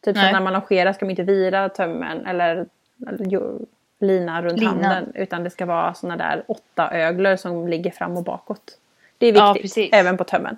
Typ 0.06 0.18
som 0.18 0.32
när 0.32 0.42
man 0.42 0.54
longerar 0.54 0.94
ska 0.94 1.06
man 1.06 1.10
inte 1.10 1.24
vira 1.24 1.70
tömmen 1.70 2.26
eller, 2.26 2.66
eller 3.08 3.60
lina 4.00 4.42
runt 4.42 4.60
lina. 4.60 4.72
handen. 4.72 5.12
Utan 5.16 5.44
det 5.44 5.50
ska 5.50 5.66
vara 5.66 5.94
sådana 5.94 6.18
där 6.18 6.44
åtta 6.48 6.90
öglor 6.92 7.36
som 7.36 7.68
ligger 7.68 7.92
fram 7.92 8.18
och 8.18 8.24
bakåt. 8.24 8.78
Det 9.18 9.28
är 9.28 9.54
viktigt, 9.54 9.92
ja, 9.92 9.98
även 9.98 10.18
på 10.18 10.24
tömmen. 10.24 10.58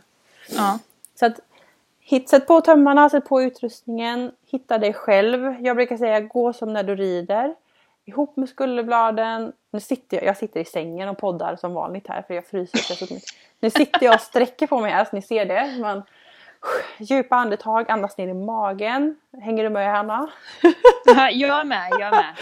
Ja. 0.50 0.80
Så 1.16 1.26
att 1.26 1.40
hit, 2.00 2.30
sätt 2.30 2.48
på 2.48 2.62
tömmarna, 2.62 3.10
sätt 3.10 3.26
på 3.26 3.42
utrustningen, 3.42 4.32
hitta 4.52 4.78
dig 4.78 4.94
själv. 4.94 5.56
Jag 5.60 5.76
brukar 5.76 5.98
säga 5.98 6.20
gå 6.20 6.54
som 6.54 6.74
när 6.74 6.84
du 6.84 6.96
rider. 6.96 7.56
Ihop 8.06 8.38
med 8.38 8.50
skulderbladen. 8.50 9.54
Nu 9.76 9.82
sitter 9.82 10.18
jag, 10.18 10.26
jag 10.26 10.38
sitter 10.38 10.60
i 10.60 10.66
sängen 10.66 11.10
och 11.10 11.18
poddar 11.18 11.56
som 11.56 11.74
vanligt 11.74 12.08
här 12.08 12.22
för 12.22 12.34
jag 12.34 12.46
fryser 12.46 12.78
så 12.78 13.14
mycket. 13.14 13.30
Nu 13.60 13.70
sitter 13.70 14.06
jag 14.06 14.16
och 14.16 14.22
sträcker 14.22 14.68
på 14.68 14.80
mig 14.80 14.92
här 14.92 15.06
så 15.06 15.16
ni 15.16 15.22
ser 15.22 15.46
det. 15.46 15.78
Man, 15.82 16.04
Djupa 16.98 17.36
andetag, 17.36 17.92
andas 17.92 18.18
ner 18.18 18.28
i 18.28 18.34
magen. 18.34 19.16
Hänger 19.42 19.64
du 19.64 19.70
med 19.70 19.92
Hanna? 19.92 20.30
jag 21.32 21.60
är 21.60 21.64
med, 21.64 21.88
jag 21.92 22.02
är 22.02 22.12
med. 22.12 22.36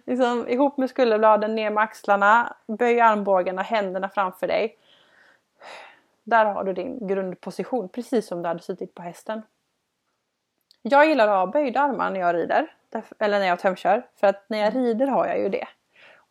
liksom, 0.06 0.48
ihop 0.48 0.76
med 0.76 0.90
skulderbladen, 0.90 1.54
ner 1.54 1.70
med 1.70 1.84
axlarna. 1.84 2.56
Böj 2.66 3.00
armbågarna, 3.00 3.62
händerna 3.62 4.08
framför 4.08 4.46
dig. 4.46 4.76
Där 6.24 6.44
har 6.44 6.64
du 6.64 6.72
din 6.72 7.06
grundposition, 7.06 7.88
precis 7.88 8.26
som 8.26 8.42
du 8.42 8.48
hade 8.48 8.62
suttit 8.62 8.94
på 8.94 9.02
hästen. 9.02 9.42
Jag 10.82 11.08
gillar 11.08 11.28
att 11.28 11.46
ha 11.46 11.46
böjda 11.46 11.80
armar 11.80 12.10
när 12.10 12.20
jag 12.20 12.34
rider. 12.34 12.74
Eller 13.18 13.38
när 13.38 13.46
jag 13.46 13.58
tömkör. 13.58 14.06
För 14.20 14.26
att 14.26 14.44
när 14.48 14.58
jag 14.58 14.68
mm. 14.68 14.84
rider 14.84 15.06
har 15.06 15.26
jag 15.26 15.38
ju 15.38 15.48
det. 15.48 15.68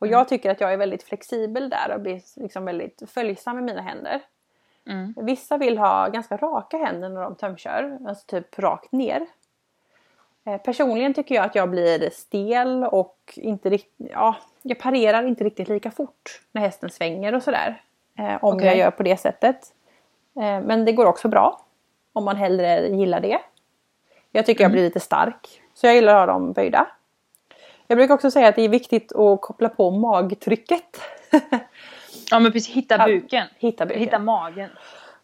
Och 0.02 0.08
jag 0.08 0.28
tycker 0.28 0.52
att 0.52 0.62
jag 0.62 0.74
är 0.74 0.78
väldigt 0.78 1.04
flexibel 1.04 1.70
där 1.70 1.92
och 1.96 2.02
blir 2.02 2.22
liksom 2.36 2.66
väldigt 2.66 3.04
följsam 3.08 3.56
med 3.56 3.64
mina 3.64 3.82
händer. 3.82 4.22
Mm. 4.88 5.14
Vissa 5.22 5.58
vill 5.58 5.78
ha 5.78 6.08
ganska 6.08 6.38
raka 6.38 6.78
händer 6.78 7.10
när 7.10 7.22
de 7.22 7.36
tömkör, 7.36 7.98
alltså 8.08 8.26
typ 8.26 8.60
rakt 8.60 8.92
ner. 8.92 9.28
Eh, 10.46 10.58
personligen 10.58 11.14
tycker 11.14 11.36
jag 11.36 11.46
att 11.46 11.56
jag 11.56 11.70
blir 11.70 12.10
stel 12.10 12.84
och 12.84 13.18
inte 13.36 13.70
riktigt, 13.70 14.10
ja, 14.12 14.36
jag 14.62 14.80
parerar 14.80 15.24
inte 15.24 15.44
riktigt 15.44 15.70
lika 15.70 15.92
fort 15.92 16.42
när 16.52 16.62
hästen 16.62 16.90
svänger 16.90 17.36
och 17.36 17.44
sådär. 17.44 17.82
Eh, 18.18 18.44
om 18.44 18.56
okay. 18.56 18.68
jag 18.68 18.78
gör 18.78 18.92
på 18.92 19.04
det 19.04 19.18
sättet. 19.18 19.74
Eh, 20.36 20.62
men 20.62 20.86
det 20.86 20.92
går 20.92 21.06
också 21.06 21.28
bra 21.28 21.62
om 22.14 22.26
man 22.26 22.36
hellre 22.36 22.88
gillar 22.88 23.20
det. 23.20 23.40
Jag 24.32 24.46
tycker 24.46 24.64
mm. 24.64 24.72
jag 24.72 24.72
blir 24.72 24.84
lite 24.84 25.00
stark 25.00 25.62
så 25.74 25.88
jag 25.88 25.96
gillar 25.96 26.14
att 26.14 26.20
ha 26.20 26.34
dem 26.34 26.54
böjda. 26.54 26.88
Jag 27.92 27.98
brukar 27.98 28.14
också 28.14 28.32
säga 28.32 28.48
att 28.48 28.56
det 28.56 28.62
är 28.62 28.70
viktigt 28.70 29.16
att 29.16 29.42
koppla 29.42 29.70
på 29.70 29.92
magtrycket. 29.92 31.02
Ja 32.32 32.40
men 32.40 32.52
precis, 32.52 32.76
hitta 32.76 33.06
buken. 33.06 33.48
Hitta, 33.58 33.86
buken. 33.86 34.02
hitta 34.02 34.20
magen. 34.20 34.70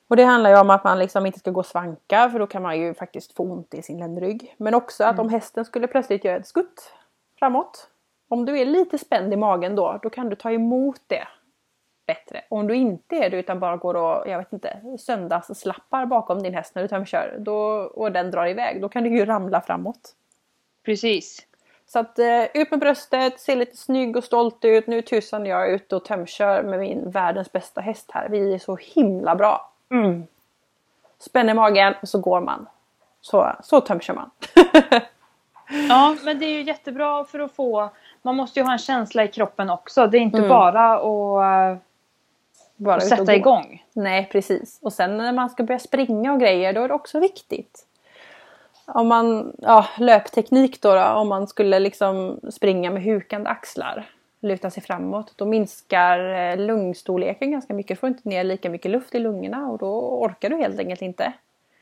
Och 0.08 0.16
det 0.16 0.24
handlar 0.24 0.50
ju 0.50 0.58
om 0.60 0.70
att 0.70 0.84
man 0.84 1.00
liksom 1.00 1.26
inte 1.26 1.40
ska 1.40 1.52
gå 1.52 1.64
svanka 1.64 2.30
för 2.30 2.40
då 2.40 2.48
kan 2.48 2.62
man 2.62 2.80
ju 2.80 2.94
faktiskt 2.94 3.36
få 3.36 3.44
ont 3.44 3.74
i 3.74 3.82
sin 3.82 4.00
ländrygg. 4.00 4.56
Men 4.58 4.74
också 4.74 5.04
att 5.04 5.14
mm. 5.14 5.26
om 5.26 5.30
hästen 5.30 5.66
skulle 5.66 5.88
plötsligt 5.88 6.26
göra 6.26 6.38
ett 6.38 6.48
skutt 6.48 6.94
framåt. 7.40 7.90
Om 8.30 8.46
du 8.46 8.60
är 8.60 8.66
lite 8.66 8.98
spänd 8.98 9.34
i 9.34 9.36
magen 9.36 9.76
då, 9.76 10.00
då 10.04 10.10
kan 10.10 10.30
du 10.30 10.36
ta 10.36 10.52
emot 10.52 11.02
det 11.08 11.28
bättre. 12.08 12.42
Om 12.50 12.68
du 12.68 12.76
inte 12.76 13.16
är 13.16 13.30
det 13.30 13.38
utan 13.38 13.60
bara 13.60 13.78
går 13.78 13.94
och, 13.94 14.30
jag 14.30 14.38
vet 14.38 14.54
inte, 14.54 14.82
söndagsslappar 15.00 16.06
bakom 16.06 16.44
din 16.44 16.54
häst 16.54 16.76
när 16.76 16.82
du 16.82 16.88
tömkör 16.88 17.36
då, 17.40 17.58
och 17.96 18.12
den 18.12 18.32
drar 18.32 18.48
iväg, 18.48 18.82
då 18.82 18.90
kan 18.90 19.04
du 19.04 19.18
ju 19.18 19.26
ramla 19.26 19.62
framåt. 19.62 20.16
Precis. 20.86 21.47
Så 21.90 22.00
att 22.00 22.20
eh, 22.20 22.44
ut 22.54 22.72
med 22.72 22.80
bröstet, 22.80 23.40
se 23.40 23.56
lite 23.56 23.78
snygg 23.78 24.18
och 24.18 24.24
stolt 24.24 24.66
ut. 24.66 24.88
Nu 24.88 25.02
tusan 25.02 25.46
jag 25.46 25.68
är 25.68 25.72
ute 25.76 25.96
och 25.96 26.06
tömkör 26.06 26.64
med 26.64 26.80
min 26.80 27.12
världens 27.12 27.52
bästa 27.52 27.82
häst 27.82 28.12
här. 28.14 28.30
Vi 28.30 28.54
är 28.54 28.60
så 28.60 28.76
himla 28.76 29.36
bra. 29.36 29.72
Mm. 29.92 30.24
Spänner 31.20 31.54
magen 31.54 31.94
och 32.02 32.10
så 32.10 32.20
går 32.20 32.42
man. 32.42 32.68
Så, 33.22 33.56
så 33.64 33.82
tömkör 33.82 34.14
man. 34.14 34.30
ja 35.90 36.16
men 36.24 36.40
det 36.40 36.46
är 36.46 36.52
ju 36.52 36.62
jättebra 36.62 37.24
för 37.24 37.40
att 37.40 37.52
få 37.52 37.90
man 38.22 38.36
måste 38.36 38.60
ju 38.60 38.66
ha 38.66 38.72
en 38.72 38.78
känsla 38.78 39.24
i 39.24 39.28
kroppen 39.28 39.70
också. 39.70 40.08
Det 40.08 40.18
är 40.18 40.22
inte 40.22 40.38
Mm. 40.38 40.50
bara 40.50 40.94
att, 40.94 41.80
Bara 42.76 42.96
att 42.96 43.04
ut 43.04 43.12
och 43.12 43.18
sätta 43.18 43.24
gå. 43.24 43.32
igång. 43.32 43.84
Nej 43.94 44.30
precis. 44.32 44.80
Och 44.82 44.94
sen 44.94 45.18
när 45.18 45.32
man 45.32 45.50
ska 45.50 45.64
börja 45.64 45.80
springa 45.80 46.34
och 46.34 46.40
grejer 46.40 46.74
då 46.74 46.82
är 46.82 46.88
det 46.88 46.94
också 46.94 47.20
viktigt. 47.20 47.87
Om 48.94 49.08
man, 49.08 49.56
ja 49.58 49.86
löpteknik 49.98 50.82
då, 50.82 50.96
då 50.96 51.04
om 51.04 51.28
man 51.28 51.48
skulle 51.48 51.80
liksom 51.80 52.40
springa 52.52 52.92
med 52.92 53.04
hukande 53.04 53.50
axlar. 53.50 54.10
Luta 54.40 54.70
sig 54.70 54.84
framåt. 54.84 55.34
Då 55.36 55.46
minskar 55.46 56.20
eh, 56.20 56.58
lungstorleken 56.58 57.52
ganska 57.52 57.74
mycket. 57.74 57.98
Du 57.98 58.00
får 58.00 58.10
inte 58.10 58.30
ner 58.30 58.44
lika 58.44 58.70
mycket 58.70 58.92
luft 58.92 59.16
i 59.16 59.20
lungorna 59.20 59.68
och 59.68 59.78
då 59.78 60.20
orkar 60.22 60.50
du 60.50 60.56
helt 60.56 60.80
enkelt 60.80 61.02
inte. 61.02 61.34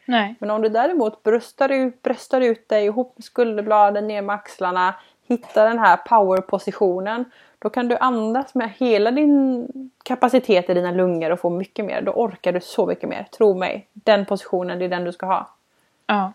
Nej. 0.05 0.35
Men 0.39 0.51
om 0.51 0.61
du 0.61 0.69
däremot 0.69 1.23
bröstar 1.23 1.69
ut, 1.69 2.01
bröstar 2.01 2.41
ut 2.41 2.69
dig 2.69 2.85
ihop 2.85 3.13
med 3.15 3.23
skulderbladen 3.23 4.07
ner 4.07 4.21
med 4.21 4.33
axlarna. 4.33 4.95
Hittar 5.27 5.67
den 5.67 5.79
här 5.79 5.97
powerpositionen. 5.97 7.25
Då 7.59 7.69
kan 7.69 7.87
du 7.87 7.97
andas 7.97 8.55
med 8.55 8.71
hela 8.77 9.11
din 9.11 9.67
kapacitet 10.03 10.69
i 10.69 10.73
dina 10.73 10.91
lungor 10.91 11.31
och 11.31 11.39
få 11.39 11.49
mycket 11.49 11.85
mer. 11.85 12.01
Då 12.01 12.11
orkar 12.11 12.51
du 12.51 12.61
så 12.61 12.85
mycket 12.85 13.09
mer. 13.09 13.27
Tro 13.37 13.53
mig. 13.53 13.87
Den 13.93 14.25
positionen, 14.25 14.79
det 14.79 14.85
är 14.85 14.89
den 14.89 15.03
du 15.03 15.11
ska 15.11 15.25
ha. 15.25 15.49
Ja. 16.07 16.33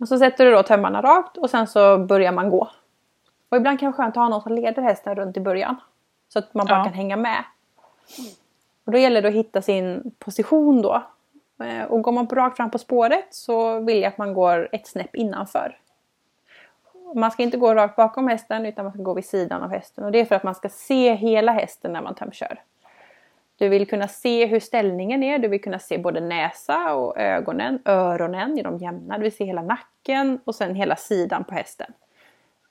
Och 0.00 0.08
så 0.08 0.18
sätter 0.18 0.44
du 0.44 0.50
då 0.52 0.62
tömmarna 0.62 1.02
rakt 1.02 1.36
och 1.36 1.50
sen 1.50 1.66
så 1.66 1.98
börjar 1.98 2.32
man 2.32 2.50
gå. 2.50 2.70
Och 3.48 3.56
ibland 3.56 3.80
kan 3.80 3.86
det 3.90 3.96
vara 3.98 4.04
skönt 4.04 4.16
att 4.16 4.22
ha 4.22 4.28
någon 4.28 4.42
som 4.42 4.52
leder 4.52 4.82
hästen 4.82 5.14
runt 5.14 5.36
i 5.36 5.40
början. 5.40 5.76
Så 6.28 6.38
att 6.38 6.54
man 6.54 6.66
bara 6.66 6.78
Ja. 6.78 6.84
kan 6.84 6.92
hänga 6.92 7.16
med. 7.16 7.44
Och 8.84 8.92
då 8.92 8.98
gäller 8.98 9.22
det 9.22 9.28
att 9.28 9.34
hitta 9.34 9.62
sin 9.62 10.14
position 10.18 10.82
då. 10.82 11.02
Eh, 11.64 11.84
Och 11.84 12.02
går 12.02 12.12
man 12.12 12.28
rakt 12.28 12.56
fram 12.56 12.70
på 12.70 12.78
spåret 12.78 13.26
så 13.30 13.80
vill 13.80 14.02
jag 14.02 14.08
att 14.08 14.18
man 14.18 14.34
går 14.34 14.68
ett 14.72 14.86
snäpp 14.86 15.14
innanför. 15.16 15.78
Man 17.14 17.30
ska 17.30 17.42
inte 17.42 17.56
gå 17.56 17.74
rakt 17.74 17.96
bakom 17.96 18.28
hästen 18.28 18.66
utan 18.66 18.84
man 18.84 18.92
ska 18.92 19.02
gå 19.02 19.14
vid 19.14 19.24
sidan 19.24 19.62
av 19.62 19.70
hästen. 19.70 20.04
Och 20.04 20.12
det 20.12 20.20
är 20.20 20.24
för 20.24 20.34
att 20.34 20.42
man 20.42 20.54
ska 20.54 20.68
se 20.68 21.14
hela 21.14 21.52
hästen 21.52 21.92
när 21.92 22.02
man 22.02 22.14
tömkör. 22.14 22.60
Du 23.60 23.68
vill 23.68 23.88
kunna 23.88 24.08
se 24.08 24.46
hur 24.46 24.60
ställningen 24.60 25.22
är. 25.22 25.38
Du 25.38 25.48
vill 25.48 25.62
kunna 25.62 25.78
se 25.78 25.98
både 25.98 26.20
näsa 26.20 26.94
och 26.94 27.18
ögonen, 27.18 27.78
öronen, 27.84 28.58
är 28.58 28.62
de 28.62 28.78
jämna? 28.78 29.18
Du 29.18 29.22
vill 29.22 29.32
se 29.36 29.44
hela 29.44 29.62
nacken 29.62 30.40
och 30.44 30.54
sen 30.54 30.74
hela 30.74 30.96
sidan 30.96 31.44
på 31.44 31.54
hästen. 31.54 31.92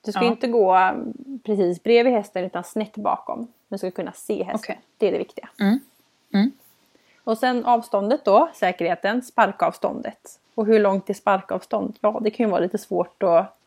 Du 0.01 0.11
ska 0.11 0.21
Ja. 0.21 0.27
inte 0.27 0.47
gå 0.47 0.73
mm, 0.75 1.13
precis 1.43 1.83
bredvid 1.83 2.13
hästen 2.13 2.45
utan 2.45 2.63
snett 2.63 2.95
bakom. 2.95 3.47
Du 3.67 3.77
ska 3.77 3.91
kunna 3.91 4.11
se 4.11 4.43
hästen. 4.43 4.55
Okej. 4.75 4.81
Det 4.97 5.07
är 5.07 5.11
det 5.11 5.17
viktiga. 5.17 5.49
Mm. 5.59 5.79
Mm. 6.33 6.51
Och 7.23 7.37
sen 7.37 7.65
avståndet 7.65 8.25
då, 8.25 8.49
säkerheten, 8.53 9.21
sparkavståndet. 9.21 10.39
Och 10.55 10.65
hur 10.65 10.79
långt 10.79 11.09
är 11.09 11.13
sparkavstånd? 11.13 11.97
Ja, 12.01 12.19
det 12.21 12.29
kan 12.31 12.45
ju 12.45 12.49
vara 12.51 12.61
lite 12.61 12.77
svårt 12.77 13.23
att 13.23 13.57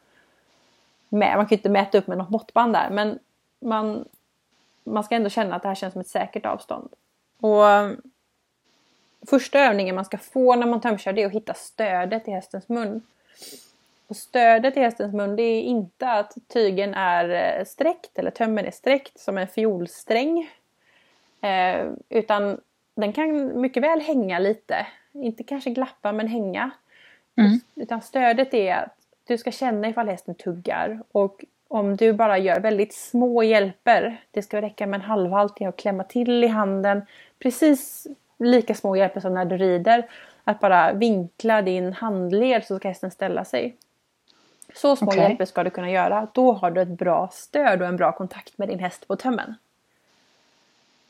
med. 1.09 1.37
Man 1.37 1.47
kan 1.47 1.51
ju 1.51 1.57
inte 1.57 1.69
mäta 1.71 1.99
upp 1.99 2.07
med 2.07 2.19
något 2.19 2.31
måttband 2.31 2.73
där 2.73 2.91
men 2.91 3.19
man, 3.61 4.05
man 4.85 5.05
ska 5.05 5.15
ändå 5.15 5.29
känna 5.31 5.57
att 5.57 5.63
det 5.63 5.69
här 5.69 5.75
känns 5.75 5.93
som 5.93 6.01
ett 6.01 6.09
säkert 6.09 6.47
avstånd. 6.47 6.89
Och 7.43 7.65
Första 9.27 9.59
övningen 9.59 9.95
man 9.95 10.05
ska 10.05 10.19
få 10.19 10.55
när 10.55 10.67
man 10.67 10.81
tömkör 10.81 11.13
det 11.13 11.23
är 11.23 11.27
att 11.27 11.33
hitta 11.33 11.55
stödet 11.55 12.29
i 12.29 12.31
hästens 12.31 12.69
mun. 12.69 13.03
Och 14.07 14.17
stödet 14.17 14.77
i 14.77 14.81
hästens 14.81 15.15
mun 15.15 15.37
det 15.37 15.43
är 15.43 15.63
inte 15.63 16.11
att 16.11 16.35
tygen 16.49 16.95
är 16.95 17.59
eh, 17.59 17.65
sträckt 17.65 18.19
eller 18.19 18.31
tömmen 18.31 18.67
är 18.67 18.71
sträckt 18.71 19.21
som 19.21 19.39
en 19.39 19.49
fiolsträng. 19.49 20.51
Eh, 21.41 21.87
utan 22.09 22.61
den 22.95 23.13
kan 23.13 23.61
mycket 23.61 23.83
väl 23.83 24.01
hänga 24.01 24.39
lite. 24.39 24.87
Inte 25.13 25.45
kanske 25.45 25.71
glappa 25.71 26.13
men 26.13 26.27
hänga. 26.27 26.71
Mm. 27.37 27.61
Utan 27.75 28.03
stödet 28.03 28.55
är 28.55 28.75
att 28.75 28.97
du 29.27 29.39
ska 29.39 29.53
känna 29.53 29.89
ifall 29.89 30.09
hästen 30.09 30.35
tuggar. 30.35 31.03
Och 31.13 31.45
om 31.69 31.97
du 31.97 32.13
bara 32.13 32.39
gör 32.39 32.61
väldigt 32.61 32.95
små 32.95 33.43
hjälper. 33.43 34.21
Det 34.31 34.43
ska 34.43 34.63
räcka 34.63 34.87
med 34.87 35.01
en 35.01 35.07
halvhalt 35.07 35.57
till 35.57 35.67
att 35.67 35.77
klämma 35.77 36.05
till 36.05 36.45
i 36.45 36.47
handen. 36.47 37.03
Precis 37.43 38.07
lika 38.39 38.75
små 38.75 38.97
hjälper 38.97 39.21
som 39.21 39.35
när 39.35 39.45
du 39.45 39.57
rider. 39.57 40.07
Att 40.45 40.61
bara 40.61 40.93
vinkla 40.93 41.63
din 41.63 41.93
handled 41.93 42.65
så 42.67 42.77
ska 42.79 42.89
hästen 42.89 43.11
ställa 43.11 43.45
sig. 43.45 43.77
Så 44.75 44.97
små 44.97 45.09
Okej. 45.09 45.21
hjälper 45.21 45.45
ska 45.45 45.65
du 45.65 45.71
kunna 45.71 45.91
göra. 45.91 46.29
Då 46.33 46.53
har 46.53 46.71
du 46.71 46.81
ett 46.81 46.89
bra 46.89 47.29
stöd 47.33 47.83
och 47.83 47.89
en 47.89 47.97
bra 47.97 48.13
kontakt 48.13 48.59
med 48.59 48.69
din 48.69 48.79
häst 48.79 49.09
på 49.09 49.17
tömmen. 49.17 49.55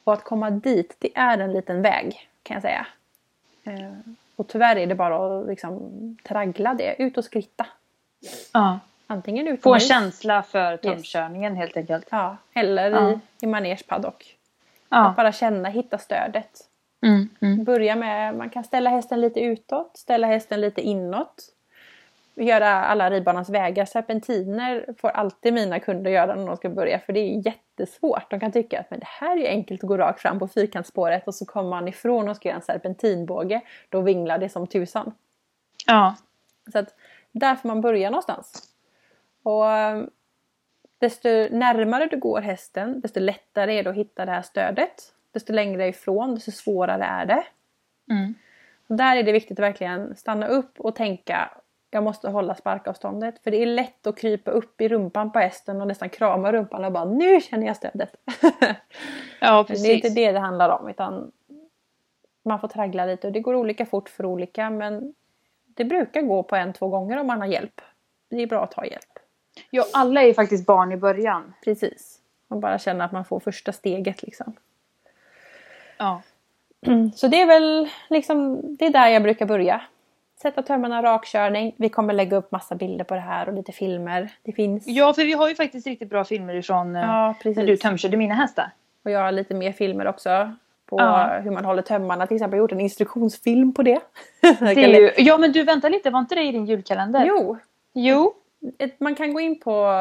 Och 0.04 0.12
att 0.12 0.24
komma 0.24 0.50
dit, 0.50 0.96
det 0.98 1.16
är 1.16 1.38
en 1.38 1.52
liten 1.52 1.82
väg 1.82 2.28
kan 2.42 2.54
jag 2.54 2.62
säga. 2.62 2.86
Eh, 3.64 3.92
Och 4.36 4.48
tyvärr 4.48 4.76
är 4.76 4.86
det 4.86 4.94
bara 4.94 5.40
att 5.40 5.46
liksom 5.46 5.80
traggla 6.24 6.74
det, 6.74 6.94
ut 7.02 7.18
och 7.18 7.24
skritta. 7.24 7.66
Ja. 8.52 8.78
Antingen 9.06 9.44
Få 9.46 9.50
en 9.50 9.54
utomhus 9.58 9.88
känsla 9.88 10.42
för 10.42 10.76
tömkörningen 10.76 11.56
helt 11.56 11.76
enkelt. 11.76 12.06
ja, 12.10 12.36
eller 12.54 12.90
Ja. 12.90 13.10
i, 13.12 13.18
i 13.40 13.46
manege-paddock. 13.46 14.36
Ja. 14.93 15.07
Att 15.07 15.16
bara 15.16 15.32
känna, 15.32 15.68
hitta 15.68 15.99
stödet. 15.99 16.51
Mm. 17.03 17.28
Mm. 17.40 17.64
Börja 17.64 17.97
med, 17.97 18.34
man 18.34 18.51
kan 18.51 18.64
ställa 18.64 18.90
hästen 18.90 19.20
lite 19.20 19.40
utåt, 19.40 19.97
ställa 19.97 20.26
hästen 20.26 20.61
lite 20.61 20.80
inåt. 20.80 21.34
Göra 22.34 22.68
alla 22.68 23.11
ridbanans 23.11 23.51
vägar. 23.51 23.84
Serpentiner 23.84 24.86
får 24.99 25.09
alltid 25.09 25.53
mina 25.53 25.80
kunder 25.80 26.11
göra 26.11 26.34
när 26.34 26.47
de 26.47 26.57
ska 26.57 26.68
börja 26.68 26.99
för 26.99 27.12
det 27.12 27.20
är 27.20 27.47
jättesvårt. 27.47 28.30
De 28.30 28.40
kan 28.40 28.53
tycka 28.53 28.80
att 28.80 28.90
men 28.90 29.01
det 29.01 29.09
här 29.09 29.36
är 29.36 29.49
enkelt 29.49 29.84
att 29.84 29.88
gå 29.88 29.97
rakt 29.97 30.20
fram 30.20 30.38
på 30.38 30.49
fyrkantsspåret 30.49 31.26
och 31.26 31.34
så 31.34 31.45
kommer 31.45 31.70
man 31.70 31.88
ifrån 31.88 32.28
och 32.28 32.36
ska 32.36 32.49
göra 32.49 32.57
en 32.57 32.62
serpentinbåge. 32.62 33.61
Då 33.88 34.01
vinglar 34.01 34.38
det 34.38 34.49
som 34.49 34.66
tusan. 34.66 35.14
Ja. 35.86 36.16
Så 36.72 36.78
att 36.78 36.95
där 37.32 37.55
får 37.55 37.68
man 37.68 37.80
börja 37.80 38.11
någonstans. 38.11 38.62
Och 39.43 39.64
desto 41.03 41.28
närmare 41.50 42.07
du 42.07 42.16
går 42.16 42.40
hästen, 42.40 43.00
desto 43.00 43.20
lättare 43.20 43.78
är 43.78 43.82
det 43.82 43.90
att 43.90 43.96
hitta 43.96 44.24
det 44.24 44.32
här 44.32 44.42
stödet. 44.42 45.14
Desto 45.32 45.53
längre 45.53 45.88
ifrån, 45.88 46.34
desto 46.34 46.50
svårare 46.50 47.05
är 47.05 47.26
det. 47.26 47.44
Mm. 48.11 48.34
Där 48.86 49.16
är 49.16 49.22
det 49.22 49.32
viktigt 49.32 49.59
att 49.59 49.64
verkligen 49.64 50.16
stanna 50.16 50.46
upp 50.46 50.80
och 50.80 50.94
tänka 50.94 51.50
jag 51.94 52.05
måste 52.05 52.30
hålla 52.30 52.55
sparkavståndet. 52.55 53.38
För 53.42 53.50
det 53.50 53.62
är 53.62 53.66
lätt 53.66 54.07
att 54.07 54.18
krypa 54.18 54.50
upp 54.50 54.80
i 54.80 54.88
rumpan 54.88 55.32
på 55.32 55.38
hästen 55.38 55.80
och 55.80 55.86
nästan 55.86 56.09
krama 56.09 56.53
rumpan 56.53 56.84
och 56.84 56.92
bara 56.92 57.05
nu 57.05 57.40
känner 57.40 57.66
jag 57.66 57.76
stödet. 57.76 58.16
Ja, 59.40 59.57
Men 59.57 59.64
precis. 59.64 59.82
det 59.82 59.92
är 59.92 59.94
inte 59.94 60.09
det 60.09 60.32
det 60.32 60.38
handlar 60.38 60.68
om 60.68 60.88
utan 60.88 61.32
man 62.42 62.61
får 62.61 62.68
traggla 62.68 63.07
lite 63.07 63.26
och 63.26 63.32
det 63.32 63.40
går 63.40 63.55
olika 63.55 63.86
fort 63.86 64.09
för 64.09 64.26
olika 64.26 64.70
men 64.70 65.14
det 65.64 65.84
brukar 65.84 66.22
gå 66.22 66.42
på 66.42 66.57
en, 66.57 66.72
två 66.72 66.88
gånger 66.88 67.18
om 67.18 67.26
man 67.26 67.40
har 67.40 67.48
hjälp. 67.48 67.80
Det 68.28 68.42
är 68.42 68.46
bra 68.46 68.64
att 68.64 68.74
ha 68.74 68.86
hjälp. 68.86 69.18
Ja, 69.70 69.84
alla 69.92 70.22
är 70.22 70.26
ju 70.26 70.34
faktiskt 70.34 70.66
barn 70.66 70.92
i 70.92 70.96
början. 70.96 71.55
Precis. 71.64 72.18
Och 72.48 72.57
bara 72.57 72.78
känna 72.78 73.05
att 73.05 73.12
man 73.12 73.24
får 73.24 73.40
första 73.40 73.72
steget 73.72 74.22
liksom. 74.22 74.53
Ja. 75.98 76.22
Så 77.14 77.28
det 77.28 77.40
är 77.40 77.46
väl 77.46 77.88
liksom, 78.11 78.61
det 78.76 78.86
är 78.86 78.90
där 78.90 79.09
jag 79.09 79.22
brukar 79.22 79.46
börja. 79.46 79.80
Sätta 80.42 80.62
tömmarna 80.62 81.03
rakkörning. 81.03 81.74
Vi 81.76 81.88
kommer 81.88 82.12
lägga 82.14 82.36
upp 82.36 82.53
massa 82.53 82.74
bilder 82.74 83.05
på 83.05 83.14
det 83.14 83.20
här 83.20 83.48
och 83.48 83.55
lite 83.55 83.72
filmer. 83.72 84.32
Det 84.42 84.53
finns. 84.53 84.84
ja, 84.86 85.12
för 85.14 85.24
vi 85.24 85.32
har 85.32 85.48
ju 85.48 85.55
faktiskt 85.55 85.86
riktigt 85.86 86.11
bra 86.11 86.24
filmer 86.24 86.55
ifrån 86.55 86.96
eh, 86.96 87.03
Ja, 87.03 87.34
precis. 87.42 87.57
när 87.57 87.66
du 87.66 87.76
tömkörde 87.76 88.16
mina 88.16 88.34
hästar. 88.34 88.70
Och 89.05 89.11
jag 89.11 89.20
har 89.20 89.32
lite 89.32 89.55
mer 89.55 89.72
filmer 89.72 90.07
också. 90.07 90.53
På 90.86 91.00
Ja. 91.00 91.38
hur 91.42 91.50
man 91.50 91.64
håller 91.64 91.82
tömmarna. 91.82 92.26
Till 92.26 92.36
exempel 92.36 92.53
har 92.53 92.59
jag 92.59 92.62
gjort 92.64 92.72
en 92.72 92.80
instruktionsfilm 92.80 93.74
på 93.74 93.82
det. 93.82 94.00
Det 94.61 94.72
ju... 94.74 95.12
Ja, 95.16 95.38
men 95.38 95.53
du, 95.53 95.62
vänta 95.62 95.88
lite. 95.88 96.11
Var 96.11 96.20
inte 96.20 96.34
det 96.34 96.42
i 96.42 96.53
din 96.53 96.66
julkalender? 96.66 97.24
Jo, 97.26 97.59
Jo. 97.92 98.34
Ett, 98.78 99.00
man 99.00 99.14
kan 99.14 99.32
gå 99.32 99.40
in 99.40 99.60
på, 99.60 99.92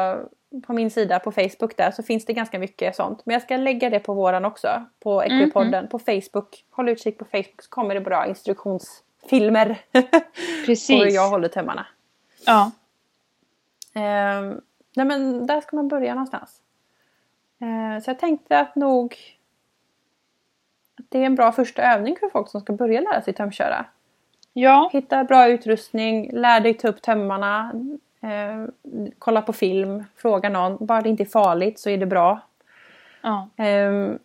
på 0.66 0.72
min 0.72 0.90
sida 0.90 1.18
på 1.18 1.32
Facebook 1.32 1.76
där 1.76 1.90
så 1.90 2.02
finns 2.02 2.24
det 2.24 2.32
ganska 2.32 2.58
mycket 2.58 2.96
sånt. 2.96 3.26
Men 3.26 3.32
jag 3.32 3.42
ska 3.42 3.56
lägga 3.56 3.90
det 3.90 3.98
på 3.98 4.14
våran 4.14 4.44
också. 4.44 4.84
På 5.00 5.22
Equipodden 5.22 5.88
på 5.88 5.98
Facebook. 5.98 6.64
Håll 6.70 6.88
utkik 6.88 7.18
på 7.18 7.24
Facebook 7.24 7.62
så 7.62 7.70
kommer 7.70 7.94
det 7.94 8.00
bra 8.00 8.26
instruktionsfilmer. 8.26 9.80
Precis. 10.66 10.98
på 10.98 11.04
hur 11.04 11.10
jag 11.10 11.30
håller 11.30 11.48
tömmarna. 11.48 11.86
Ja. 12.46 12.70
Ehm, 13.94 14.60
nej 14.96 15.06
men 15.06 15.46
där 15.46 15.60
ska 15.60 15.76
man 15.76 15.88
börja 15.88 16.14
någonstans. 16.14 16.60
Ehm, 17.60 18.00
så 18.00 18.10
jag 18.10 18.18
tänkte 18.18 18.58
att 18.58 18.76
nog 18.76 19.16
att 20.98 21.04
det 21.08 21.18
är 21.18 21.26
en 21.26 21.34
bra 21.34 21.52
första 21.52 21.82
övning 21.82 22.16
för 22.20 22.28
folk 22.28 22.48
som 22.48 22.60
ska 22.60 22.72
börja 22.72 23.00
lära 23.00 23.22
sig 23.22 23.34
tömköra. 23.34 23.84
Ja. 24.52 24.90
Hitta 24.92 25.24
bra 25.24 25.48
utrustning, 25.48 26.30
lär 26.32 26.60
dig 26.60 26.74
ta 26.74 26.88
upp 26.88 27.02
tömmarna, 27.02 27.72
ehm, 28.22 28.70
kolla 29.18 29.42
på 29.42 29.52
film, 29.52 30.04
fråga 30.16 30.48
någon. 30.48 30.86
Bara 30.86 31.00
det 31.00 31.08
inte 31.08 31.22
är 31.22 31.24
farligt 31.24 31.78
så 31.78 31.90
är 31.90 31.98
det 31.98 32.06
bra. 32.06 32.40
Ja. 33.22 33.48
Ehm, 33.56 34.18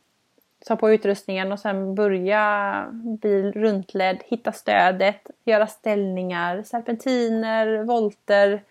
ta 0.66 0.76
på 0.76 0.92
utrustningen 0.92 1.52
och 1.52 1.60
sen 1.60 1.96
börja 1.96 2.86
bli 2.92 3.52
runtledd, 3.52 4.18
hitta 4.26 4.52
stödet, 4.52 5.30
göra 5.44 5.68
ställningar, 5.68 6.64
serpentiner, 6.64 7.84
volter. 7.84 8.64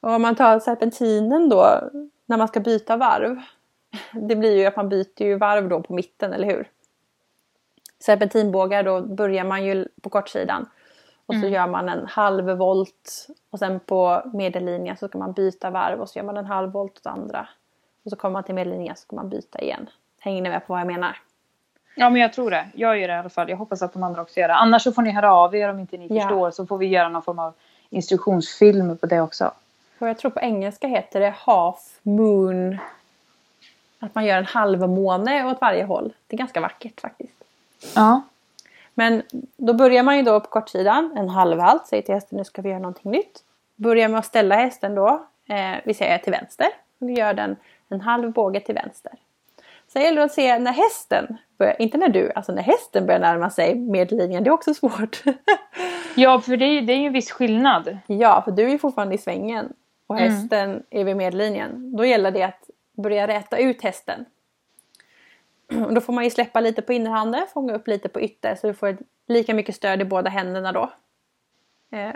Och 0.00 0.10
om 0.10 0.22
man 0.22 0.36
tar 0.36 0.58
serpentinen 0.58 1.48
då 1.48 1.90
när 2.26 2.36
man 2.36 2.48
ska 2.48 2.60
byta 2.60 2.96
varv. 2.96 3.40
Det 4.12 4.36
blir 4.36 4.56
ju 4.56 4.66
att 4.66 4.76
man 4.76 4.88
byter 4.88 5.22
ju 5.22 5.38
varv 5.38 5.68
då 5.68 5.82
på 5.82 5.94
mitten, 5.94 6.32
eller 6.32 6.46
hur? 6.46 6.68
Serpentinbågar 8.00 8.82
då 8.82 9.00
börjar 9.00 9.44
man 9.44 9.64
ju 9.64 9.88
på 10.02 10.10
kortsidan. 10.10 10.66
Och 11.26 11.34
så 11.34 11.38
Mm. 11.40 11.52
gör 11.52 11.66
man 11.66 11.88
en 11.88 12.06
halv 12.06 12.44
volt 12.56 13.26
och 13.50 13.58
sen 13.58 13.80
på 13.80 14.22
medellinjen 14.32 14.96
så 14.96 15.08
ska 15.08 15.18
man 15.18 15.32
byta 15.32 15.70
varv 15.70 16.00
och 16.00 16.08
så 16.08 16.18
gör 16.18 16.26
man 16.26 16.36
en 16.36 16.46
halv 16.46 16.72
volt 16.72 16.96
åt 16.98 17.06
andra. 17.06 17.48
Och 18.04 18.10
så 18.10 18.16
kommer 18.16 18.32
man 18.32 18.44
till 18.44 18.54
medellinjen 18.54 18.96
så 18.96 19.00
ska 19.02 19.16
man 19.16 19.28
byta 19.28 19.58
igen. 19.60 19.90
Hänger 20.20 20.42
ni 20.42 20.48
med 20.48 20.66
på 20.66 20.72
vad 20.72 20.80
jag 20.80 20.86
menar? 20.86 21.16
Ja 21.96 22.10
men 22.10 22.22
jag 22.22 22.32
tror 22.32 22.50
det. 22.50 22.66
Jag 22.74 22.98
gör 22.98 23.08
det 23.08 23.14
i 23.14 23.16
alla 23.18 23.28
fall. 23.28 23.50
Jag 23.50 23.56
hoppas 23.56 23.82
att 23.82 23.92
de 23.92 24.02
andra 24.02 24.22
också 24.22 24.40
gör 24.40 24.48
det. 24.48 24.54
Annars 24.54 24.82
så 24.82 24.92
får 24.92 25.02
ni 25.02 25.10
höra 25.10 25.34
av 25.34 25.54
er 25.56 25.68
om 25.70 25.78
inte 25.78 25.96
ni 25.96 26.06
Ja. 26.10 26.22
förstår. 26.22 26.50
Så 26.50 26.66
får 26.66 26.78
vi 26.78 26.86
göra 26.86 27.08
någon 27.08 27.22
form 27.22 27.38
av 27.38 27.52
instruktionsfilm 27.90 28.96
på 28.98 29.06
det 29.06 29.20
också. 29.20 29.52
För 29.98 30.06
jag 30.06 30.18
tror 30.18 30.30
på 30.30 30.40
engelska 30.40 30.86
heter 30.88 31.20
det 31.20 31.34
half 31.38 31.98
moon. 32.02 32.78
Att 33.98 34.14
man 34.14 34.24
gör 34.24 34.38
en 34.38 34.44
halv 34.46 34.88
måne 34.88 35.44
åt 35.50 35.60
varje 35.60 35.84
håll. 35.84 36.12
Det 36.26 36.36
är 36.36 36.38
ganska 36.38 36.60
vackert 36.60 37.00
faktiskt. 37.00 37.44
Ja. 37.94 38.22
Men 38.94 39.22
då 39.56 39.72
börjar 39.74 40.02
man 40.02 40.16
ju 40.16 40.22
då 40.22 40.40
på 40.40 40.48
kortsidan, 40.48 41.12
en 41.16 41.28
halvhalt, 41.28 41.86
säger 41.86 42.02
till 42.02 42.14
hästen 42.14 42.38
nu 42.38 42.44
ska 42.44 42.62
vi 42.62 42.68
göra 42.68 42.78
någonting 42.78 43.10
nytt. 43.12 43.40
Börjar 43.76 44.08
med 44.08 44.18
att 44.18 44.26
ställa 44.26 44.54
hästen 44.54 44.94
då, 44.94 45.26
eh, 45.48 45.74
vi 45.84 45.94
säger 45.94 46.18
till 46.18 46.32
vänster. 46.32 46.66
Vi 46.98 47.12
gör 47.12 47.34
den 47.34 47.56
en 47.88 48.00
halv 48.00 48.32
båge 48.32 48.60
till 48.60 48.74
vänster. 48.74 49.12
Sen 49.88 50.02
gäller 50.02 50.16
det 50.18 50.24
att 50.24 50.32
se 50.32 50.58
när 50.58 50.72
hästen, 50.72 51.36
börjar, 51.58 51.82
inte 51.82 51.98
när 51.98 52.08
du, 52.08 52.32
alltså 52.34 52.52
när 52.52 52.62
hästen 52.62 53.06
börjar 53.06 53.20
närma 53.20 53.50
sig 53.50 53.74
medellinjen, 53.74 54.44
det 54.44 54.50
är 54.50 54.52
också 54.54 54.74
svårt. 54.74 55.22
Ja 56.16 56.40
för 56.40 56.56
det 56.56 56.64
är, 56.64 56.82
det 56.82 56.92
är 56.92 56.96
ju 56.96 57.06
en 57.06 57.12
viss 57.12 57.30
skillnad. 57.32 57.98
ja, 58.06 58.42
för 58.44 58.50
du 58.52 58.70
är 58.70 58.78
fortfarande 58.78 59.14
i 59.14 59.18
svängen 59.18 59.72
och 60.06 60.18
Mm. 60.20 60.32
hästen 60.32 60.82
är 60.90 61.04
vid 61.04 61.16
medellinjen. 61.16 61.96
Då 61.96 62.04
gäller 62.04 62.30
det 62.30 62.42
att 62.42 62.70
börja 62.92 63.26
räta 63.26 63.58
ut 63.58 63.82
hästen. 63.82 64.24
Och 65.82 65.94
då 65.94 66.00
får 66.00 66.12
man 66.12 66.24
ju 66.24 66.30
släppa 66.30 66.60
lite 66.60 66.82
på 66.82 66.92
innerhanden, 66.92 67.46
fånga 67.54 67.74
upp 67.74 67.88
lite 67.88 68.08
på 68.08 68.20
ytter 68.20 68.54
så 68.54 68.66
du 68.66 68.74
får 68.74 68.96
lika 69.28 69.54
mycket 69.54 69.74
stöd 69.74 70.00
i 70.00 70.04
båda 70.04 70.30
händerna 70.30 70.72
då. 70.72 70.92
Eh, 71.92 72.14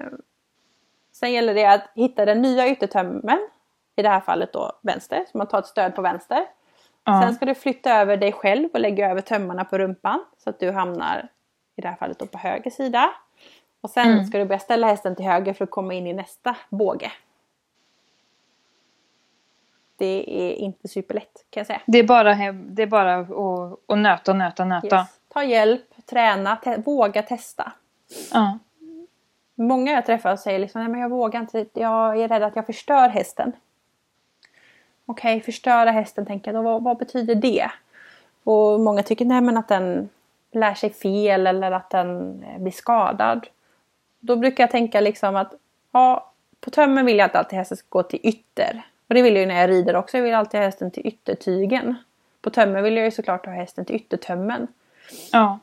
sen 1.13 1.33
gäller 1.33 1.55
det 1.55 1.65
att 1.65 1.91
hitta 1.95 2.25
den 2.25 2.43
nya 2.43 2.69
yttertömmen, 2.69 3.39
i 3.97 4.03
det 4.03 4.09
här 4.09 4.21
fallet 4.21 4.53
då 4.53 4.73
vänster, 4.83 5.25
så 5.33 5.39
man 5.39 5.47
tar 5.49 5.59
ett 5.59 5.67
stöd 5.67 5.95
på 5.95 6.03
vänster. 6.03 6.47
Ja. 7.05 7.23
Sen 7.23 7.35
ska 7.35 7.47
du 7.47 7.55
flytta 7.55 7.93
över 8.01 8.17
dig 8.17 8.33
själv 8.33 8.69
och 8.73 8.81
lägga 8.81 9.11
över 9.11 9.21
tömmarna 9.21 9.65
på 9.65 9.79
rumpan 9.79 10.25
så 10.39 10.51
att 10.51 10.61
du 10.61 10.71
hamnar 10.71 11.29
i 11.77 11.81
det 11.81 11.89
här 11.89 11.97
fallet 11.97 12.19
då 12.19 12.27
på 12.27 12.39
höger 12.39 12.71
sida. 12.71 13.11
Och 13.81 13.91
sen 13.91 14.09
Mm. 14.13 14.25
ska 14.25 14.39
du 14.39 14.45
börja 14.45 14.59
ställa 14.59 14.87
hästen 14.87 15.17
till 15.17 15.25
höger 15.25 15.53
för 15.53 15.65
att 15.65 15.71
komma 15.71 15.95
in 15.95 16.07
i 16.07 16.13
nästa 16.13 16.57
båge. 16.69 17.13
Det 19.99 20.25
är 20.29 20.53
inte 20.55 20.89
superlätt 20.89 21.45
kan 21.51 21.61
jag 21.61 21.67
säga. 21.67 21.81
Det 21.87 21.99
är 21.99 22.05
bara, 22.05 22.35
det 22.53 22.83
är 22.83 22.87
bara 22.87 23.17
att, 23.17 23.31
att 23.87 23.99
nöta 23.99 24.33
nöta 24.33 24.65
nöta. 24.65 24.97
Yes. 24.97 25.21
Ta 25.33 25.45
hjälp, 25.45 26.07
träna, 26.07 26.57
te- 26.57 26.77
våga 26.77 27.23
testa. 27.23 27.73
Ja. 28.33 28.59
Många 29.55 29.93
jag 29.93 30.07
träffar 30.07 30.37
säger 30.37 30.59
liksom, 30.59 30.81
nej 30.81 30.91
men 30.91 31.01
jag 31.01 31.09
vågar 31.09 31.41
inte, 31.41 31.67
jag 31.73 32.21
är 32.21 32.29
rädd 32.29 32.43
att 32.43 32.57
jag 32.57 32.67
förstör 32.67 33.09
hästen. 33.09 33.53
Okej, 35.07 35.41
förstöra 35.41 35.91
hästen 35.91 36.27
tänker 36.27 36.53
jag 36.53 36.65
då, 36.65 36.71
vad, 36.71 36.83
vad 36.83 36.97
betyder 36.99 37.35
det? 37.35 37.71
Och 38.45 38.81
många 38.81 39.03
tycker 39.03 39.25
nej 39.25 39.41
men 39.41 39.57
att 39.57 39.69
den 39.69 40.09
lär 40.53 40.75
sig 40.75 40.91
fel 40.91 41.47
eller 41.47 41.73
att 41.73 41.91
den 41.91 42.43
eh, 42.43 42.59
blir 42.59 42.73
skadad. 42.73 43.47
Då 44.21 44.37
brukar 44.37 44.63
jag 44.63 44.71
tänka 44.71 45.01
liksom 45.01 45.37
att 45.37 45.55
ja, 45.93 46.33
på 46.61 46.71
tömmen 46.71 47.07
vill 47.07 47.19
jag 47.19 47.27
att 47.27 47.37
alltid 47.37 47.59
hästen 47.59 47.77
ska 47.77 47.87
gå 47.89 48.03
till 48.03 48.21
ytter. 48.23 48.87
Och 49.09 49.15
det 49.15 49.23
vill 49.23 49.35
jag 49.35 49.41
ju 49.41 49.47
när 49.47 49.61
jag 49.61 49.71
rider 49.71 49.97
också, 49.97 50.17
jag 50.17 50.25
vill 50.25 50.35
alltid 50.35 50.61
ha 50.61 50.65
hästen 50.65 50.91
till 50.91 51.07
yttertygen. 51.07 51.95
På 52.41 52.51
tömmen 52.51 52.83
vill 52.83 52.97
jag 52.97 53.05
ju 53.05 53.11
såklart 53.11 53.47
ha 53.47 53.53
hästen 53.53 53.85
till 53.85 53.97
yttertömmen. 53.97 54.67
ja. 55.33 55.59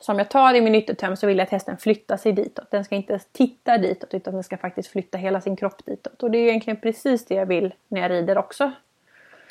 Så 0.00 0.12
om 0.12 0.18
jag 0.18 0.28
tar 0.28 0.54
i 0.54 0.60
min 0.60 0.74
yttertöm 0.74 1.16
så 1.16 1.26
vill 1.26 1.38
jag 1.38 1.44
att 1.44 1.50
hästen 1.50 1.76
flyttar 1.76 2.16
sig 2.16 2.32
ditåt. 2.32 2.70
Den 2.70 2.84
ska 2.84 2.94
inte 2.94 3.18
titta 3.32 3.78
ditåt 3.78 4.14
utan 4.14 4.34
den 4.34 4.44
ska 4.44 4.56
faktiskt 4.56 4.88
flytta 4.88 5.18
hela 5.18 5.40
sin 5.40 5.56
kropp 5.56 5.84
ditåt. 5.84 6.22
Och 6.22 6.30
det 6.30 6.38
är 6.38 6.42
ju 6.42 6.48
egentligen 6.48 6.80
precis 6.80 7.26
det 7.26 7.34
jag 7.34 7.46
vill 7.46 7.74
när 7.88 8.00
jag 8.00 8.10
rider 8.10 8.38
också. 8.38 8.72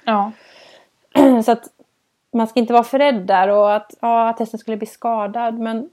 Ja. 0.04 0.32
Så 1.46 1.52
att 1.52 1.68
man 2.32 2.48
ska 2.48 2.60
inte 2.60 2.74
vara 2.74 2.84
för 2.84 3.00
rädd 3.00 3.16
där 3.22 3.48
och 3.48 3.76
att, 3.76 3.94
ja, 4.00 4.30
att 4.30 4.40
hästen 4.40 4.60
skulle 4.60 4.78
bli 4.78 4.88
skadad. 4.88 5.60
Men 5.60 5.90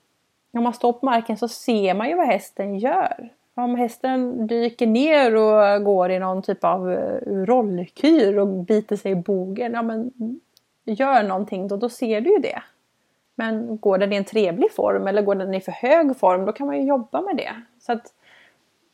om 0.52 0.62
man 0.62 0.74
står 0.74 0.92
på 0.92 1.06
marken 1.06 1.38
så 1.38 1.48
ser 1.48 1.94
man 1.94 2.08
ju 2.08 2.14
vad 2.14 2.26
hästen 2.26 2.78
gör. 2.78 3.30
Om 3.58 3.74
hästen 3.74 4.46
dyker 4.46 4.86
ner 4.86 5.36
och 5.36 5.84
går 5.84 6.10
i 6.10 6.18
någon 6.18 6.42
typ 6.42 6.64
av 6.64 6.92
eh, 6.92 7.18
rollkyr 7.26 8.38
och 8.38 8.48
biter 8.48 8.96
sig 8.96 9.12
i 9.12 9.14
bogen. 9.14 9.72
Ja 9.72 9.82
men 9.82 10.10
gör 10.84 11.22
någonting 11.22 11.68
då, 11.68 11.76
då 11.76 11.88
ser 11.88 12.20
du 12.20 12.30
ju 12.30 12.38
det. 12.38 12.62
Men 13.34 13.78
går 13.78 13.98
den 13.98 14.12
i 14.12 14.16
en 14.16 14.24
trevlig 14.24 14.72
form 14.72 15.06
eller 15.06 15.22
går 15.22 15.34
den 15.34 15.54
i 15.54 15.60
för 15.60 15.72
hög 15.72 16.16
form 16.16 16.44
då 16.44 16.52
kan 16.52 16.66
man 16.66 16.76
ju 16.76 16.82
jobba 16.82 17.20
med 17.20 17.36
det. 17.36 17.52
Så 17.80 17.92
att 17.92 18.12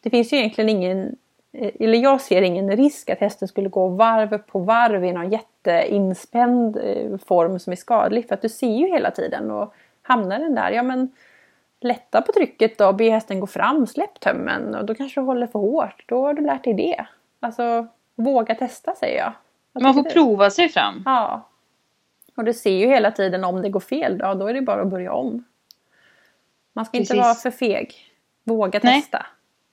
det 0.00 0.10
finns 0.10 0.32
ju 0.32 0.36
egentligen 0.36 0.70
ingen, 0.70 1.16
eh, 1.52 1.70
eller 1.80 1.98
jag 1.98 2.20
ser 2.20 2.42
ingen 2.42 2.76
risk 2.76 3.10
att 3.10 3.18
hästen 3.18 3.48
skulle 3.48 3.68
gå 3.68 3.88
varv 3.88 4.38
på 4.38 4.58
varv 4.58 5.04
i 5.04 5.12
någon 5.12 5.30
jätteinspänd 5.30 6.76
eh, 6.76 7.18
form 7.18 7.58
som 7.58 7.72
är 7.72 7.76
skadlig. 7.76 8.28
För 8.28 8.34
att 8.34 8.42
du 8.42 8.48
ser 8.48 8.76
ju 8.76 8.86
hela 8.86 9.10
tiden 9.10 9.50
och 9.50 9.74
hamnar 10.02 10.38
den 10.38 10.54
där, 10.54 10.70
ja 10.70 10.82
men 10.82 11.10
lätta 11.84 12.22
på 12.22 12.32
trycket 12.32 12.78
då, 12.78 12.92
be 12.92 13.10
hästen 13.10 13.40
gå 13.40 13.46
fram, 13.46 13.86
släpp 13.86 14.20
tömmen 14.20 14.74
och 14.74 14.84
då 14.86 14.94
kanske 14.94 15.20
du 15.20 15.24
håller 15.24 15.46
för 15.46 15.58
hårt. 15.58 16.04
Då 16.08 16.26
har 16.26 16.34
du 16.34 16.42
lärt 16.42 16.64
dig 16.64 16.74
det. 16.74 17.06
Alltså 17.40 17.86
våga 18.14 18.54
testa 18.54 18.94
säger 18.94 19.18
jag. 19.18 19.32
Vad 19.72 19.82
Man 19.82 19.94
får 19.94 20.02
du? 20.02 20.10
prova 20.10 20.50
sig 20.50 20.68
fram. 20.68 21.02
Ja. 21.04 21.48
Och 22.36 22.44
du 22.44 22.52
ser 22.54 22.70
ju 22.76 22.86
hela 22.86 23.10
tiden 23.10 23.44
om 23.44 23.62
det 23.62 23.68
går 23.68 23.80
fel 23.80 24.18
då, 24.18 24.34
då 24.34 24.46
är 24.46 24.54
det 24.54 24.62
bara 24.62 24.82
att 24.82 24.88
börja 24.90 25.12
om. 25.12 25.44
Man 26.72 26.84
ska 26.84 26.96
inte 26.98 27.08
Precis. 27.14 27.24
vara 27.24 27.34
för 27.34 27.50
feg. 27.50 27.94
Våga 28.44 28.80
Nej. 28.82 29.00
testa. 29.00 29.26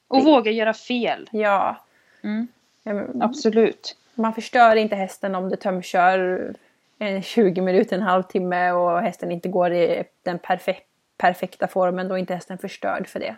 Och 0.07 0.24
våga 0.24 0.51
göra 0.51 0.74
fel. 0.74 1.30
Ja. 1.32 1.76
Mm. 2.24 2.47
Mm. 2.86 3.22
Absolut. 3.22 3.95
Man 4.16 4.34
förstör 4.34 4.76
inte 4.76 4.95
hästen 4.95 5.36
om 5.36 5.49
du 5.49 5.55
tömkör 5.55 6.53
en 6.99 7.22
20 7.22 7.62
minuter, 7.62 7.95
en 7.95 8.01
halvtimme 8.01 8.72
och 8.72 9.01
hästen 9.01 9.32
inte 9.32 9.49
går 9.49 9.74
i 9.74 10.03
den 10.24 10.39
perfek- 10.39 10.86
perfekta 11.20 11.68
formen. 11.68 12.08
Då 12.08 12.16
är 12.16 12.20
inte 12.20 12.34
hästen 12.34 12.58
förstörd 12.58 13.08
för 13.08 13.20
det. 13.20 13.36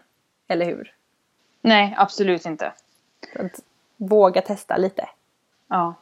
Eller 0.47 0.65
hur? 0.65 0.93
Nej, 1.61 1.95
absolut 1.97 2.45
inte. 2.45 2.71
Våga 3.97 4.41
testa 4.41 4.77
lite. 4.77 5.09
Ja. 5.67 5.93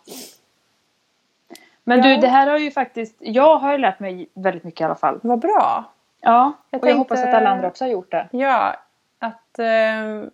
Men 1.84 1.98
Ja. 1.98 2.04
du, 2.16 2.18
det 2.22 2.28
här 2.28 2.48
har 2.48 2.58
ju 2.58 2.72
faktiskt... 2.72 3.16
Jag 3.20 3.58
har 3.58 3.72
ju 3.72 3.78
lärt 3.78 4.00
mig 4.00 4.30
väldigt 4.34 4.64
mycket 4.64 4.82
i 4.82 4.84
alla 4.84 4.96
fall. 4.96 5.20
Vad 5.24 5.40
bra! 5.40 5.92
Ja, 6.22 6.30
Jag 6.32 6.48
och 6.48 6.54
jag 6.70 6.82
tänkte- 6.82 6.98
hoppas 6.98 7.20
att 7.20 7.34
alla 7.34 7.50
andra 7.50 7.68
också 7.68 7.84
har 7.84 7.90
gjort 7.90 8.12
det. 8.12 8.28
Ja, 8.32 8.76
att 9.20 9.60
eh, 9.60 10.30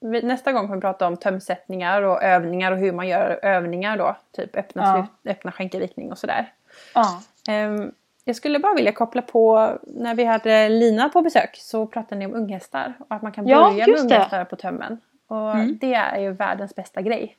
vi, 0.00 0.22
nästa 0.22 0.52
gång 0.52 0.62
kommer 0.62 0.74
vi 0.76 0.80
prata 0.80 1.06
om 1.06 1.16
tömsättningar 1.16 2.02
och 2.02 2.22
övningar 2.22 2.72
och 2.72 2.78
hur 2.78 2.92
man 2.92 3.08
gör 3.08 3.40
övningar 3.42 3.96
då. 3.96 4.16
Typ 4.32 4.56
öppna, 4.56 4.82
Ja. 4.82 4.94
slut, 5.22 5.36
öppna 5.36 5.52
skänkelvikning 5.52 6.12
och 6.12 6.18
sådär. 6.18 6.52
Ja. 6.94 7.20
Ehm, 7.48 7.92
jag 8.24 8.36
skulle 8.36 8.58
bara 8.58 8.74
vilja 8.74 8.92
koppla 8.92 9.22
på, 9.22 9.72
när 9.82 10.14
vi 10.14 10.24
hade 10.24 10.68
Lina 10.68 11.08
på 11.08 11.22
besök 11.22 11.56
så 11.56 11.86
pratade 11.86 12.18
ni 12.18 12.26
om 12.26 12.34
unghästar 12.34 12.94
och 12.98 13.14
att 13.16 13.22
man 13.22 13.32
kan 13.32 13.46
Ja, 13.48 13.70
börja 13.70 13.86
med 13.86 14.00
unghästar 14.00 14.44
på 14.44 14.56
tömmen. 14.56 15.00
Och 15.26 15.50
Mm. 15.54 15.78
det 15.80 15.94
är 15.94 16.20
ju 16.20 16.32
världens 16.32 16.74
bästa 16.74 17.02
grej. 17.02 17.36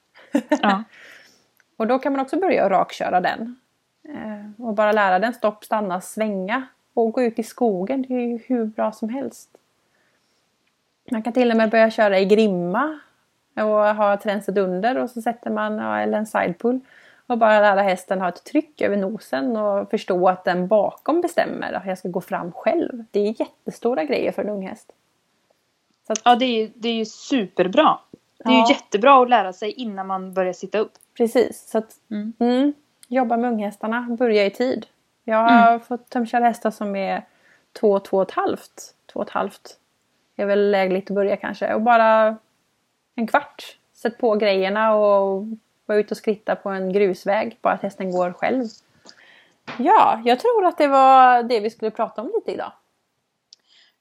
Ja. 0.61 0.83
Och 1.77 1.87
då 1.87 1.99
kan 1.99 2.11
man 2.13 2.21
också 2.21 2.39
börja 2.39 2.69
rakköra 2.69 3.21
den. 3.21 3.55
Eh, 4.09 4.65
och 4.65 4.73
bara 4.73 4.91
lära 4.91 5.19
den 5.19 5.33
stopp, 5.33 5.63
stanna, 5.65 6.01
svänga. 6.01 6.63
Och 6.93 7.11
gå 7.13 7.21
ut 7.21 7.39
i 7.39 7.43
skogen, 7.43 8.01
det 8.07 8.13
är 8.13 8.27
ju 8.27 8.39
hur 8.45 8.65
bra 8.65 8.91
som 8.91 9.09
helst. 9.09 9.49
Man 11.11 11.23
kan 11.23 11.33
till 11.33 11.51
och 11.51 11.57
med 11.57 11.69
börja 11.69 11.91
köra 11.91 12.19
i 12.19 12.25
grimma. 12.25 12.99
Och 13.55 13.95
ha 13.95 14.17
tränset 14.17 14.57
under 14.57 14.97
och 14.97 15.09
så 15.09 15.21
sätter 15.21 15.49
man, 15.49 15.79
eller 15.79 16.17
en 16.17 16.25
sidepull. 16.25 16.79
Och 17.31 17.37
bara 17.37 17.59
lära 17.59 17.81
hästen 17.81 18.21
ha 18.21 18.29
ett 18.29 18.43
tryck 18.43 18.81
över 18.81 18.97
nosen 18.97 19.57
och 19.57 19.89
förstå 19.89 20.29
att 20.29 20.43
den 20.43 20.67
bakom 20.67 21.21
bestämmer 21.21 21.73
att 21.73 21.85
jag 21.85 21.97
ska 21.97 22.09
gå 22.09 22.21
fram 22.21 22.51
själv. 22.51 23.03
Det 23.11 23.19
är 23.19 23.39
jättestora 23.39 24.03
grejer 24.03 24.31
för 24.31 24.41
en 24.43 24.49
ung 24.49 24.67
häst. 24.67 24.91
Att, 26.07 26.21
ja, 26.25 26.35
det 26.35 26.45
är 26.45 26.61
ju, 26.61 26.71
det 26.75 26.89
är 26.89 27.05
superbra. 27.05 27.97
Det 28.37 28.49
är 28.49 28.53
Ja. 28.53 28.67
ju 28.67 28.73
jättebra 28.73 29.21
att 29.21 29.29
lära 29.29 29.53
sig 29.53 29.71
innan 29.71 30.07
man 30.07 30.33
börjar 30.33 30.53
sitta 30.53 30.77
upp. 30.79 30.91
Precis, 31.17 31.69
så 31.69 31.77
att 31.77 31.95
Mm. 32.11 32.33
Mm. 32.39 32.73
Jobba 33.07 33.37
med 33.37 33.51
unghästarna, 33.51 34.07
börja 34.19 34.45
i 34.45 34.51
tid. 34.51 34.85
Jag 35.23 35.37
har 35.37 35.79
fått 35.79 36.09
tömköra 36.09 36.45
hästar 36.45 36.71
som 36.71 36.95
är 36.95 37.25
två, 37.79 37.99
två 37.99 38.17
och 38.17 38.23
ett 38.23 38.31
halvt. 38.31 38.95
Två 39.13 39.19
och 39.19 39.25
ett 39.25 39.31
halvt. 39.31 39.77
Är 40.35 40.45
väl 40.45 40.71
lägligt 40.71 41.11
att 41.11 41.15
börja 41.15 41.37
kanske. 41.37 41.73
Och 41.73 41.81
bara 41.81 42.37
en 43.15 43.27
kvart. 43.27 43.77
Sätt 43.93 44.17
på 44.17 44.35
grejerna 44.35 44.95
och 44.95 45.43
var 45.91 45.99
ute 45.99 46.13
och 46.13 46.17
skritta 46.17 46.55
på 46.55 46.69
en 46.69 46.93
grusväg. 46.93 47.57
Bara 47.61 47.73
att 47.73 47.81
hästen 47.81 48.11
går 48.11 48.33
själv. 48.33 48.65
Ja, 49.77 50.21
jag 50.25 50.39
tror 50.39 50.65
att 50.65 50.77
det 50.77 50.87
var 50.87 51.43
det 51.43 51.59
vi 51.59 51.69
skulle 51.69 51.91
prata 51.91 52.21
om 52.21 52.31
lite 52.35 52.51
idag. 52.51 52.71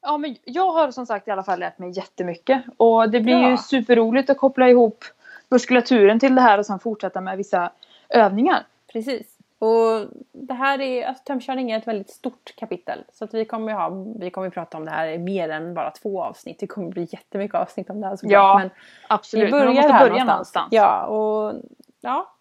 Ja, 0.02 0.18
men 0.18 0.36
jag 0.44 0.72
har 0.72 0.90
som 0.90 1.06
sagt 1.06 1.28
i 1.28 1.30
alla 1.30 1.42
fall 1.42 1.58
lärt 1.58 1.78
mig 1.78 1.90
jättemycket. 1.90 2.62
Och 2.76 3.10
det 3.10 3.20
blir 3.20 3.38
Bra. 3.40 3.50
ju 3.50 3.56
superroligt 3.56 4.30
att 4.30 4.38
koppla 4.38 4.68
ihop 4.68 5.04
muskulaturen 5.48 6.20
till 6.20 6.34
det 6.34 6.40
här 6.40 6.58
och 6.58 6.66
sen 6.66 6.78
fortsätta 6.78 7.20
med 7.20 7.36
vissa 7.36 7.70
övningar. 8.08 8.62
Precis. 8.92 9.36
Och 9.58 10.06
det 10.32 10.54
här 10.54 10.80
är, 10.80 11.06
alltså 11.06 11.24
tömkörning 11.24 11.70
är 11.70 11.78
ett 11.78 11.88
väldigt 11.88 12.10
stort 12.10 12.54
kapitel. 12.56 13.04
Så 13.12 13.24
att 13.24 13.34
vi 13.34 13.44
kommer 13.44 13.72
ha, 13.72 13.88
vi 14.18 14.30
kommer 14.30 14.50
prata 14.50 14.76
om 14.76 14.84
det 14.84 14.90
här 14.90 15.08
i 15.08 15.18
mer 15.18 15.48
än 15.48 15.74
bara 15.74 15.90
två 15.90 16.22
avsnitt. 16.22 16.58
Det 16.60 16.66
kommer 16.66 16.88
bli 16.88 17.08
jättemycket 17.10 17.54
avsnitt 17.54 17.90
om 17.90 18.00
det 18.00 18.06
här 18.06 18.16
såklart. 18.16 18.32
Ja, 18.32 18.58
Men 18.58 18.70
absolut. 19.08 19.46
vi 19.46 19.50
Men 19.50 19.60
börjar 19.60 19.66
man 19.66 19.74
måste 19.76 19.92
här 19.92 20.08
börja 20.08 20.24
någonstans. 20.24 20.54
någonstans. 20.54 20.68
Ja, 20.70 21.04
och 21.06 21.54
ja. 22.00 22.34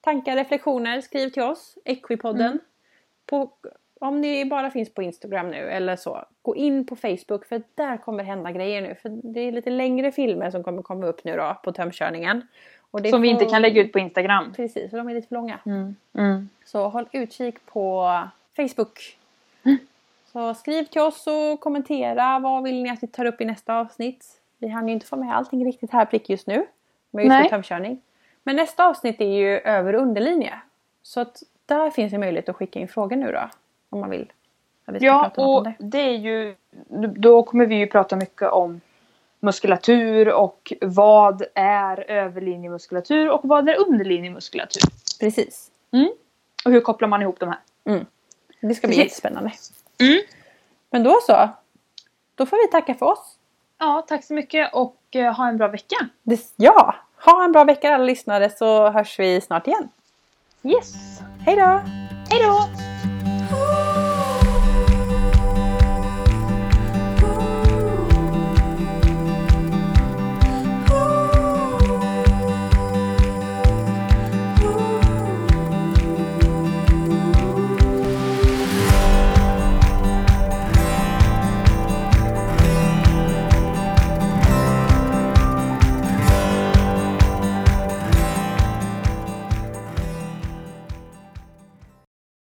Tankar, 0.00 0.36
reflektioner, 0.36 1.00
skriv 1.00 1.28
till 1.28 1.42
oss. 1.42 1.78
Equipodden. 1.84 2.46
Mm. 2.46 2.58
På, 3.26 3.50
om 4.00 4.20
ni 4.20 4.44
bara 4.44 4.70
finns 4.70 4.94
på 4.94 5.02
Instagram 5.02 5.50
nu 5.50 5.70
eller 5.70 5.96
så. 5.96 6.24
Gå 6.42 6.56
in 6.56 6.86
på 6.86 6.96
Facebook 6.96 7.46
för 7.46 7.62
där 7.74 7.96
kommer 7.96 8.24
hända 8.24 8.52
grejer 8.52 8.82
nu. 8.82 8.94
För 8.94 9.08
det 9.08 9.40
är 9.40 9.52
lite 9.52 9.70
längre 9.70 10.12
filmer 10.12 10.50
som 10.50 10.64
kommer 10.64 10.82
komma 10.82 11.06
upp 11.06 11.24
nu 11.24 11.36
då 11.36 11.56
på 11.64 11.72
tömkörningen. 11.72 12.46
Och 12.90 13.06
Som 13.06 13.22
vi 13.22 13.28
inte 13.28 13.44
kan 13.44 13.62
lägga 13.62 13.82
ut 13.82 13.92
på 13.92 13.98
Instagram. 13.98 14.52
Precis, 14.56 14.90
för 14.90 14.96
de 14.96 15.08
är 15.08 15.14
lite 15.14 15.28
för 15.28 15.34
långa. 15.34 15.58
Mm. 15.66 15.96
Mm. 16.18 16.48
Så 16.64 16.88
håll 16.88 17.08
utkik 17.12 17.66
på 17.66 18.18
Facebook. 18.56 19.18
Mm. 19.62 19.78
Så 20.32 20.54
skriv 20.54 20.84
till 20.84 21.00
oss 21.00 21.26
och 21.26 21.60
kommentera. 21.60 22.38
Vad 22.38 22.62
vill 22.62 22.82
ni 22.82 22.90
att 22.90 23.02
vi 23.02 23.06
tar 23.06 23.24
upp 23.24 23.40
i 23.40 23.44
nästa 23.44 23.74
avsnitt? 23.74 24.40
Vi 24.58 24.68
hann 24.68 24.88
ju 24.88 24.94
inte 24.94 25.06
få 25.06 25.16
med 25.16 25.36
allting 25.36 25.64
riktigt 25.64 25.90
här 25.90 26.04
prick 26.04 26.30
just 26.30 26.46
nu. 26.46 26.66
Med 27.10 27.24
just 27.24 27.50
tömkörning. 27.50 28.00
Men 28.44 28.56
nästa 28.56 28.86
avsnitt 28.86 29.20
är 29.20 29.32
ju 29.32 29.58
över 29.58 29.94
och 29.94 30.02
underlinje. 30.02 30.60
Så 31.02 31.20
att 31.20 31.42
där 31.66 31.90
finns 31.90 32.12
en 32.12 32.20
möjlighet 32.20 32.48
att 32.48 32.56
skicka 32.56 32.78
in 32.78 32.88
frågor 32.88 33.16
nu 33.16 33.32
då. 33.32 33.48
Om 33.90 34.00
man 34.00 34.10
vill. 34.10 34.32
Ja, 34.86 35.32
och 35.36 35.64
det. 35.64 35.74
det 35.78 36.00
är 36.00 36.16
ju... 36.16 36.56
Då 37.16 37.42
kommer 37.42 37.66
vi 37.66 37.74
ju 37.74 37.86
prata 37.86 38.16
mycket 38.16 38.50
om 38.50 38.80
muskulatur 39.40 40.32
och 40.32 40.72
vad 40.80 41.42
är 41.54 42.10
överlinjemuskulatur 42.10 43.30
och 43.30 43.40
vad 43.44 43.68
är 43.68 43.80
underlinjemuskulatur. 43.80 44.82
Precis. 45.20 45.70
Och 46.64 46.70
hur 46.70 46.80
kopplar 46.80 47.08
man 47.08 47.22
ihop 47.22 47.40
de 47.40 47.48
här? 47.48 47.58
Det 48.60 48.74
ska 48.74 48.86
bli 48.86 48.96
Precis. 48.96 48.98
jättespännande. 48.98 49.52
Mm. 50.00 50.22
Men 50.90 51.02
då 51.02 51.18
så. 51.26 51.48
Då 52.34 52.46
får 52.46 52.56
vi 52.56 52.70
tacka 52.70 52.94
för 52.94 53.06
oss. 53.06 53.38
Ja, 53.78 54.04
tack 54.08 54.24
så 54.24 54.34
mycket 54.34 54.74
och 54.74 54.96
eh, 55.10 55.36
ha 55.36 55.48
en 55.48 55.56
bra 55.56 55.68
vecka. 55.68 55.96
Det, 56.22 56.40
ja, 56.56 56.94
ha 57.24 57.44
en 57.44 57.52
bra 57.52 57.64
vecka 57.64 57.94
alla 57.94 58.04
lyssnare 58.04 58.50
så 58.50 58.90
hörs 58.90 59.18
vi 59.18 59.40
snart 59.40 59.66
igen. 59.66 59.88
Yes! 60.62 61.20
Hej 61.46 61.56
då! 61.56 61.80
Hej 62.30 62.42
då! 62.42 62.93